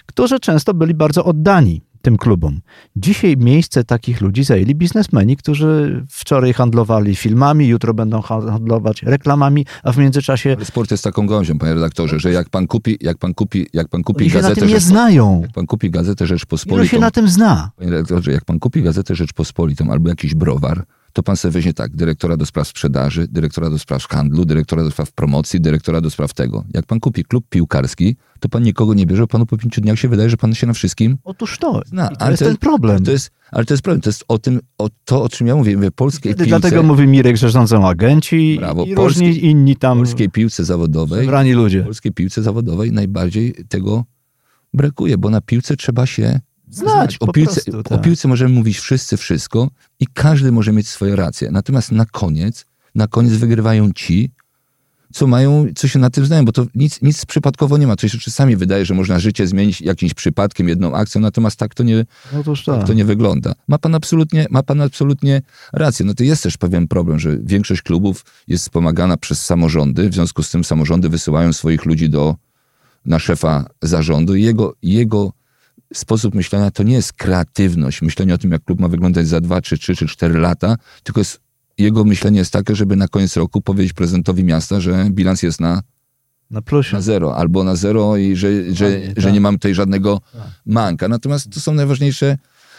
którzy 0.06 0.40
często 0.40 0.74
byli 0.74 0.94
bardzo 0.94 1.26
oddani 1.26 1.82
tym 2.02 2.18
klubom. 2.18 2.62
Dzisiaj 2.96 3.38
miejsce 3.38 3.84
takich 3.84 4.22
ludzi 4.22 4.44
zajęli 4.44 4.76
biznesmeni, 4.76 5.38
którzy 5.38 6.06
wczoraj 6.10 6.54
handlowali 6.54 7.16
filmami, 7.16 7.68
jutro 7.68 7.94
będą 7.94 8.22
handlować 8.22 9.04
reklamami, 9.04 9.66
a 9.84 9.92
w 9.92 9.98
międzyczasie 9.98 10.54
Ale 10.58 10.66
sport 10.66 10.92
jest 10.92 11.04
taką 11.04 11.28
gązią, 11.28 11.58
panie 11.58 11.74
redaktorze, 11.74 12.20
że 12.20 12.32
jak 12.32 12.50
pan 12.50 12.68
kupi, 12.68 12.98
jak 13.02 13.18
pan 13.18 13.34
kupi, 13.34 13.68
jak 13.74 13.88
pan 13.88 14.04
kupi 14.04 14.30
się 14.30 14.36
na 14.36 14.42
gazetę, 14.42 14.62
tym 14.62 14.70
nie 14.70 14.76
Rzeczpo- 14.76 14.88
znają. 14.88 15.40
jak 15.42 15.52
pan 15.52 15.66
kupi 15.66 15.92
gazetę 15.92 16.24
Ilu 16.24 16.28
się 16.28 16.34
Rzeczpospolitą, 16.36 17.00
na 17.00 17.12
tym 17.12 17.28
zna? 17.28 17.72
Panie 17.78 17.92
redaktorze, 17.92 18.32
jak 18.32 18.46
pan 18.46 18.60
kupi 18.60 18.84
gazetę 18.84 19.16
Rzeczpospolitą 19.16 19.92
albo 19.92 20.10
jakiś 20.10 20.36
browar, 20.36 20.84
to 21.14 21.24
pan 21.24 21.38
sobie 21.38 21.52
weźmie 21.52 21.74
tak, 21.74 21.96
dyrektora 21.96 22.38
do 22.38 22.46
spraw 22.46 22.68
sprzedaży, 22.68 23.28
dyrektora 23.32 23.70
do 23.70 23.80
spraw 23.80 24.08
handlu, 24.08 24.46
dyrektora 24.46 24.84
do 24.84 24.92
spraw 24.92 25.12
promocji, 25.12 25.62
dyrektora 25.62 26.02
do 26.02 26.10
spraw 26.10 26.34
tego. 26.34 26.64
Jak 26.74 26.86
pan 26.86 27.00
kupi 27.00 27.24
klub 27.24 27.46
piłkarski, 27.50 28.16
to 28.40 28.50
pan 28.50 28.64
nikogo 28.64 28.94
nie 28.94 29.06
bierze, 29.06 29.28
panu 29.28 29.46
po 29.46 29.58
pięciu 29.58 29.82
dniach 29.82 30.00
się 30.00 30.08
wydaje, 30.08 30.30
że 30.30 30.38
pan 30.38 30.54
się 30.56 30.68
na 30.68 30.74
wszystkim 30.74 31.18
Otóż 31.24 31.58
to. 31.58 31.82
zna. 31.86 32.10
To 32.10 32.32
jest 32.32 32.44
ten 32.44 32.58
problem. 32.58 33.04
To 33.04 33.12
jest, 33.12 33.32
ale 33.52 33.66
to 33.66 33.74
jest 33.74 33.84
problem, 33.84 34.02
to 34.02 34.10
jest 34.10 34.24
o 34.28 34.38
tym, 34.38 34.60
o 34.78 34.90
to, 35.06 35.24
o 35.24 35.30
czym 35.30 35.48
ja 35.48 35.56
mówię, 35.56 35.76
mówię 35.76 35.92
polskiej 35.92 36.32
Kiedy 36.32 36.46
piłce, 36.46 36.60
dlatego 36.60 36.84
mówi 36.84 37.08
Mirek, 37.08 37.38
że 37.38 37.50
rządzą 37.50 37.88
agenci 37.88 38.56
Brawo, 38.60 38.86
i 38.86 38.96
polskiej- 38.96 39.28
różni 39.28 39.46
inni 39.46 39.76
tam 39.76 39.98
polskiej 39.98 40.30
piłce 40.30 40.66
zawodowej, 40.66 41.20
wybrani 41.22 41.54
ludzie. 41.54 41.84
polskiej 41.84 42.12
piłce 42.12 42.42
zawodowej 42.44 42.92
najbardziej 42.92 43.54
tego 43.70 44.06
brakuje, 44.74 45.18
bo 45.18 45.30
na 45.30 45.42
piłce 45.42 45.76
trzeba 45.76 46.06
się 46.06 46.40
Znać 46.74 47.18
O 47.20 47.32
piłce, 47.32 47.62
prostu, 47.62 47.80
o 47.80 47.84
tak. 47.84 48.02
piłce 48.02 48.28
możemy 48.28 48.56
mówić 48.56 48.80
wszyscy 48.80 49.18
wszystko 49.18 49.70
i 50.00 50.08
każdy 50.14 50.52
może 50.52 50.72
mieć 50.72 50.88
swoje 50.88 51.16
racje. 51.16 51.52
Natomiast 51.52 51.92
na 51.92 52.06
koniec, 52.06 52.66
na 52.96 53.08
koniec 53.08 53.34
wygrywają 53.34 53.92
ci, 53.92 54.32
co 55.14 55.28
mają, 55.28 55.66
co 55.76 55.88
się 55.88 56.00
na 56.00 56.10
tym 56.10 56.26
znają, 56.26 56.46
bo 56.46 56.52
to 56.52 56.66
nic, 56.76 57.02
nic 57.02 57.26
przypadkowo 57.26 57.78
nie 57.78 57.88
ma. 57.88 57.96
To 57.96 58.08
się 58.08 58.18
czasami 58.18 58.56
wydaje, 58.56 58.86
że 58.86 58.94
można 58.94 59.20
życie 59.20 59.48
zmienić 59.48 59.82
jakimś 59.82 60.14
przypadkiem, 60.14 60.70
jedną 60.70 60.96
akcją, 60.96 61.22
natomiast 61.22 61.60
tak 61.60 61.76
to 61.76 61.84
nie, 61.84 62.06
Otóż 62.40 62.64
tak. 62.64 62.78
tak 62.78 62.88
to 62.88 62.94
nie 62.94 63.06
wygląda. 63.06 63.54
Ma 63.68 63.78
pan 63.78 63.96
absolutnie, 63.96 64.48
ma 64.50 64.64
pan 64.64 64.82
absolutnie 64.82 65.42
rację. 65.74 66.06
No 66.06 66.14
to 66.14 66.24
jest 66.24 66.44
też 66.44 66.58
pewien 66.58 66.88
problem, 66.88 67.20
że 67.20 67.38
większość 67.38 67.82
klubów 67.82 68.26
jest 68.48 68.64
wspomagana 68.64 69.18
przez 69.18 69.46
samorządy, 69.46 70.10
w 70.10 70.14
związku 70.14 70.44
z 70.44 70.52
tym 70.52 70.64
samorządy 70.64 71.10
wysyłają 71.10 71.54
swoich 71.54 71.86
ludzi 71.86 72.10
do, 72.10 72.36
na 73.06 73.20
szefa 73.20 73.66
zarządu 73.82 74.36
i 74.36 74.44
jego, 74.44 74.76
jego 74.84 75.32
sposób 75.94 76.36
myślenia 76.36 76.72
to 76.72 76.84
nie 76.84 76.94
jest 76.94 77.14
kreatywność, 77.14 78.02
myślenie 78.02 78.34
o 78.34 78.38
tym, 78.38 78.52
jak 78.52 78.64
klub 78.64 78.80
ma 78.80 78.88
wyglądać 78.88 79.28
za 79.28 79.42
dwa, 79.42 79.62
czy 79.62 79.78
trzy, 79.78 79.96
czy 79.96 80.08
cztery 80.08 80.40
lata, 80.40 80.76
tylko 81.04 81.22
jest, 81.22 81.40
jego 81.78 82.04
myślenie 82.04 82.40
jest 82.40 82.54
takie, 82.54 82.76
żeby 82.76 82.96
na 82.96 83.08
koniec 83.08 83.38
roku 83.38 83.62
powiedzieć 83.62 83.94
prezydentowi 83.94 84.44
miasta, 84.44 84.80
że 84.80 85.08
bilans 85.10 85.44
jest 85.44 85.62
na, 85.62 85.82
Na 86.52 86.62
plusie. 86.62 86.96
na 86.96 87.02
zero, 87.02 87.36
albo 87.36 87.64
na 87.64 87.76
zero 87.76 88.18
i 88.18 88.36
że, 88.36 88.74
że, 88.74 89.02
że 89.18 89.24
tak. 89.24 89.34
nie 89.34 89.42
mam 89.42 89.56
tutaj 89.56 89.74
żadnego 89.74 90.22
manka. 90.66 91.08
Natomiast 91.08 91.50
to 91.50 91.60
są 91.60 91.74
najważniejsze 91.74 92.38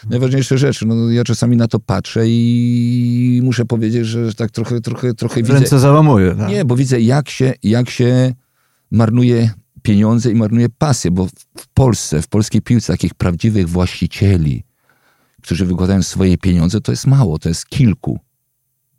najważniejsze 0.09 0.57
rzeczy. 0.57 0.85
No, 0.85 1.11
ja 1.11 1.23
czasami 1.23 1.57
na 1.57 1.67
to 1.67 1.79
patrzę 1.79 2.23
i 2.27 3.41
muszę 3.43 3.65
powiedzieć, 3.65 4.05
że 4.05 4.33
tak 4.33 4.51
trochę, 4.51 4.81
trochę, 4.81 5.13
trochę 5.13 5.43
widzę... 5.43 5.53
Ręce 5.53 5.79
załamuje. 5.79 6.35
Tak? 6.35 6.49
Nie, 6.49 6.65
bo 6.65 6.75
widzę 6.75 7.01
jak 7.01 7.29
się, 7.29 7.53
jak 7.63 7.89
się 7.89 8.33
marnuje 8.91 9.49
pieniądze 9.85 10.31
i 10.31 10.35
marnuje 10.35 10.69
pasję, 10.69 11.11
bo 11.11 11.27
w 11.57 11.67
Polsce, 11.73 12.21
w 12.21 12.27
polskiej 12.27 12.61
piłce 12.61 12.93
takich 12.93 13.13
prawdziwych 13.13 13.69
właścicieli, 13.69 14.63
którzy 15.41 15.65
wykładają 15.65 16.03
swoje 16.03 16.37
pieniądze, 16.37 16.81
to 16.81 16.91
jest 16.91 17.07
mało, 17.07 17.39
to 17.39 17.49
jest 17.49 17.65
kilku. 17.65 18.19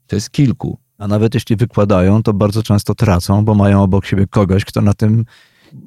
To 0.07 0.16
jest 0.16 0.31
kilku. 0.31 0.79
A 0.99 1.09
nawet 1.09 1.35
jeśli 1.35 1.57
wykładają, 1.57 2.22
to 2.22 2.33
bardzo 2.33 2.62
często 2.62 2.94
tracą, 2.94 3.44
bo 3.44 3.55
mają 3.55 3.83
obok 3.83 4.07
siebie 4.07 4.27
kogoś, 4.27 4.64
kto 4.64 4.81
na 4.81 4.94
tym 4.94 5.25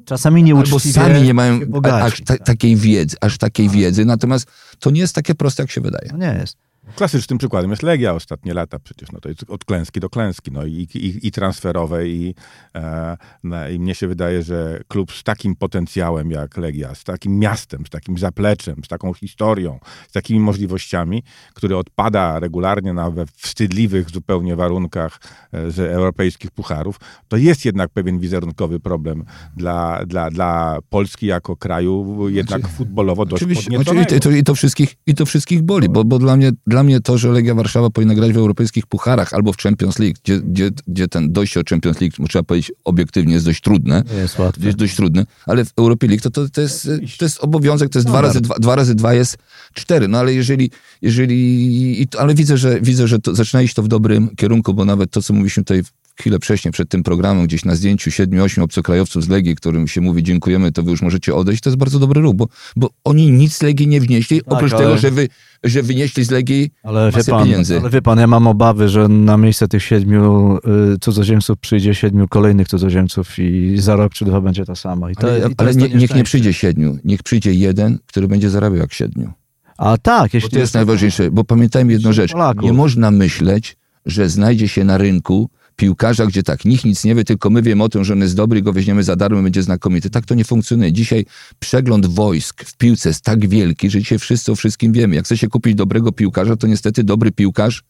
czasami 0.04 0.42
nie 0.42 0.54
Albo 0.54 0.78
sami 0.78 1.22
nie 1.22 1.34
mają 1.34 1.60
aż 1.84 2.20
ta, 2.20 2.38
takiej 2.38 2.76
wiedzy, 2.76 3.16
aż 3.20 3.38
takiej 3.38 3.68
wiedzy, 3.68 4.04
natomiast 4.04 4.50
to 4.78 4.90
nie 4.90 5.00
jest 5.00 5.14
takie 5.14 5.34
proste, 5.34 5.62
jak 5.62 5.70
się 5.70 5.80
wydaje. 5.80 6.08
No 6.12 6.18
nie 6.18 6.38
jest. 6.40 6.56
Klasycznym 6.96 7.38
przykładem 7.38 7.70
jest 7.70 7.82
Legia 7.82 8.14
ostatnie 8.14 8.54
lata 8.54 8.78
przecież. 8.78 9.12
No 9.12 9.20
to 9.20 9.28
jest 9.28 9.44
od 9.48 9.64
klęski 9.64 10.00
do 10.00 10.10
klęski. 10.10 10.50
No 10.52 10.64
i, 10.64 10.88
i, 10.94 11.26
i 11.26 11.30
transferowe 11.32 12.08
i, 12.08 12.34
e, 12.74 13.16
no, 13.44 13.68
i 13.68 13.78
mnie 13.78 13.94
się 13.94 14.08
wydaje, 14.08 14.42
że 14.42 14.80
klub 14.88 15.12
z 15.12 15.22
takim 15.22 15.56
potencjałem 15.56 16.30
jak 16.30 16.56
Legia, 16.56 16.94
z 16.94 17.04
takim 17.04 17.38
miastem, 17.38 17.86
z 17.86 17.90
takim 17.90 18.18
zapleczem, 18.18 18.76
z 18.84 18.88
taką 18.88 19.14
historią, 19.14 19.78
z 20.08 20.12
takimi 20.12 20.40
możliwościami, 20.40 21.22
który 21.54 21.76
odpada 21.76 22.40
regularnie 22.40 22.92
na 22.92 23.10
we 23.10 23.26
wstydliwych 23.26 24.10
zupełnie 24.10 24.56
warunkach 24.56 25.20
e, 25.52 25.70
z 25.70 25.78
europejskich 25.78 26.50
pucharów, 26.50 27.00
to 27.28 27.36
jest 27.36 27.64
jednak 27.64 27.90
pewien 27.90 28.18
wizerunkowy 28.18 28.80
problem 28.80 29.24
dla, 29.56 30.06
dla, 30.06 30.30
dla 30.30 30.78
Polski 30.90 31.26
jako 31.26 31.56
kraju 31.56 32.28
jednak 32.28 32.60
znaczy, 32.60 32.74
futbolowo 32.74 33.26
dość 33.26 33.42
oczywiście, 33.42 33.78
oczywiście 33.80 34.16
i, 34.16 34.20
to, 34.20 34.30
i, 34.30 34.42
to 34.42 34.54
wszystkich, 34.54 34.94
I 35.06 35.14
to 35.14 35.26
wszystkich 35.26 35.62
boli, 35.62 35.88
bo, 35.88 36.04
bo 36.04 36.18
dla 36.18 36.36
mnie 36.36 36.50
dla 36.66 36.79
mnie 36.82 37.00
to, 37.00 37.18
że 37.18 37.28
Legia 37.28 37.54
Warszawa 37.54 37.90
powinna 37.90 38.14
grać 38.14 38.32
w 38.32 38.36
europejskich 38.36 38.86
pucharach 38.86 39.34
albo 39.34 39.52
w 39.52 39.56
Champions 39.56 39.98
League, 39.98 40.16
gdzie, 40.24 40.40
gdzie, 40.40 40.70
gdzie 40.86 41.08
ten 41.08 41.32
dojście 41.32 41.60
o 41.60 41.62
Champions 41.70 42.00
League, 42.00 42.26
trzeba 42.28 42.42
powiedzieć 42.42 42.72
obiektywnie, 42.84 43.34
jest 43.34 43.46
dość 43.46 43.60
trudne. 43.60 44.04
Jest 44.16 44.38
łatwe. 44.38 44.66
Jest 44.66 44.78
dość 44.78 44.96
trudne, 44.96 45.26
ale 45.46 45.64
w 45.64 45.72
Europie 45.76 46.06
League 46.06 46.22
to, 46.22 46.30
to, 46.30 46.48
to, 46.48 46.60
jest, 46.60 46.88
to 47.18 47.24
jest 47.24 47.38
obowiązek, 47.40 47.90
to 47.90 47.98
jest 47.98 48.06
no 48.06 48.12
dwa, 48.12 48.20
razy 48.20 48.40
dwa, 48.40 48.54
dwa 48.54 48.76
razy 48.76 48.94
dwa 48.94 49.14
jest 49.14 49.38
cztery. 49.74 50.08
No 50.08 50.18
ale 50.18 50.34
jeżeli, 50.34 50.70
jeżeli 51.02 52.06
ale 52.18 52.34
widzę, 52.34 52.56
że 52.56 52.80
widzę, 52.80 53.08
że 53.08 53.18
to, 53.18 53.34
zaczyna 53.34 53.62
iść 53.62 53.74
to 53.74 53.82
w 53.82 53.88
dobrym 53.88 54.36
kierunku, 54.36 54.74
bo 54.74 54.84
nawet 54.84 55.10
to, 55.10 55.22
co 55.22 55.34
mówiliśmy 55.34 55.64
tutaj 55.64 55.82
chwilę 56.20 56.38
wcześniej, 56.38 56.72
przed 56.72 56.88
tym 56.88 57.02
programem, 57.02 57.46
gdzieś 57.46 57.64
na 57.64 57.74
zdjęciu 57.74 58.10
siedmiu, 58.10 58.44
ośmiu 58.44 58.64
obcokrajowców 58.64 59.24
z 59.24 59.28
Legii, 59.28 59.56
którym 59.56 59.88
się 59.88 60.00
mówi 60.00 60.22
dziękujemy, 60.22 60.72
to 60.72 60.82
wy 60.82 60.90
już 60.90 61.02
możecie 61.02 61.34
odejść, 61.34 61.62
to 61.62 61.70
jest 61.70 61.78
bardzo 61.78 61.98
dobry 61.98 62.20
ruch, 62.20 62.34
bo, 62.34 62.48
bo 62.76 62.90
oni 63.04 63.30
nic 63.30 63.56
z 63.56 63.62
Legii 63.62 63.88
nie 63.88 64.00
wnieśli, 64.00 64.42
tak, 64.42 64.52
oprócz 64.52 64.72
ale... 64.72 64.82
tego, 64.82 64.98
że, 64.98 65.10
wy, 65.10 65.28
że 65.64 65.82
wynieśli 65.82 66.24
z 66.24 66.30
Legii 66.30 66.70
ale 66.82 67.10
masę 67.10 67.30
pan, 67.30 67.44
pieniędzy. 67.44 67.78
Ale 67.80 67.90
wie 67.90 68.02
pan, 68.02 68.18
ja 68.18 68.26
mam 68.26 68.46
obawy, 68.46 68.88
że 68.88 69.08
na 69.08 69.36
miejsce 69.36 69.68
tych 69.68 69.82
siedmiu 69.82 70.56
y, 70.94 70.98
cudzoziemców 70.98 71.58
przyjdzie 71.58 71.94
siedmiu 71.94 72.28
kolejnych 72.28 72.68
cudzoziemców 72.68 73.38
i 73.38 73.78
za 73.78 73.96
rok 73.96 74.12
czy 74.12 74.24
dwa 74.24 74.40
będzie 74.40 74.64
to 74.64 74.76
samo. 74.76 75.10
I 75.10 75.14
to, 75.14 75.22
ale 75.22 75.38
i 75.38 75.42
to 75.42 75.48
ale 75.56 75.74
nie, 75.74 75.88
niech 75.88 76.14
nie 76.14 76.24
przyjdzie 76.24 76.52
siedmiu, 76.52 76.98
niech 77.04 77.22
przyjdzie 77.22 77.54
jeden, 77.54 77.98
który 78.06 78.28
będzie 78.28 78.50
zarabiał 78.50 78.78
jak 78.78 78.92
siedmiu. 78.92 79.32
A 79.78 79.98
tak, 79.98 80.34
jeśli... 80.34 80.50
Bo 80.50 80.54
to 80.54 80.58
jest 80.58 80.74
najważniejsze, 80.74 81.30
bo 81.30 81.44
pamiętajmy 81.44 81.92
jedną 81.92 82.12
rzecz. 82.12 82.32
Polaków. 82.32 82.64
Nie 82.64 82.72
można 82.72 83.10
myśleć, 83.10 83.76
że 84.06 84.28
znajdzie 84.28 84.68
się 84.68 84.84
na 84.84 84.98
rynku 84.98 85.50
piłkarza, 85.80 86.26
gdzie 86.26 86.42
tak, 86.42 86.64
nikt 86.64 86.84
nic 86.84 87.04
nie 87.04 87.14
wie, 87.14 87.24
tylko 87.24 87.50
my 87.50 87.62
wiemy 87.62 87.84
o 87.84 87.88
tym, 87.88 88.04
że 88.04 88.12
on 88.12 88.20
jest 88.20 88.36
dobry 88.36 88.58
i 88.58 88.62
go 88.62 88.72
weźmiemy 88.72 89.02
za 89.02 89.16
darmo, 89.16 89.42
będzie 89.42 89.62
znakomity. 89.62 90.10
Tak 90.10 90.26
to 90.26 90.34
nie 90.34 90.44
funkcjonuje. 90.44 90.92
Dzisiaj 90.92 91.26
przegląd 91.58 92.06
wojsk 92.06 92.64
w 92.64 92.76
piłce 92.76 93.08
jest 93.08 93.24
tak 93.24 93.48
wielki, 93.48 93.90
że 93.90 93.98
dzisiaj 93.98 94.18
wszyscy 94.18 94.52
o 94.52 94.54
wszystkim 94.54 94.92
wiemy. 94.92 95.16
Jak 95.16 95.24
chce 95.24 95.36
się 95.36 95.48
kupić 95.48 95.74
dobrego 95.74 96.12
piłkarza, 96.12 96.56
to 96.56 96.66
niestety 96.66 97.04
dobry 97.04 97.32
piłkarz 97.32 97.82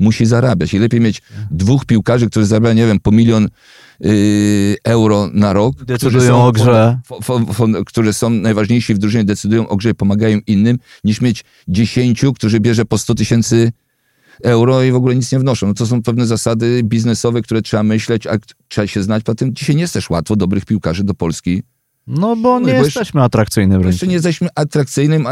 musi 0.00 0.26
zarabiać. 0.26 0.74
I 0.74 0.78
lepiej 0.78 1.00
mieć 1.00 1.22
dwóch 1.50 1.84
piłkarzy, 1.84 2.26
którzy 2.26 2.46
zarabiają, 2.46 2.74
nie 2.74 2.86
wiem, 2.86 3.00
po 3.00 3.12
milion 3.12 3.48
yy, 4.00 4.76
euro 4.84 5.30
na 5.32 5.52
rok. 5.52 5.84
Decydują 5.84 6.44
o 6.44 6.52
grze. 6.52 6.98
którzy 7.86 8.12
są 8.12 8.30
najważniejsi 8.30 8.94
w 8.94 8.98
drużynie, 8.98 9.24
decydują 9.24 9.68
o 9.68 9.76
grze 9.76 9.90
i 9.90 9.94
pomagają 9.94 10.38
innym, 10.46 10.78
niż 11.04 11.20
mieć 11.20 11.44
dziesięciu, 11.68 12.32
którzy 12.32 12.60
bierze 12.60 12.84
po 12.84 12.98
100 12.98 13.14
tysięcy 13.14 13.72
euro 14.42 14.82
i 14.82 14.92
w 14.92 14.96
ogóle 14.96 15.14
nic 15.14 15.32
nie 15.32 15.38
wnoszą. 15.38 15.66
No 15.66 15.74
to 15.74 15.86
są 15.86 16.02
pewne 16.02 16.26
zasady 16.26 16.82
biznesowe, 16.84 17.42
które 17.42 17.62
trzeba 17.62 17.82
myśleć, 17.82 18.26
a 18.26 18.36
trzeba 18.68 18.86
się 18.86 19.02
znać. 19.02 19.22
Potem 19.22 19.54
dzisiaj 19.54 19.76
nie 19.76 19.82
jest 19.82 19.94
też 19.94 20.10
łatwo 20.10 20.36
dobrych 20.36 20.64
piłkarzy 20.64 21.04
do 21.04 21.14
Polski 21.14 21.62
no 22.06 22.36
bo 22.36 22.60
nie 22.60 22.72
no, 22.72 22.84
jesteśmy 22.84 23.22
atrakcyjnym 23.22 23.76
rynkiem. 23.76 23.90
Jeszcze 23.90 24.06
nie 24.06 24.14
jesteśmy 24.14 24.48
atrakcyjnym 24.54 25.26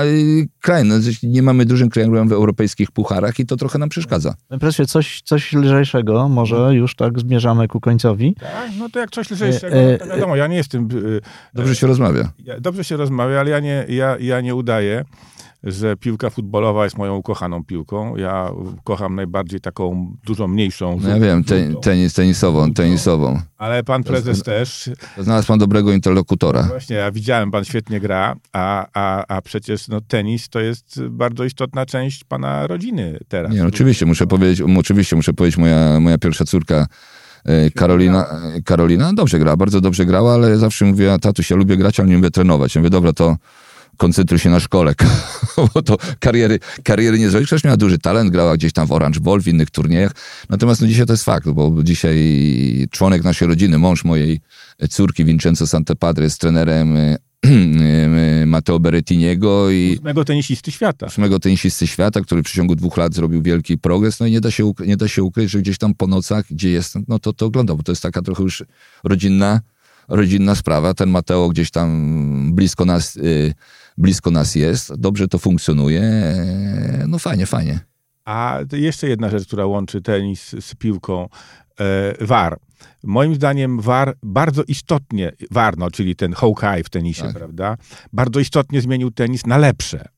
krajem. 0.61 0.89
No, 0.89 0.95
nie 1.23 1.43
mamy 1.43 1.67
dużym 1.67 1.91
krajem 1.91 2.29
w 2.29 2.33
europejskich 2.33 2.91
pucharach 2.91 3.39
i 3.39 3.47
to 3.47 3.57
trochę 3.57 3.79
nam 3.79 3.89
przeszkadza. 3.89 4.35
Impresję 4.51 4.87
coś, 4.87 5.23
coś 5.25 5.53
lżejszego, 5.53 6.29
może 6.29 6.75
już 6.75 6.97
tak 6.97 7.21
zmierzamy 7.21 7.69
ku 7.69 7.81
końcowi. 7.81 8.35
Tak, 8.41 8.71
no 8.79 8.89
to 8.89 8.99
jak 8.99 9.11
coś 9.11 9.31
lżejszego, 9.31 9.77
e, 9.77 9.99
to 9.99 10.07
wiadomo, 10.07 10.37
ja 10.37 10.47
nie 10.47 10.57
jestem... 10.57 10.85
E, 10.85 11.21
dobrze 11.55 11.77
się 11.77 11.87
rozmawia. 11.87 12.33
Dobrze 12.61 12.85
się 12.85 12.97
rozmawia, 12.97 13.41
ale 13.41 13.51
ja 13.51 13.61
nie, 13.61 13.87
ja, 13.89 14.17
ja 14.21 14.41
nie 14.41 14.55
udaję 14.55 15.05
że 15.65 15.97
piłka 15.97 16.31
futbolowa 16.31 16.85
jest 16.85 16.99
moją 16.99 17.17
ukochaną 17.17 17.65
piłką. 17.65 18.17
Ja 18.17 18.51
kocham 18.85 19.15
najbardziej 19.15 19.61
taką 19.61 20.17
dużo 20.25 20.49
mniejszą. 20.49 20.99
No 21.03 21.09
ja 21.09 21.21
wiem, 21.21 21.45
ten, 21.45 21.77
tenis, 21.77 22.15
tenisową, 22.15 22.73
tenisową. 22.73 23.41
Ale 23.59 23.83
pan 23.83 24.03
prezes 24.03 24.39
to, 24.39 24.45
też. 24.45 24.91
Znalazł 25.19 25.49
pan 25.49 25.59
dobrego 25.59 25.93
interlokutora. 25.93 26.63
No 26.63 26.69
właśnie, 26.69 26.97
ja 26.97 27.11
widziałem, 27.13 27.51
pan 27.51 27.65
świetnie 27.65 28.01
gra, 28.01 28.37
a, 28.53 28.87
a, 28.95 29.25
a 29.37 29.43
przecież 29.43 29.89
no, 29.89 30.01
tenis 30.01 30.49
to 30.49 30.61
jest 30.61 31.03
bardzo 31.11 31.45
istotna 31.45 31.87
część 31.87 32.25
pana 32.25 32.67
rodziny 32.67 33.19
teraz. 33.29 33.53
Nie, 33.53 33.63
no, 33.63 33.67
oczywiście, 33.67 34.07
muszę 34.07 34.27
powiedzieć, 34.27 34.63
oczywiście 34.79 35.17
muszę 35.17 35.33
powiedzieć, 35.33 35.59
moja, 35.59 36.01
moja 36.01 36.19
pierwsza 36.19 36.45
córka 36.45 36.87
e, 37.45 37.71
Karolina, 37.71 38.27
Karolina 38.65 39.13
dobrze 39.13 39.39
gra, 39.39 39.57
bardzo 39.57 39.81
dobrze 39.81 40.07
grała, 40.07 40.35
ale 40.35 40.59
zawsze 40.59 40.85
mówiła, 40.85 41.19
tatuś, 41.19 41.51
ja 41.51 41.57
lubię 41.57 41.77
grać, 41.77 42.01
ale 42.01 42.09
nie 42.09 42.17
lubię 42.17 42.31
trenować. 42.31 42.75
Ja 42.75 42.81
mówię, 42.81 42.91
dobra, 42.91 43.13
to 43.13 43.37
koncentruj 43.97 44.39
się 44.39 44.51
na 44.51 44.61
szkole, 44.61 44.95
bo 45.75 45.83
to 45.83 45.97
kariery, 46.19 46.59
kariery 46.83 47.19
nie 47.19 47.31
zrobisz. 47.31 47.47
Przecież 47.49 47.65
miała 47.65 47.77
duży 47.77 47.99
talent, 47.99 48.31
grała 48.31 48.57
gdzieś 48.57 48.73
tam 48.73 48.87
w 48.87 48.93
Orange 48.93 49.21
Ball, 49.21 49.41
w 49.41 49.49
innych 49.49 49.71
turniejach. 49.71 50.13
Natomiast 50.49 50.81
no, 50.81 50.87
dzisiaj 50.87 51.07
to 51.07 51.13
jest 51.13 51.25
fakt, 51.25 51.49
bo 51.49 51.83
dzisiaj 51.83 52.89
członek 52.91 53.25
naszej 53.25 53.49
rodziny, 53.49 53.79
mąż 53.79 54.05
mojej 54.05 54.41
córki, 54.91 55.25
Vincenzo 55.25 55.67
Santepadre, 55.67 56.25
jest 56.25 56.41
trenerem 56.41 56.97
e, 56.97 57.19
e, 57.45 58.47
Matteo 58.47 58.81
Berrettiniego 58.81 59.71
i... 59.71 59.95
Ósmego 59.99 60.25
tenisisty 60.25 60.73
świata. 60.73 61.07
Ósmego 61.07 61.39
tenisisty 61.39 61.87
świata, 61.87 62.21
który 62.21 62.43
w 62.43 62.45
przeciągu 62.45 62.77
dwóch 62.77 62.97
lat 62.97 63.15
zrobił 63.15 63.43
wielki 63.43 63.79
progres. 63.79 64.21
No 64.21 64.27
i 64.27 64.31
nie 64.31 64.41
da 64.41 64.51
się, 64.51 64.73
nie 64.87 64.97
da 64.97 65.09
się 65.09 65.23
ukryć, 65.23 65.51
że 65.51 65.59
gdzieś 65.59 65.79
tam 65.79 65.95
po 65.95 66.07
nocach, 66.07 66.45
gdzie 66.51 66.71
jest, 66.71 66.95
no 67.09 67.19
to 67.19 67.33
to 67.33 67.47
oglądał, 67.47 67.77
bo 67.77 67.83
to 67.83 67.93
jest 67.93 68.03
taka 68.03 68.23
trochę 68.23 68.43
już 68.43 68.65
rodzinna, 69.05 69.61
rodzinna 70.09 70.55
sprawa. 70.55 70.95
Ten 70.95 71.11
Mateo 71.11 71.49
gdzieś 71.49 71.71
tam 71.71 72.55
blisko 72.55 72.85
nas... 72.85 73.17
Y, 73.17 73.55
blisko 73.97 74.31
nas 74.31 74.55
jest, 74.55 74.95
dobrze 74.95 75.29
to 75.29 75.39
funkcjonuje. 75.39 76.03
E, 76.03 77.05
no 77.09 77.19
fajnie, 77.19 77.47
fajnie. 77.47 77.81
A 78.25 78.59
jeszcze 78.73 79.09
jedna 79.09 79.31
rzecz, 79.31 79.47
która 79.47 79.67
łączy 79.67 80.03
tenis 80.03 80.55
z 80.61 80.75
piłką, 80.75 81.29
e, 81.81 82.27
VAR. 82.27 82.59
Moim 83.03 83.35
zdaniem 83.35 83.81
VAR 83.81 84.15
bardzo 84.23 84.63
istotnie, 84.63 85.33
VAR, 85.51 85.79
no, 85.79 85.91
czyli 85.91 86.17
ten 86.17 86.33
Hawkeye 86.33 86.85
w 86.85 86.91
tenisie, 86.91 87.23
tak. 87.23 87.35
prawda, 87.35 87.77
bardzo 88.13 88.41
istotnie 88.41 88.81
zmienił 88.81 89.11
tenis 89.11 89.47
na 89.47 89.59
lepsze. 89.59 90.09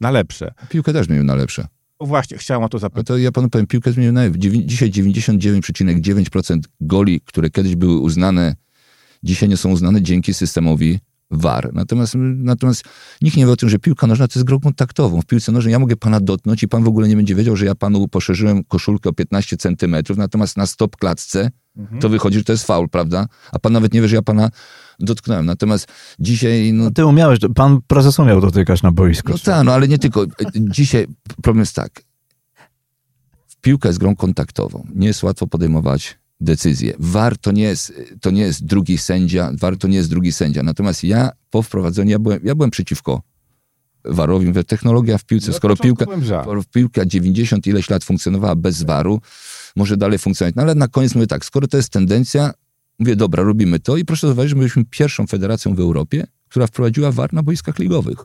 Na 0.00 0.10
lepsze. 0.10 0.52
Piłkę 0.68 0.92
też 0.92 1.06
zmienił 1.06 1.24
na 1.24 1.34
lepsze. 1.34 1.66
O 1.98 2.06
właśnie, 2.06 2.38
chciałem 2.38 2.64
o 2.64 2.68
to 2.68 2.78
zapytać. 2.78 3.08
No 3.08 3.14
to 3.14 3.18
ja 3.18 3.32
panu 3.32 3.50
powiem, 3.50 3.66
piłkę 3.66 3.92
zmienił 3.92 4.12
na 4.12 4.30
Dzisiaj 4.64 4.90
99,9% 4.90 6.58
goli, 6.80 7.20
które 7.20 7.50
kiedyś 7.50 7.76
były 7.76 7.98
uznane, 7.98 8.56
dzisiaj 9.22 9.48
nie 9.48 9.56
są 9.56 9.70
uznane 9.70 10.02
dzięki 10.02 10.34
systemowi 10.34 10.98
war. 11.30 11.70
Natomiast, 11.72 12.14
natomiast 12.18 12.84
nikt 13.22 13.36
nie 13.36 13.46
wie 13.46 13.52
o 13.52 13.56
tym, 13.56 13.68
że 13.68 13.78
piłka 13.78 14.06
nożna 14.06 14.28
to 14.28 14.38
jest 14.38 14.46
grą 14.46 14.60
kontaktową. 14.60 15.20
W 15.20 15.26
piłce 15.26 15.52
nożnej 15.52 15.72
ja 15.72 15.78
mogę 15.78 15.96
pana 15.96 16.20
dotknąć 16.20 16.62
i 16.62 16.68
pan 16.68 16.84
w 16.84 16.88
ogóle 16.88 17.08
nie 17.08 17.16
będzie 17.16 17.34
wiedział, 17.34 17.56
że 17.56 17.66
ja 17.66 17.74
panu 17.74 18.08
poszerzyłem 18.08 18.64
koszulkę 18.64 19.10
o 19.10 19.12
15 19.12 19.56
centymetrów, 19.56 20.18
natomiast 20.18 20.56
na 20.56 20.66
stop 20.66 20.96
klatce 20.96 21.50
mhm. 21.76 22.00
to 22.00 22.08
wychodzi, 22.08 22.38
że 22.38 22.44
to 22.44 22.52
jest 22.52 22.66
faul, 22.66 22.88
prawda? 22.88 23.26
A 23.52 23.58
pan 23.58 23.72
nawet 23.72 23.92
nie 23.92 24.02
wie, 24.02 24.08
że 24.08 24.16
ja 24.16 24.22
pana 24.22 24.50
dotknąłem. 25.00 25.46
Natomiast 25.46 25.88
dzisiaj... 26.18 26.72
No, 26.72 26.84
no 26.84 26.90
ty 26.90 27.06
umiałeś, 27.06 27.38
pan 27.54 27.80
prezes 27.86 28.18
umiał 28.18 28.40
dotykać 28.40 28.82
na 28.82 28.92
boisku. 28.92 29.32
No 29.32 29.38
tak, 29.38 29.64
no 29.64 29.72
ale 29.72 29.88
nie 29.88 29.98
tylko. 29.98 30.26
Dzisiaj 30.54 31.06
problem 31.42 31.60
jest 31.60 31.74
tak. 31.74 32.02
Piłka 33.60 33.88
jest 33.88 33.98
grą 33.98 34.16
kontaktową. 34.16 34.86
Nie 34.94 35.06
jest 35.06 35.22
łatwo 35.22 35.46
podejmować 35.46 36.18
decyzję. 36.40 36.94
VAR 36.98 37.38
to 37.38 37.52
nie 37.52 37.62
jest, 37.62 37.92
to 38.20 38.30
nie 38.30 38.42
jest 38.42 38.64
drugi 38.64 38.98
sędzia, 38.98 39.52
VAR 39.60 39.76
to 39.76 39.88
nie 39.88 39.96
jest 39.96 40.10
drugi 40.10 40.32
sędzia. 40.32 40.62
Natomiast 40.62 41.04
ja 41.04 41.30
po 41.50 41.62
wprowadzeniu, 41.62 42.10
ja 42.10 42.18
byłem, 42.18 42.40
ja 42.44 42.54
byłem 42.54 42.70
przeciwko 42.70 43.22
VARowi. 44.04 44.46
Mówię, 44.46 44.64
technologia 44.64 45.18
w 45.18 45.24
piłce, 45.24 45.50
no, 45.50 45.56
skoro 45.56 45.76
piłka, 45.76 46.06
piłka 46.72 47.06
90 47.06 47.66
ileś 47.66 47.90
lat 47.90 48.04
funkcjonowała 48.04 48.56
bez 48.56 48.82
VARu, 48.82 49.20
może 49.76 49.96
dalej 49.96 50.18
funkcjonować. 50.18 50.54
No 50.56 50.62
ale 50.62 50.74
na 50.74 50.88
koniec 50.88 51.14
mówię 51.14 51.26
tak, 51.26 51.44
skoro 51.44 51.68
to 51.68 51.76
jest 51.76 51.88
tendencja, 51.88 52.52
mówię, 52.98 53.16
dobra, 53.16 53.42
robimy 53.42 53.80
to 53.80 53.96
i 53.96 54.04
proszę 54.04 54.26
zauważyć, 54.26 54.50
że 54.50 54.56
byliśmy 54.56 54.84
pierwszą 54.84 55.26
federacją 55.26 55.74
w 55.74 55.80
Europie, 55.80 56.26
która 56.48 56.66
wprowadziła 56.66 57.12
VAR 57.12 57.32
na 57.32 57.42
boiskach 57.42 57.78
ligowych. 57.78 58.18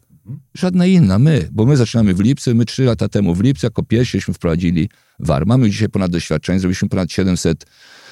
Żadna 0.53 0.85
inna, 0.85 1.19
my, 1.19 1.49
bo 1.51 1.65
my 1.65 1.77
zaczynamy 1.77 2.13
w 2.13 2.19
lipcu, 2.19 2.55
my 2.55 2.65
trzy 2.65 2.83
lata 2.83 3.09
temu 3.09 3.35
w 3.35 3.41
lipcu 3.41 3.65
jako 3.65 3.83
pierwszyśmy 3.83 4.33
wprowadzili 4.33 4.89
VAR. 5.19 5.45
Mamy 5.45 5.69
dzisiaj 5.69 5.89
ponad 5.89 6.11
doświadczenie, 6.11 6.59
zrobiliśmy 6.59 6.89
ponad 6.89 7.11
700 7.11 7.65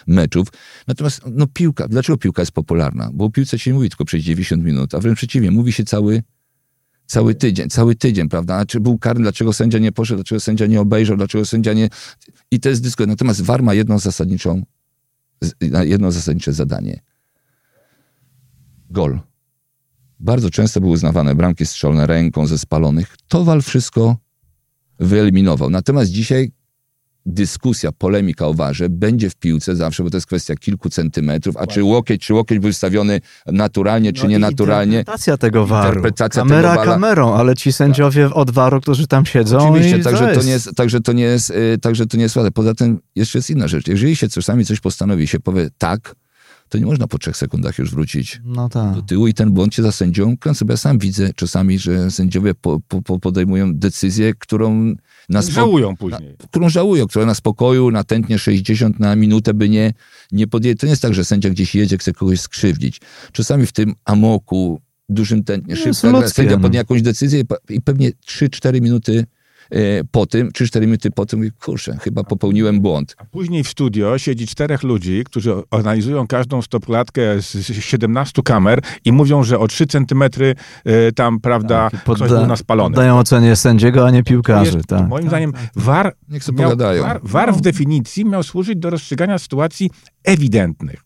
meczów. 0.08 0.47
Natomiast 0.88 1.22
no 1.32 1.47
piłka, 1.47 1.88
dlaczego 1.88 2.18
piłka 2.18 2.41
jest 2.41 2.51
popularna? 2.51 3.10
Bo 3.14 3.26
o 3.26 3.30
piłce 3.30 3.60
się 3.60 3.72
nie 3.72 3.76
mówi 3.76 3.89
tylko 3.89 4.05
przez 4.05 4.22
90 4.22 4.64
minut, 4.64 4.95
a 4.95 4.99
wręcz 4.99 5.18
przeciwnie, 5.18 5.51
mówi 5.51 5.72
się 5.72 5.84
cały, 5.84 6.24
cały 7.05 7.36
tydzień, 7.36 7.70
cały 7.70 7.95
tydzień, 7.95 8.30
prawda? 8.30 8.55
A 8.55 8.66
czy 8.66 8.80
był 8.80 8.97
karny, 8.97 9.22
dlaczego 9.22 9.53
sędzia 9.53 9.80
nie 9.80 9.91
poszedł, 9.91 10.18
dlaczego 10.18 10.39
sędzia 10.39 10.66
nie 10.66 10.82
obejrzał, 10.82 11.18
dlaczego 11.18 11.45
sędzia 11.45 11.74
nie... 11.74 11.89
I 12.51 12.60
to 12.60 12.70
jest 12.70 12.84
dyskusja. 12.84 13.08
Natomiast 13.08 13.41
VAR 13.41 13.64
ma 13.64 13.74
jedną 13.74 13.99
zasadniczą, 13.99 14.64
jedno 15.62 16.12
zasadnicze 16.12 16.53
zadanie. 16.53 16.99
Gol. 18.89 19.20
Bardzo 20.20 20.49
często 20.49 20.82
były 20.82 20.93
uznawane 20.93 21.36
bramki 21.36 21.66
strzelone 21.66 22.08
ręką 22.08 22.47
ze 22.47 22.58
spalonych. 22.58 23.16
Towal 23.28 23.62
wszystko 23.62 24.18
wyeliminował. 24.99 25.70
Natomiast 25.70 26.12
dzisiaj 26.12 26.51
dyskusja, 27.28 27.91
polemika 27.91 28.47
o 28.47 28.53
warze 28.53 28.89
będzie 28.89 29.30
w 29.30 29.36
piłce 29.36 29.75
zawsze, 29.75 30.03
bo 30.03 30.09
to 30.09 30.17
jest 30.17 30.28
kwestia 30.28 30.55
kilku 30.55 30.89
centymetrów, 30.89 31.57
a 31.57 31.67
czy 31.67 31.84
łokieć, 31.84 32.21
czy 32.21 32.34
łokieć 32.34 32.59
był 32.59 32.73
stawiony 32.73 33.21
naturalnie, 33.45 34.13
czy 34.13 34.23
No 34.23 34.30
nienaturalnie. 34.30 34.97
Interpretacja 34.97 35.38
tego 35.38 35.65
waru. 35.65 35.88
Interpretacja 35.88 36.41
Kamera 36.41 36.71
tego 36.71 36.84
kamerą, 36.84 37.34
ale 37.34 37.55
ci 37.55 37.73
sędziowie 37.73 38.34
od 38.34 38.51
waru, 38.51 38.82
którzy 38.82 39.07
tam 39.07 39.25
siedzą 39.25 39.57
Oczywiście, 39.57 39.97
i 39.97 40.03
także 40.03 40.36
to, 40.36 40.43
nie 40.43 40.51
jest, 40.51 40.75
także, 40.75 41.01
to 41.01 41.13
nie 41.13 41.23
jest, 41.23 41.49
y, 41.49 41.78
także 41.82 42.05
to 42.05 42.17
nie 42.17 42.23
jest 42.23 42.36
łatwe. 42.36 42.51
Poza 42.51 42.73
tym 42.73 42.99
jeszcze 43.15 43.38
jest 43.38 43.49
inna 43.49 43.67
rzecz. 43.67 43.88
Jeżeli 43.88 44.15
się 44.15 44.30
czasami 44.30 44.65
coś 44.65 44.80
postanowi, 44.80 45.28
się 45.28 45.39
powie 45.39 45.69
tak, 45.78 46.15
to 46.70 46.78
nie 46.78 46.86
można 46.86 47.07
po 47.07 47.18
trzech 47.18 47.38
sekundach 47.38 47.78
już 47.78 47.91
wrócić 47.91 48.41
No 48.45 48.70
tak. 48.70 48.95
do 48.95 49.01
tyłu 49.01 49.28
i 49.28 49.34
ten 49.34 49.51
błąd 49.51 49.74
cię 49.74 49.84
za 49.84 49.91
sędzią 49.91 50.38
kręci. 50.38 50.65
Ja 50.70 50.78
sam 50.78 50.99
widzę 50.99 51.34
czasami, 51.34 51.80
że 51.80 52.11
sędziowie 52.11 52.55
po, 52.55 52.80
po, 52.88 53.01
po 53.01 53.20
podejmują 53.20 53.74
decyzję, 53.76 54.34
którą 54.39 54.95
na 55.30 55.41
spo- 55.41 55.51
Żałują 55.51 55.95
później. 55.97 56.36
którą 56.51 56.70
żałują, 56.70 57.07
która 57.07 57.26
na 57.26 57.34
spokoju, 57.34 57.91
na 57.91 58.03
tętnie 58.03 58.39
60 58.39 58.99
na 58.99 59.15
minutę 59.15 59.53
by 59.53 59.70
nie, 59.70 59.93
nie 60.32 60.47
podjęli. 60.47 60.76
To 60.78 60.86
nie 60.86 60.89
jest 60.91 61.01
tak, 61.01 61.13
że 61.13 61.26
sędzia 61.26 61.49
gdzieś 61.49 61.76
jedzie, 61.76 61.97
chce 61.97 62.13
kogoś 62.13 62.39
skrzywdzić. 62.41 63.01
Czasami 63.32 63.65
w 63.65 63.72
tym 63.72 63.95
amoku, 64.05 64.82
dużym 65.09 65.43
tętnie, 65.43 65.76
szybko, 65.76 66.30
sędzia 66.30 66.57
podnie 66.57 66.78
jakąś 66.78 67.01
decyzję 67.01 67.39
i 67.39 67.43
pe- 67.45 67.55
i 67.70 67.82
pewnie 67.82 68.11
3-4 68.28 68.82
minuty 68.82 69.26
po 70.11 70.26
tym, 70.26 70.49
3-4 70.49 70.82
minuty 70.82 71.11
po 71.11 71.26
tym, 71.26 71.39
mówię, 71.39 71.51
kurczę, 71.65 71.97
chyba 72.01 72.24
popełniłem 72.24 72.82
błąd. 72.82 73.15
A 73.18 73.26
później 73.26 73.63
w 73.63 73.68
studio 73.70 74.18
siedzi 74.18 74.47
czterech 74.47 74.84
ludzi, 74.84 75.24
którzy 75.26 75.53
analizują 75.72 76.28
każdą 76.28 76.61
stopklatkę 76.61 77.41
z 77.41 77.57
z 77.57 77.84
17 77.84 78.41
kamer 78.43 78.82
i 79.05 79.11
mówią, 79.11 79.43
że 79.43 79.59
o 79.59 79.68
3 79.68 79.88
centymetry 79.88 80.55
e, 80.86 81.11
tam, 81.11 81.39
prawda, 81.39 81.89
Tak, 81.89 81.93
i 81.93 82.03
ktoś 82.03 82.20
podda- 82.20 82.38
był 82.38 82.47
naspalony. 82.47 82.95
Poddają 82.95 83.20
ocenie 83.20 83.55
sędziego, 83.55 84.05
a 84.05 84.11
nie 84.11 84.24
piłkarzy. 84.24 84.76
Jest, 84.76 84.88
tak. 84.88 85.07
Moim 85.07 85.28
zdaniem 85.28 85.53
VAR, 85.76 86.15
Niech 86.30 86.43
sobie 86.43 86.59
miał, 86.59 86.70
pogadają. 86.70 87.03
VAR, 87.03 87.20
VAR 87.24 87.53
w 87.53 87.61
definicji 87.61 88.26
miał 88.26 88.43
służyć 88.43 88.78
do 88.80 88.89
rozstrzygania 88.89 89.38
sytuacji 89.39 89.89
ewidentnych. 90.24 91.03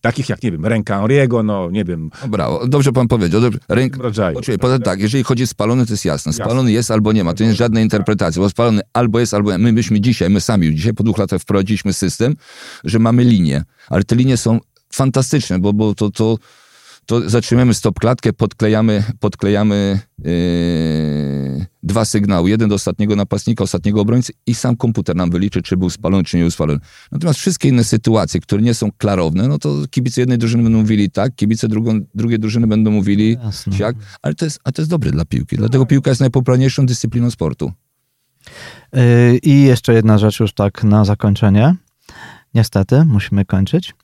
Takich 0.00 0.28
jak, 0.28 0.42
nie 0.42 0.52
wiem, 0.52 0.66
ręka 0.66 0.98
Henriego, 0.98 1.42
no 1.42 1.70
nie 1.70 1.84
wiem, 1.84 2.10
No 2.22 2.28
brawo, 2.28 2.66
dobrze 2.66 2.92
pan 2.92 3.08
powiedział. 3.08 3.40
Dobrze. 3.40 3.58
Ręk... 3.68 3.96
rodzaju. 3.96 4.40
Poza 4.60 4.74
tym 4.74 4.82
tak, 4.82 5.00
jeżeli 5.00 5.24
chodzi 5.24 5.42
o 5.42 5.46
spalony, 5.46 5.86
to 5.86 5.92
jest 5.92 6.04
jasne. 6.04 6.30
Jasne. 6.30 6.44
Spalony 6.44 6.72
jest 6.72 6.90
albo 6.90 7.12
nie 7.12 7.24
ma, 7.24 7.34
to 7.34 7.42
nie 7.42 7.48
jest 7.48 7.58
żadna 7.58 7.80
interpretacja, 7.80 8.42
bo 8.42 8.50
spalony 8.50 8.80
albo 8.92 9.20
jest, 9.20 9.34
albo 9.34 9.52
nie. 9.52 9.58
My 9.58 9.72
byśmy 9.72 10.00
dzisiaj, 10.00 10.30
my 10.30 10.40
sami 10.40 10.74
dzisiaj 10.74 10.94
po 10.94 11.04
dwóch 11.04 11.18
latach 11.18 11.40
wprowadziliśmy 11.40 11.92
system, 11.92 12.36
że 12.84 12.98
mamy 12.98 13.24
linie, 13.24 13.64
ale 13.88 14.04
te 14.04 14.16
linie 14.16 14.36
są 14.36 14.58
fantastyczne, 14.92 15.58
bo, 15.58 15.72
bo 15.72 15.94
to, 15.94 16.10
to, 16.10 16.38
to 17.06 17.28
zatrzymujemy 17.28 17.74
stop 17.74 17.98
klatkę, 17.98 18.32
podklejamy, 18.32 19.04
podklejamy 19.20 20.00
yy, 20.18 21.66
dwa 21.82 22.04
sygnały, 22.04 22.50
jeden 22.50 22.68
do 22.68 22.74
ostatniego 22.74 23.16
napastnika, 23.16 23.64
ostatniego 23.64 24.00
obrońcy 24.00 24.32
i 24.46 24.54
sam 24.54 24.76
komputer 24.76 25.16
nam 25.16 25.30
wyliczy, 25.30 25.62
czy 25.62 25.76
był 25.76 25.90
spalony, 25.90 26.24
czy 26.24 26.36
nie 26.36 26.42
był 26.42 26.50
spalony. 26.50 26.80
Natomiast 27.12 27.40
wszystkie 27.40 27.68
inne 27.68 27.84
sytuacje, 27.84 28.40
które 28.40 28.62
nie 28.62 28.74
są 28.74 28.90
klarowne, 28.98 29.48
no 29.48 29.58
to 29.58 29.76
kibice 29.90 30.20
jednej 30.20 30.38
drużyny 30.38 30.62
będą 30.62 30.78
mówili 30.78 31.10
tak, 31.10 31.34
kibice 31.34 31.68
drugą, 31.68 32.00
drugiej 32.14 32.38
drużyny 32.38 32.66
będą 32.66 32.90
mówili 32.90 33.36
Jasne. 33.44 33.72
siak, 33.72 33.96
ale 34.22 34.34
to 34.34 34.44
jest, 34.44 34.60
a 34.64 34.72
to 34.72 34.82
jest 34.82 34.90
dobre 34.90 35.10
dla 35.10 35.24
piłki. 35.24 35.56
Dlatego 35.56 35.86
piłka 35.86 36.10
jest 36.10 36.20
najpopularniejszą 36.20 36.86
dyscypliną 36.86 37.30
sportu. 37.30 37.72
Yy, 38.92 39.38
I 39.42 39.62
jeszcze 39.62 39.94
jedna 39.94 40.18
rzecz 40.18 40.40
już 40.40 40.52
tak 40.52 40.84
na 40.84 41.04
zakończenie. 41.04 41.74
Niestety, 42.54 43.04
musimy 43.04 43.44
kończyć. 43.44 43.94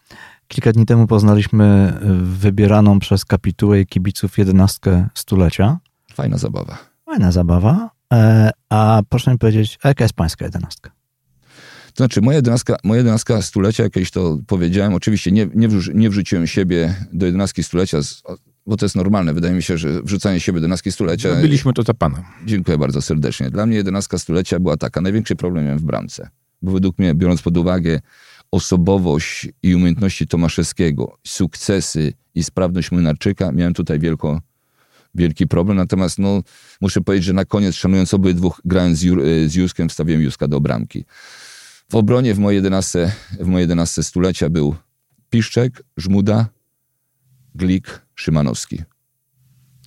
Kilka 0.49 0.73
dni 0.73 0.87
temu 0.87 1.07
poznaliśmy 1.07 1.93
y, 2.03 2.25
wybieraną 2.25 2.99
przez 2.99 3.25
kapitułę 3.25 3.85
kibiców 3.85 4.39
jedenastkę 4.39 5.09
stulecia. 5.15 5.79
Fajna 6.15 6.39
zabawa. 6.39 6.79
Fajna 7.07 7.33
zabawa. 7.33 7.91
E, 8.13 8.51
A 8.71 9.03
proszę 9.09 9.31
mi 9.33 9.39
powiedzieć, 9.39 9.79
a 9.83 9.89
jaka 9.89 10.05
jest 10.05 10.15
pańska 10.15 10.45
jedenastka? 10.45 10.91
To 11.87 12.05
znaczy, 12.05 12.21
moja 12.21 12.37
jedenastka, 12.37 12.77
moja 12.85 12.99
jedenastka 12.99 13.43
stulecia, 13.43 13.83
jakieś 13.83 14.11
to 14.11 14.39
powiedziałem, 14.47 14.95
oczywiście 14.95 15.33
nie, 15.33 15.49
nie, 15.55 15.69
wrzu- 15.69 15.93
nie 15.95 16.11
wrzuciłem 16.11 16.47
siebie 16.47 16.95
do 17.13 17.27
jedenastki 17.27 17.63
stulecia, 17.63 18.03
z- 18.03 18.23
bo 18.67 18.77
to 18.77 18.85
jest 18.85 18.97
normalne. 18.97 19.35
Wydaje 19.35 19.55
mi 19.55 19.63
się, 19.63 19.79
że 19.79 20.03
wrzucanie 20.03 20.41
siebie 20.41 20.55
do 20.61 20.65
jedenastki 20.65 20.93
stulecia... 20.93 21.29
Byliśmy 21.41 21.73
to 21.73 21.83
za 21.83 21.95
pana. 21.95 22.25
Dziękuję 22.47 22.79
bardzo 22.79 23.03
serdecznie. 23.03 23.51
Dla 23.51 23.67
mnie 23.67 23.77
jedenastka 23.77 24.19
stulecia 24.19 24.61
była 24.61 24.77
taka. 24.77 25.01
Największy 25.01 25.37
problem 25.37 25.65
miałem 25.65 25.79
w 25.79 25.85
bramce. 25.85 26.29
Bo 26.63 26.73
według 26.73 26.99
mnie, 26.99 27.15
biorąc 27.15 27.43
pod 27.43 27.57
uwagę 27.57 28.01
osobowość 28.51 29.49
i 29.63 29.75
umiejętności 29.75 30.27
Tomaszewskiego, 30.27 31.17
sukcesy 31.27 32.13
i 32.35 32.45
sprawność 32.45 32.93
Młynarczyka, 32.93 33.53
miałem 33.53 33.75
tutaj 33.75 33.99
wielko, 33.99 34.41
wielki 35.17 35.47
problem. 35.47 35.77
Natomiast 35.77 36.19
no, 36.19 36.43
muszę 36.81 37.01
powiedzieć, 37.01 37.25
że 37.25 37.33
na 37.33 37.45
koniec, 37.45 37.75
szanując 37.75 38.15
obydwu, 38.15 38.53
grając 38.65 38.99
z, 38.99 39.03
Jur, 39.03 39.23
z 39.47 39.55
Juskiem, 39.55 39.89
wstawiłem 39.89 40.23
Juska 40.23 40.49
do 40.49 40.61
bramki. 40.61 41.05
W 41.89 41.95
obronie 41.95 42.35
w 42.35 42.39
mojej 42.39 42.57
11, 42.57 43.13
w 43.41 43.47
mojej 43.47 43.65
11 43.65 44.03
stulecia 44.03 44.51
był 44.51 44.75
Piszczek, 45.31 45.83
Żmuda, 45.97 46.49
Glik, 47.55 48.03
Szymanowski. 48.15 48.83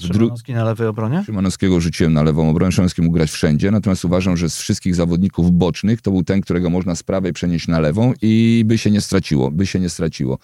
Szymanowski 0.02 0.54
na 0.54 0.64
lewej 0.64 0.88
obronie? 0.88 1.24
Szymanowskiego 1.26 1.80
rzuciłem 1.80 2.14
na 2.14 2.24
lewą 2.24 2.50
obronę. 2.50 2.72
Szymanowski 2.72 3.02
mógł 3.02 3.14
grać 3.14 3.32
wszędzie, 3.32 3.72
natomiast 3.72 4.06
uważam, 4.06 4.38
że 4.38 4.50
z 4.50 4.58
wszystkich 4.58 4.96
zawodników 4.96 5.52
bocznych 5.52 6.02
to 6.02 6.12
był 6.12 6.24
ten, 6.24 6.42
którego 6.42 6.70
można 6.70 6.96
z 6.96 7.04
prawej 7.04 7.34
przenieść 7.34 7.68
na 7.68 7.80
lewą 7.80 8.14
i 8.22 8.64
by 8.66 8.78
się 8.78 8.92
nie 8.92 9.02
straciło, 9.02 9.52
by 9.52 9.68
się 9.68 9.80
nie 9.80 9.90
straciło. 9.90 10.38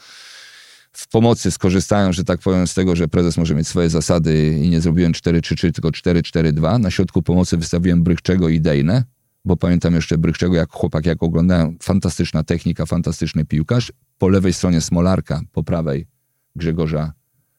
W 0.96 1.08
pomocy 1.08 1.52
skorzystałem, 1.52 2.14
że 2.14 2.24
tak 2.24 2.40
powiem, 2.40 2.68
z 2.68 2.74
tego, 2.74 2.96
że 2.96 3.08
prezes 3.08 3.38
może 3.38 3.56
mieć 3.56 3.68
swoje 3.68 3.90
zasady 3.90 4.60
i 4.64 4.70
nie 4.70 4.82
zrobiłem 4.82 5.12
4-3-3, 5.12 5.72
tylko 5.72 5.90
4-4-2. 5.90 6.80
Na 6.80 6.92
środku 6.92 7.22
pomocy 7.22 7.58
wystawiłem 7.58 8.04
Brychczego 8.04 8.50
i 8.50 8.62
Dejnę, 8.62 9.04
bo 9.46 9.58
pamiętam 9.58 9.96
jeszcze 9.96 10.18
Brychczego, 10.18 10.56
jak 10.56 10.72
chłopak, 10.72 11.06
jak 11.06 11.24
oglądałem, 11.24 11.78
fantastyczna 11.82 12.44
technika, 12.44 12.86
fantastyczny 12.86 13.46
piłkarz. 13.46 13.92
Po 14.18 14.30
lewej 14.30 14.54
stronie 14.54 14.82
Smolarka, 14.82 15.42
po 15.52 15.64
prawej 15.64 16.08
Grzegorza, 16.56 17.14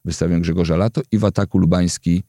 wystawiłem 0.04 0.42
Grzegorza 0.42 0.76
Lato 0.76 1.02
i 1.12 1.18
w 1.18 1.24
ataku 1.24 1.58
Lubański 1.58 2.22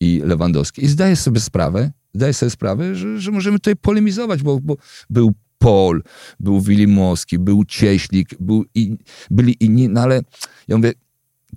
i 0.00 0.22
Lewandowski. 0.24 0.84
I 0.84 0.88
zdaję 0.88 1.16
sobie 1.16 1.40
sprawę, 1.40 1.90
zdaję 2.14 2.34
sobie 2.34 2.50
sprawę, 2.50 2.94
że, 2.94 3.20
że 3.20 3.30
możemy 3.30 3.58
tutaj 3.58 3.76
polemizować, 3.76 4.42
bo, 4.42 4.60
bo 4.60 4.76
był 5.10 5.34
Pol, 5.58 6.02
był 6.40 6.60
Wilimowski, 6.60 7.38
był 7.38 7.64
Cieślik, 7.64 8.28
był 8.40 8.64
i, 8.74 8.96
byli 9.30 9.56
inni, 9.60 9.88
no 9.88 10.00
ale 10.00 10.20
ja 10.68 10.76
mówię, 10.76 10.92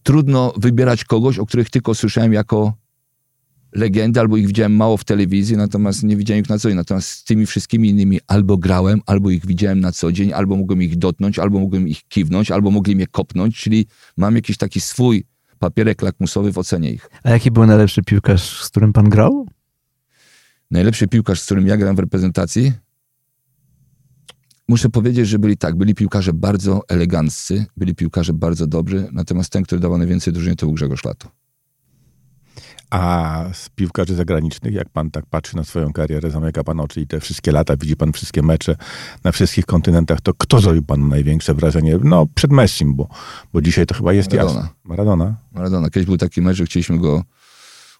trudno 0.04 0.54
wybierać 0.58 1.04
kogoś, 1.04 1.39
o 1.39 1.45
których 1.45 1.70
tylko 1.70 1.95
słyszałem 1.95 2.34
jako 2.34 2.74
legendy, 3.76 4.20
albo 4.20 4.38
ich 4.38 4.47
widziałem 4.47 4.76
mało 4.76 4.97
w 4.97 5.04
telewizji, 5.04 5.58
natomiast 5.58 6.04
nie 6.04 6.18
widziałem 6.18 6.43
ich 6.43 6.49
na 6.49 6.60
co 6.60 6.70
dzień. 6.70 6.78
Natomiast 6.78 7.10
z 7.10 7.24
tymi 7.24 7.45
wszystkimi 7.45 7.89
innymi 7.89 8.20
albo 8.28 8.58
grałem, 8.58 9.02
albo 9.06 9.30
ich 9.30 9.45
widziałem 9.45 9.80
na 9.80 9.91
co 9.91 10.12
dzień, 10.12 10.34
albo 10.34 10.58
mogłem 10.58 10.82
ich 10.82 10.97
dotknąć, 10.97 11.39
albo 11.39 11.60
mogłem 11.60 11.88
ich 11.88 12.04
kiwnąć, 12.08 12.52
albo 12.52 12.72
mogli 12.72 12.95
mnie 12.95 13.08
kopnąć, 13.08 13.58
czyli 13.58 13.88
mam 14.18 14.36
jakiś 14.36 14.58
taki 14.58 14.82
swój 14.82 15.26
papierek 15.60 16.02
lakmusowy 16.02 16.52
w 16.52 16.58
ocenie 16.58 16.91
ich. 16.91 17.10
A 17.24 17.30
jaki 17.30 17.52
był 17.52 17.66
najlepszy 17.66 18.02
piłkarz, 18.04 18.64
z 18.64 18.70
którym 18.70 18.93
pan 18.93 19.10
grał? 19.10 19.47
najlepszy 20.72 21.08
piłkarz, 21.08 21.41
z 21.41 21.45
którym 21.45 21.68
ja 21.68 21.78
grałem 21.78 21.95
w 21.95 21.99
reprezentacji, 21.99 22.74
muszę 24.72 24.89
powiedzieć, 24.89 25.28
że 25.28 25.39
byli 25.39 25.57
tak, 25.57 25.76
byli 25.76 25.95
piłkarze 25.95 26.34
bardzo 26.34 26.82
eleganccy, 26.88 27.65
byli 27.78 27.95
piłkarze 27.95 28.34
bardzo 28.34 28.67
dobrzy, 28.67 29.07
natomiast 29.11 29.49
ten, 29.49 29.63
który 29.63 29.82
dawał 29.82 29.97
najwięcej 29.97 30.34
drużynie, 30.34 30.55
to 30.55 30.65
był 30.65 30.76
Grzegorz 30.76 31.05
Lato. 31.05 31.30
A 32.89 33.45
z 33.53 33.69
piłkarzy 33.69 34.15
zagranicznych, 34.15 34.74
jak 34.74 34.89
pan 34.89 35.11
tak 35.11 35.26
patrzy 35.26 35.55
na 35.55 35.63
swoją 35.63 35.93
karierę, 35.93 36.32
zamyka 36.32 36.63
pan 36.63 36.80
oczy 36.80 37.01
i 37.01 37.07
te 37.07 37.19
wszystkie 37.19 37.51
lata, 37.51 37.78
widzi 37.78 37.95
pan 37.95 38.11
wszystkie 38.11 38.41
mecze 38.41 38.76
na 39.24 39.32
wszystkich 39.32 39.65
kontynentach, 39.65 40.22
to 40.22 40.34
kto 40.34 40.59
zrobił 40.61 40.84
panu 40.84 41.07
największe 41.07 41.53
wrażenie? 41.53 41.97
No, 42.03 42.28
przed 42.36 42.51
Messim, 42.51 42.95
bo, 42.95 43.07
bo 43.53 43.61
dzisiaj 43.61 43.86
to 43.86 43.95
chyba 43.95 44.13
jest 44.13 44.32
Maradona. 44.32 44.59
jasne. 44.59 44.74
Maradona. 44.84 45.36
Maradona. 45.51 45.89
Kiedyś 45.89 46.05
był 46.05 46.17
taki 46.17 46.41
mecz, 46.41 46.57
że 46.57 46.65
chcieliśmy 46.65 46.99
go, 46.99 47.24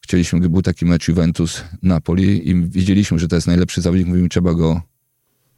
chcieliśmy, 0.02 0.50
był 0.50 0.62
taki 0.62 0.86
mecz 0.86 1.08
Juventus-Napoli 1.08 2.50
i 2.50 2.70
wiedzieliśmy, 2.70 3.20
że 3.20 3.28
to 3.28 3.36
jest 3.36 3.48
najlepszy 3.48 3.82
zawodnik, 3.82 4.08
mówimy, 4.08 4.30
trzeba 4.30 4.54
go 4.54 4.82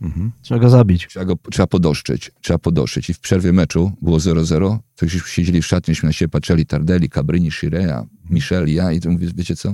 Mhm. 0.03 0.31
Trzeba 0.41 0.59
go 0.59 0.69
zabić. 0.69 1.07
Trzeba, 1.07 1.25
go, 1.25 1.35
trzeba 1.51 1.67
podoszczyć, 1.67 2.31
trzeba 2.41 2.59
podoszczyć. 2.59 3.09
I 3.09 3.13
w 3.13 3.19
przerwie 3.19 3.53
meczu 3.53 3.91
było 4.01 4.17
0-0, 4.17 4.77
to 4.95 5.05
już 5.05 5.29
siedzieli 5.29 5.61
w 5.61 5.65
szatni, 5.65 5.91
myśmy 5.91 6.07
na 6.07 6.13
siebie 6.13 6.29
patrzyli, 6.29 6.65
Tardelli, 6.65 7.09
Cabrini, 7.09 7.51
Shirea, 7.51 8.05
Michel, 8.29 8.73
ja 8.73 8.91
i 8.91 8.99
to 8.99 9.09
mówię, 9.09 9.27
wiecie 9.35 9.55
co? 9.55 9.73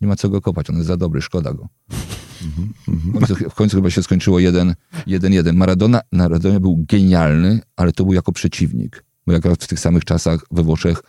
Nie 0.00 0.08
ma 0.08 0.16
co 0.16 0.28
go 0.28 0.40
kopać, 0.40 0.70
on 0.70 0.76
jest 0.76 0.88
za 0.88 0.96
dobry, 0.96 1.22
szkoda 1.22 1.52
go. 1.52 1.68
W 2.88 3.12
końcu, 3.12 3.50
w 3.50 3.54
końcu 3.54 3.76
chyba 3.76 3.90
się 3.90 4.02
skończyło 4.02 4.38
1-1. 4.38 5.54
Maradona, 5.54 6.00
Maradona 6.12 6.60
był 6.60 6.84
genialny, 6.88 7.60
ale 7.76 7.92
to 7.92 8.04
był 8.04 8.12
jako 8.12 8.32
przeciwnik. 8.32 9.04
Bo 9.26 9.32
jak 9.32 9.44
w 9.48 9.66
tych 9.66 9.80
samych 9.80 10.04
czasach 10.04 10.46
we 10.50 10.62
Włoszech 10.62 11.02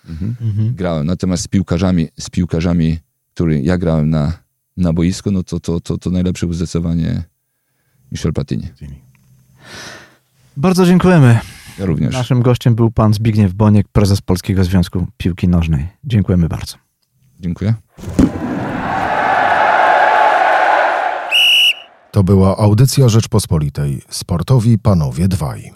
grałem. 0.74 1.08
Natomiast 1.08 1.44
z 1.44 1.48
piłkarzami, 1.48 2.08
z 2.20 2.30
piłkarzami, 2.30 2.98
który 3.34 3.62
ja 3.62 3.78
grałem 3.78 4.10
na, 4.10 4.34
na 4.78 4.94
boisku, 4.94 5.32
no 5.32 5.44
to, 5.44 5.60
to, 5.60 5.80
to, 5.80 5.98
to 5.98 6.10
najlepszy 6.10 6.46
był 6.46 6.54
zdecydowanie 6.54 7.24
Michel 8.12 8.34
Platini. 8.34 8.68
Bardzo 10.58 10.86
dziękujemy. 10.86 11.40
Ja 11.80 11.86
również. 11.86 12.14
Naszym 12.14 12.42
gościem 12.42 12.76
był 12.76 12.92
pan 12.92 13.14
Zbigniew 13.14 13.54
Boniek, 13.54 13.88
prezes 13.88 14.22
Polskiego 14.22 14.64
Związku 14.64 15.08
Piłki 15.18 15.48
Nożnej. 15.48 15.88
Dziękujemy 16.04 16.48
bardzo. 16.48 16.78
Dziękuję. 17.40 17.74
To 22.12 22.24
była 22.24 22.58
audycja 22.58 23.10
Rzeczpospolitej. 23.10 24.02
Sportowi 24.10 24.80
panowie 24.80 25.28
dwaj. 25.28 25.72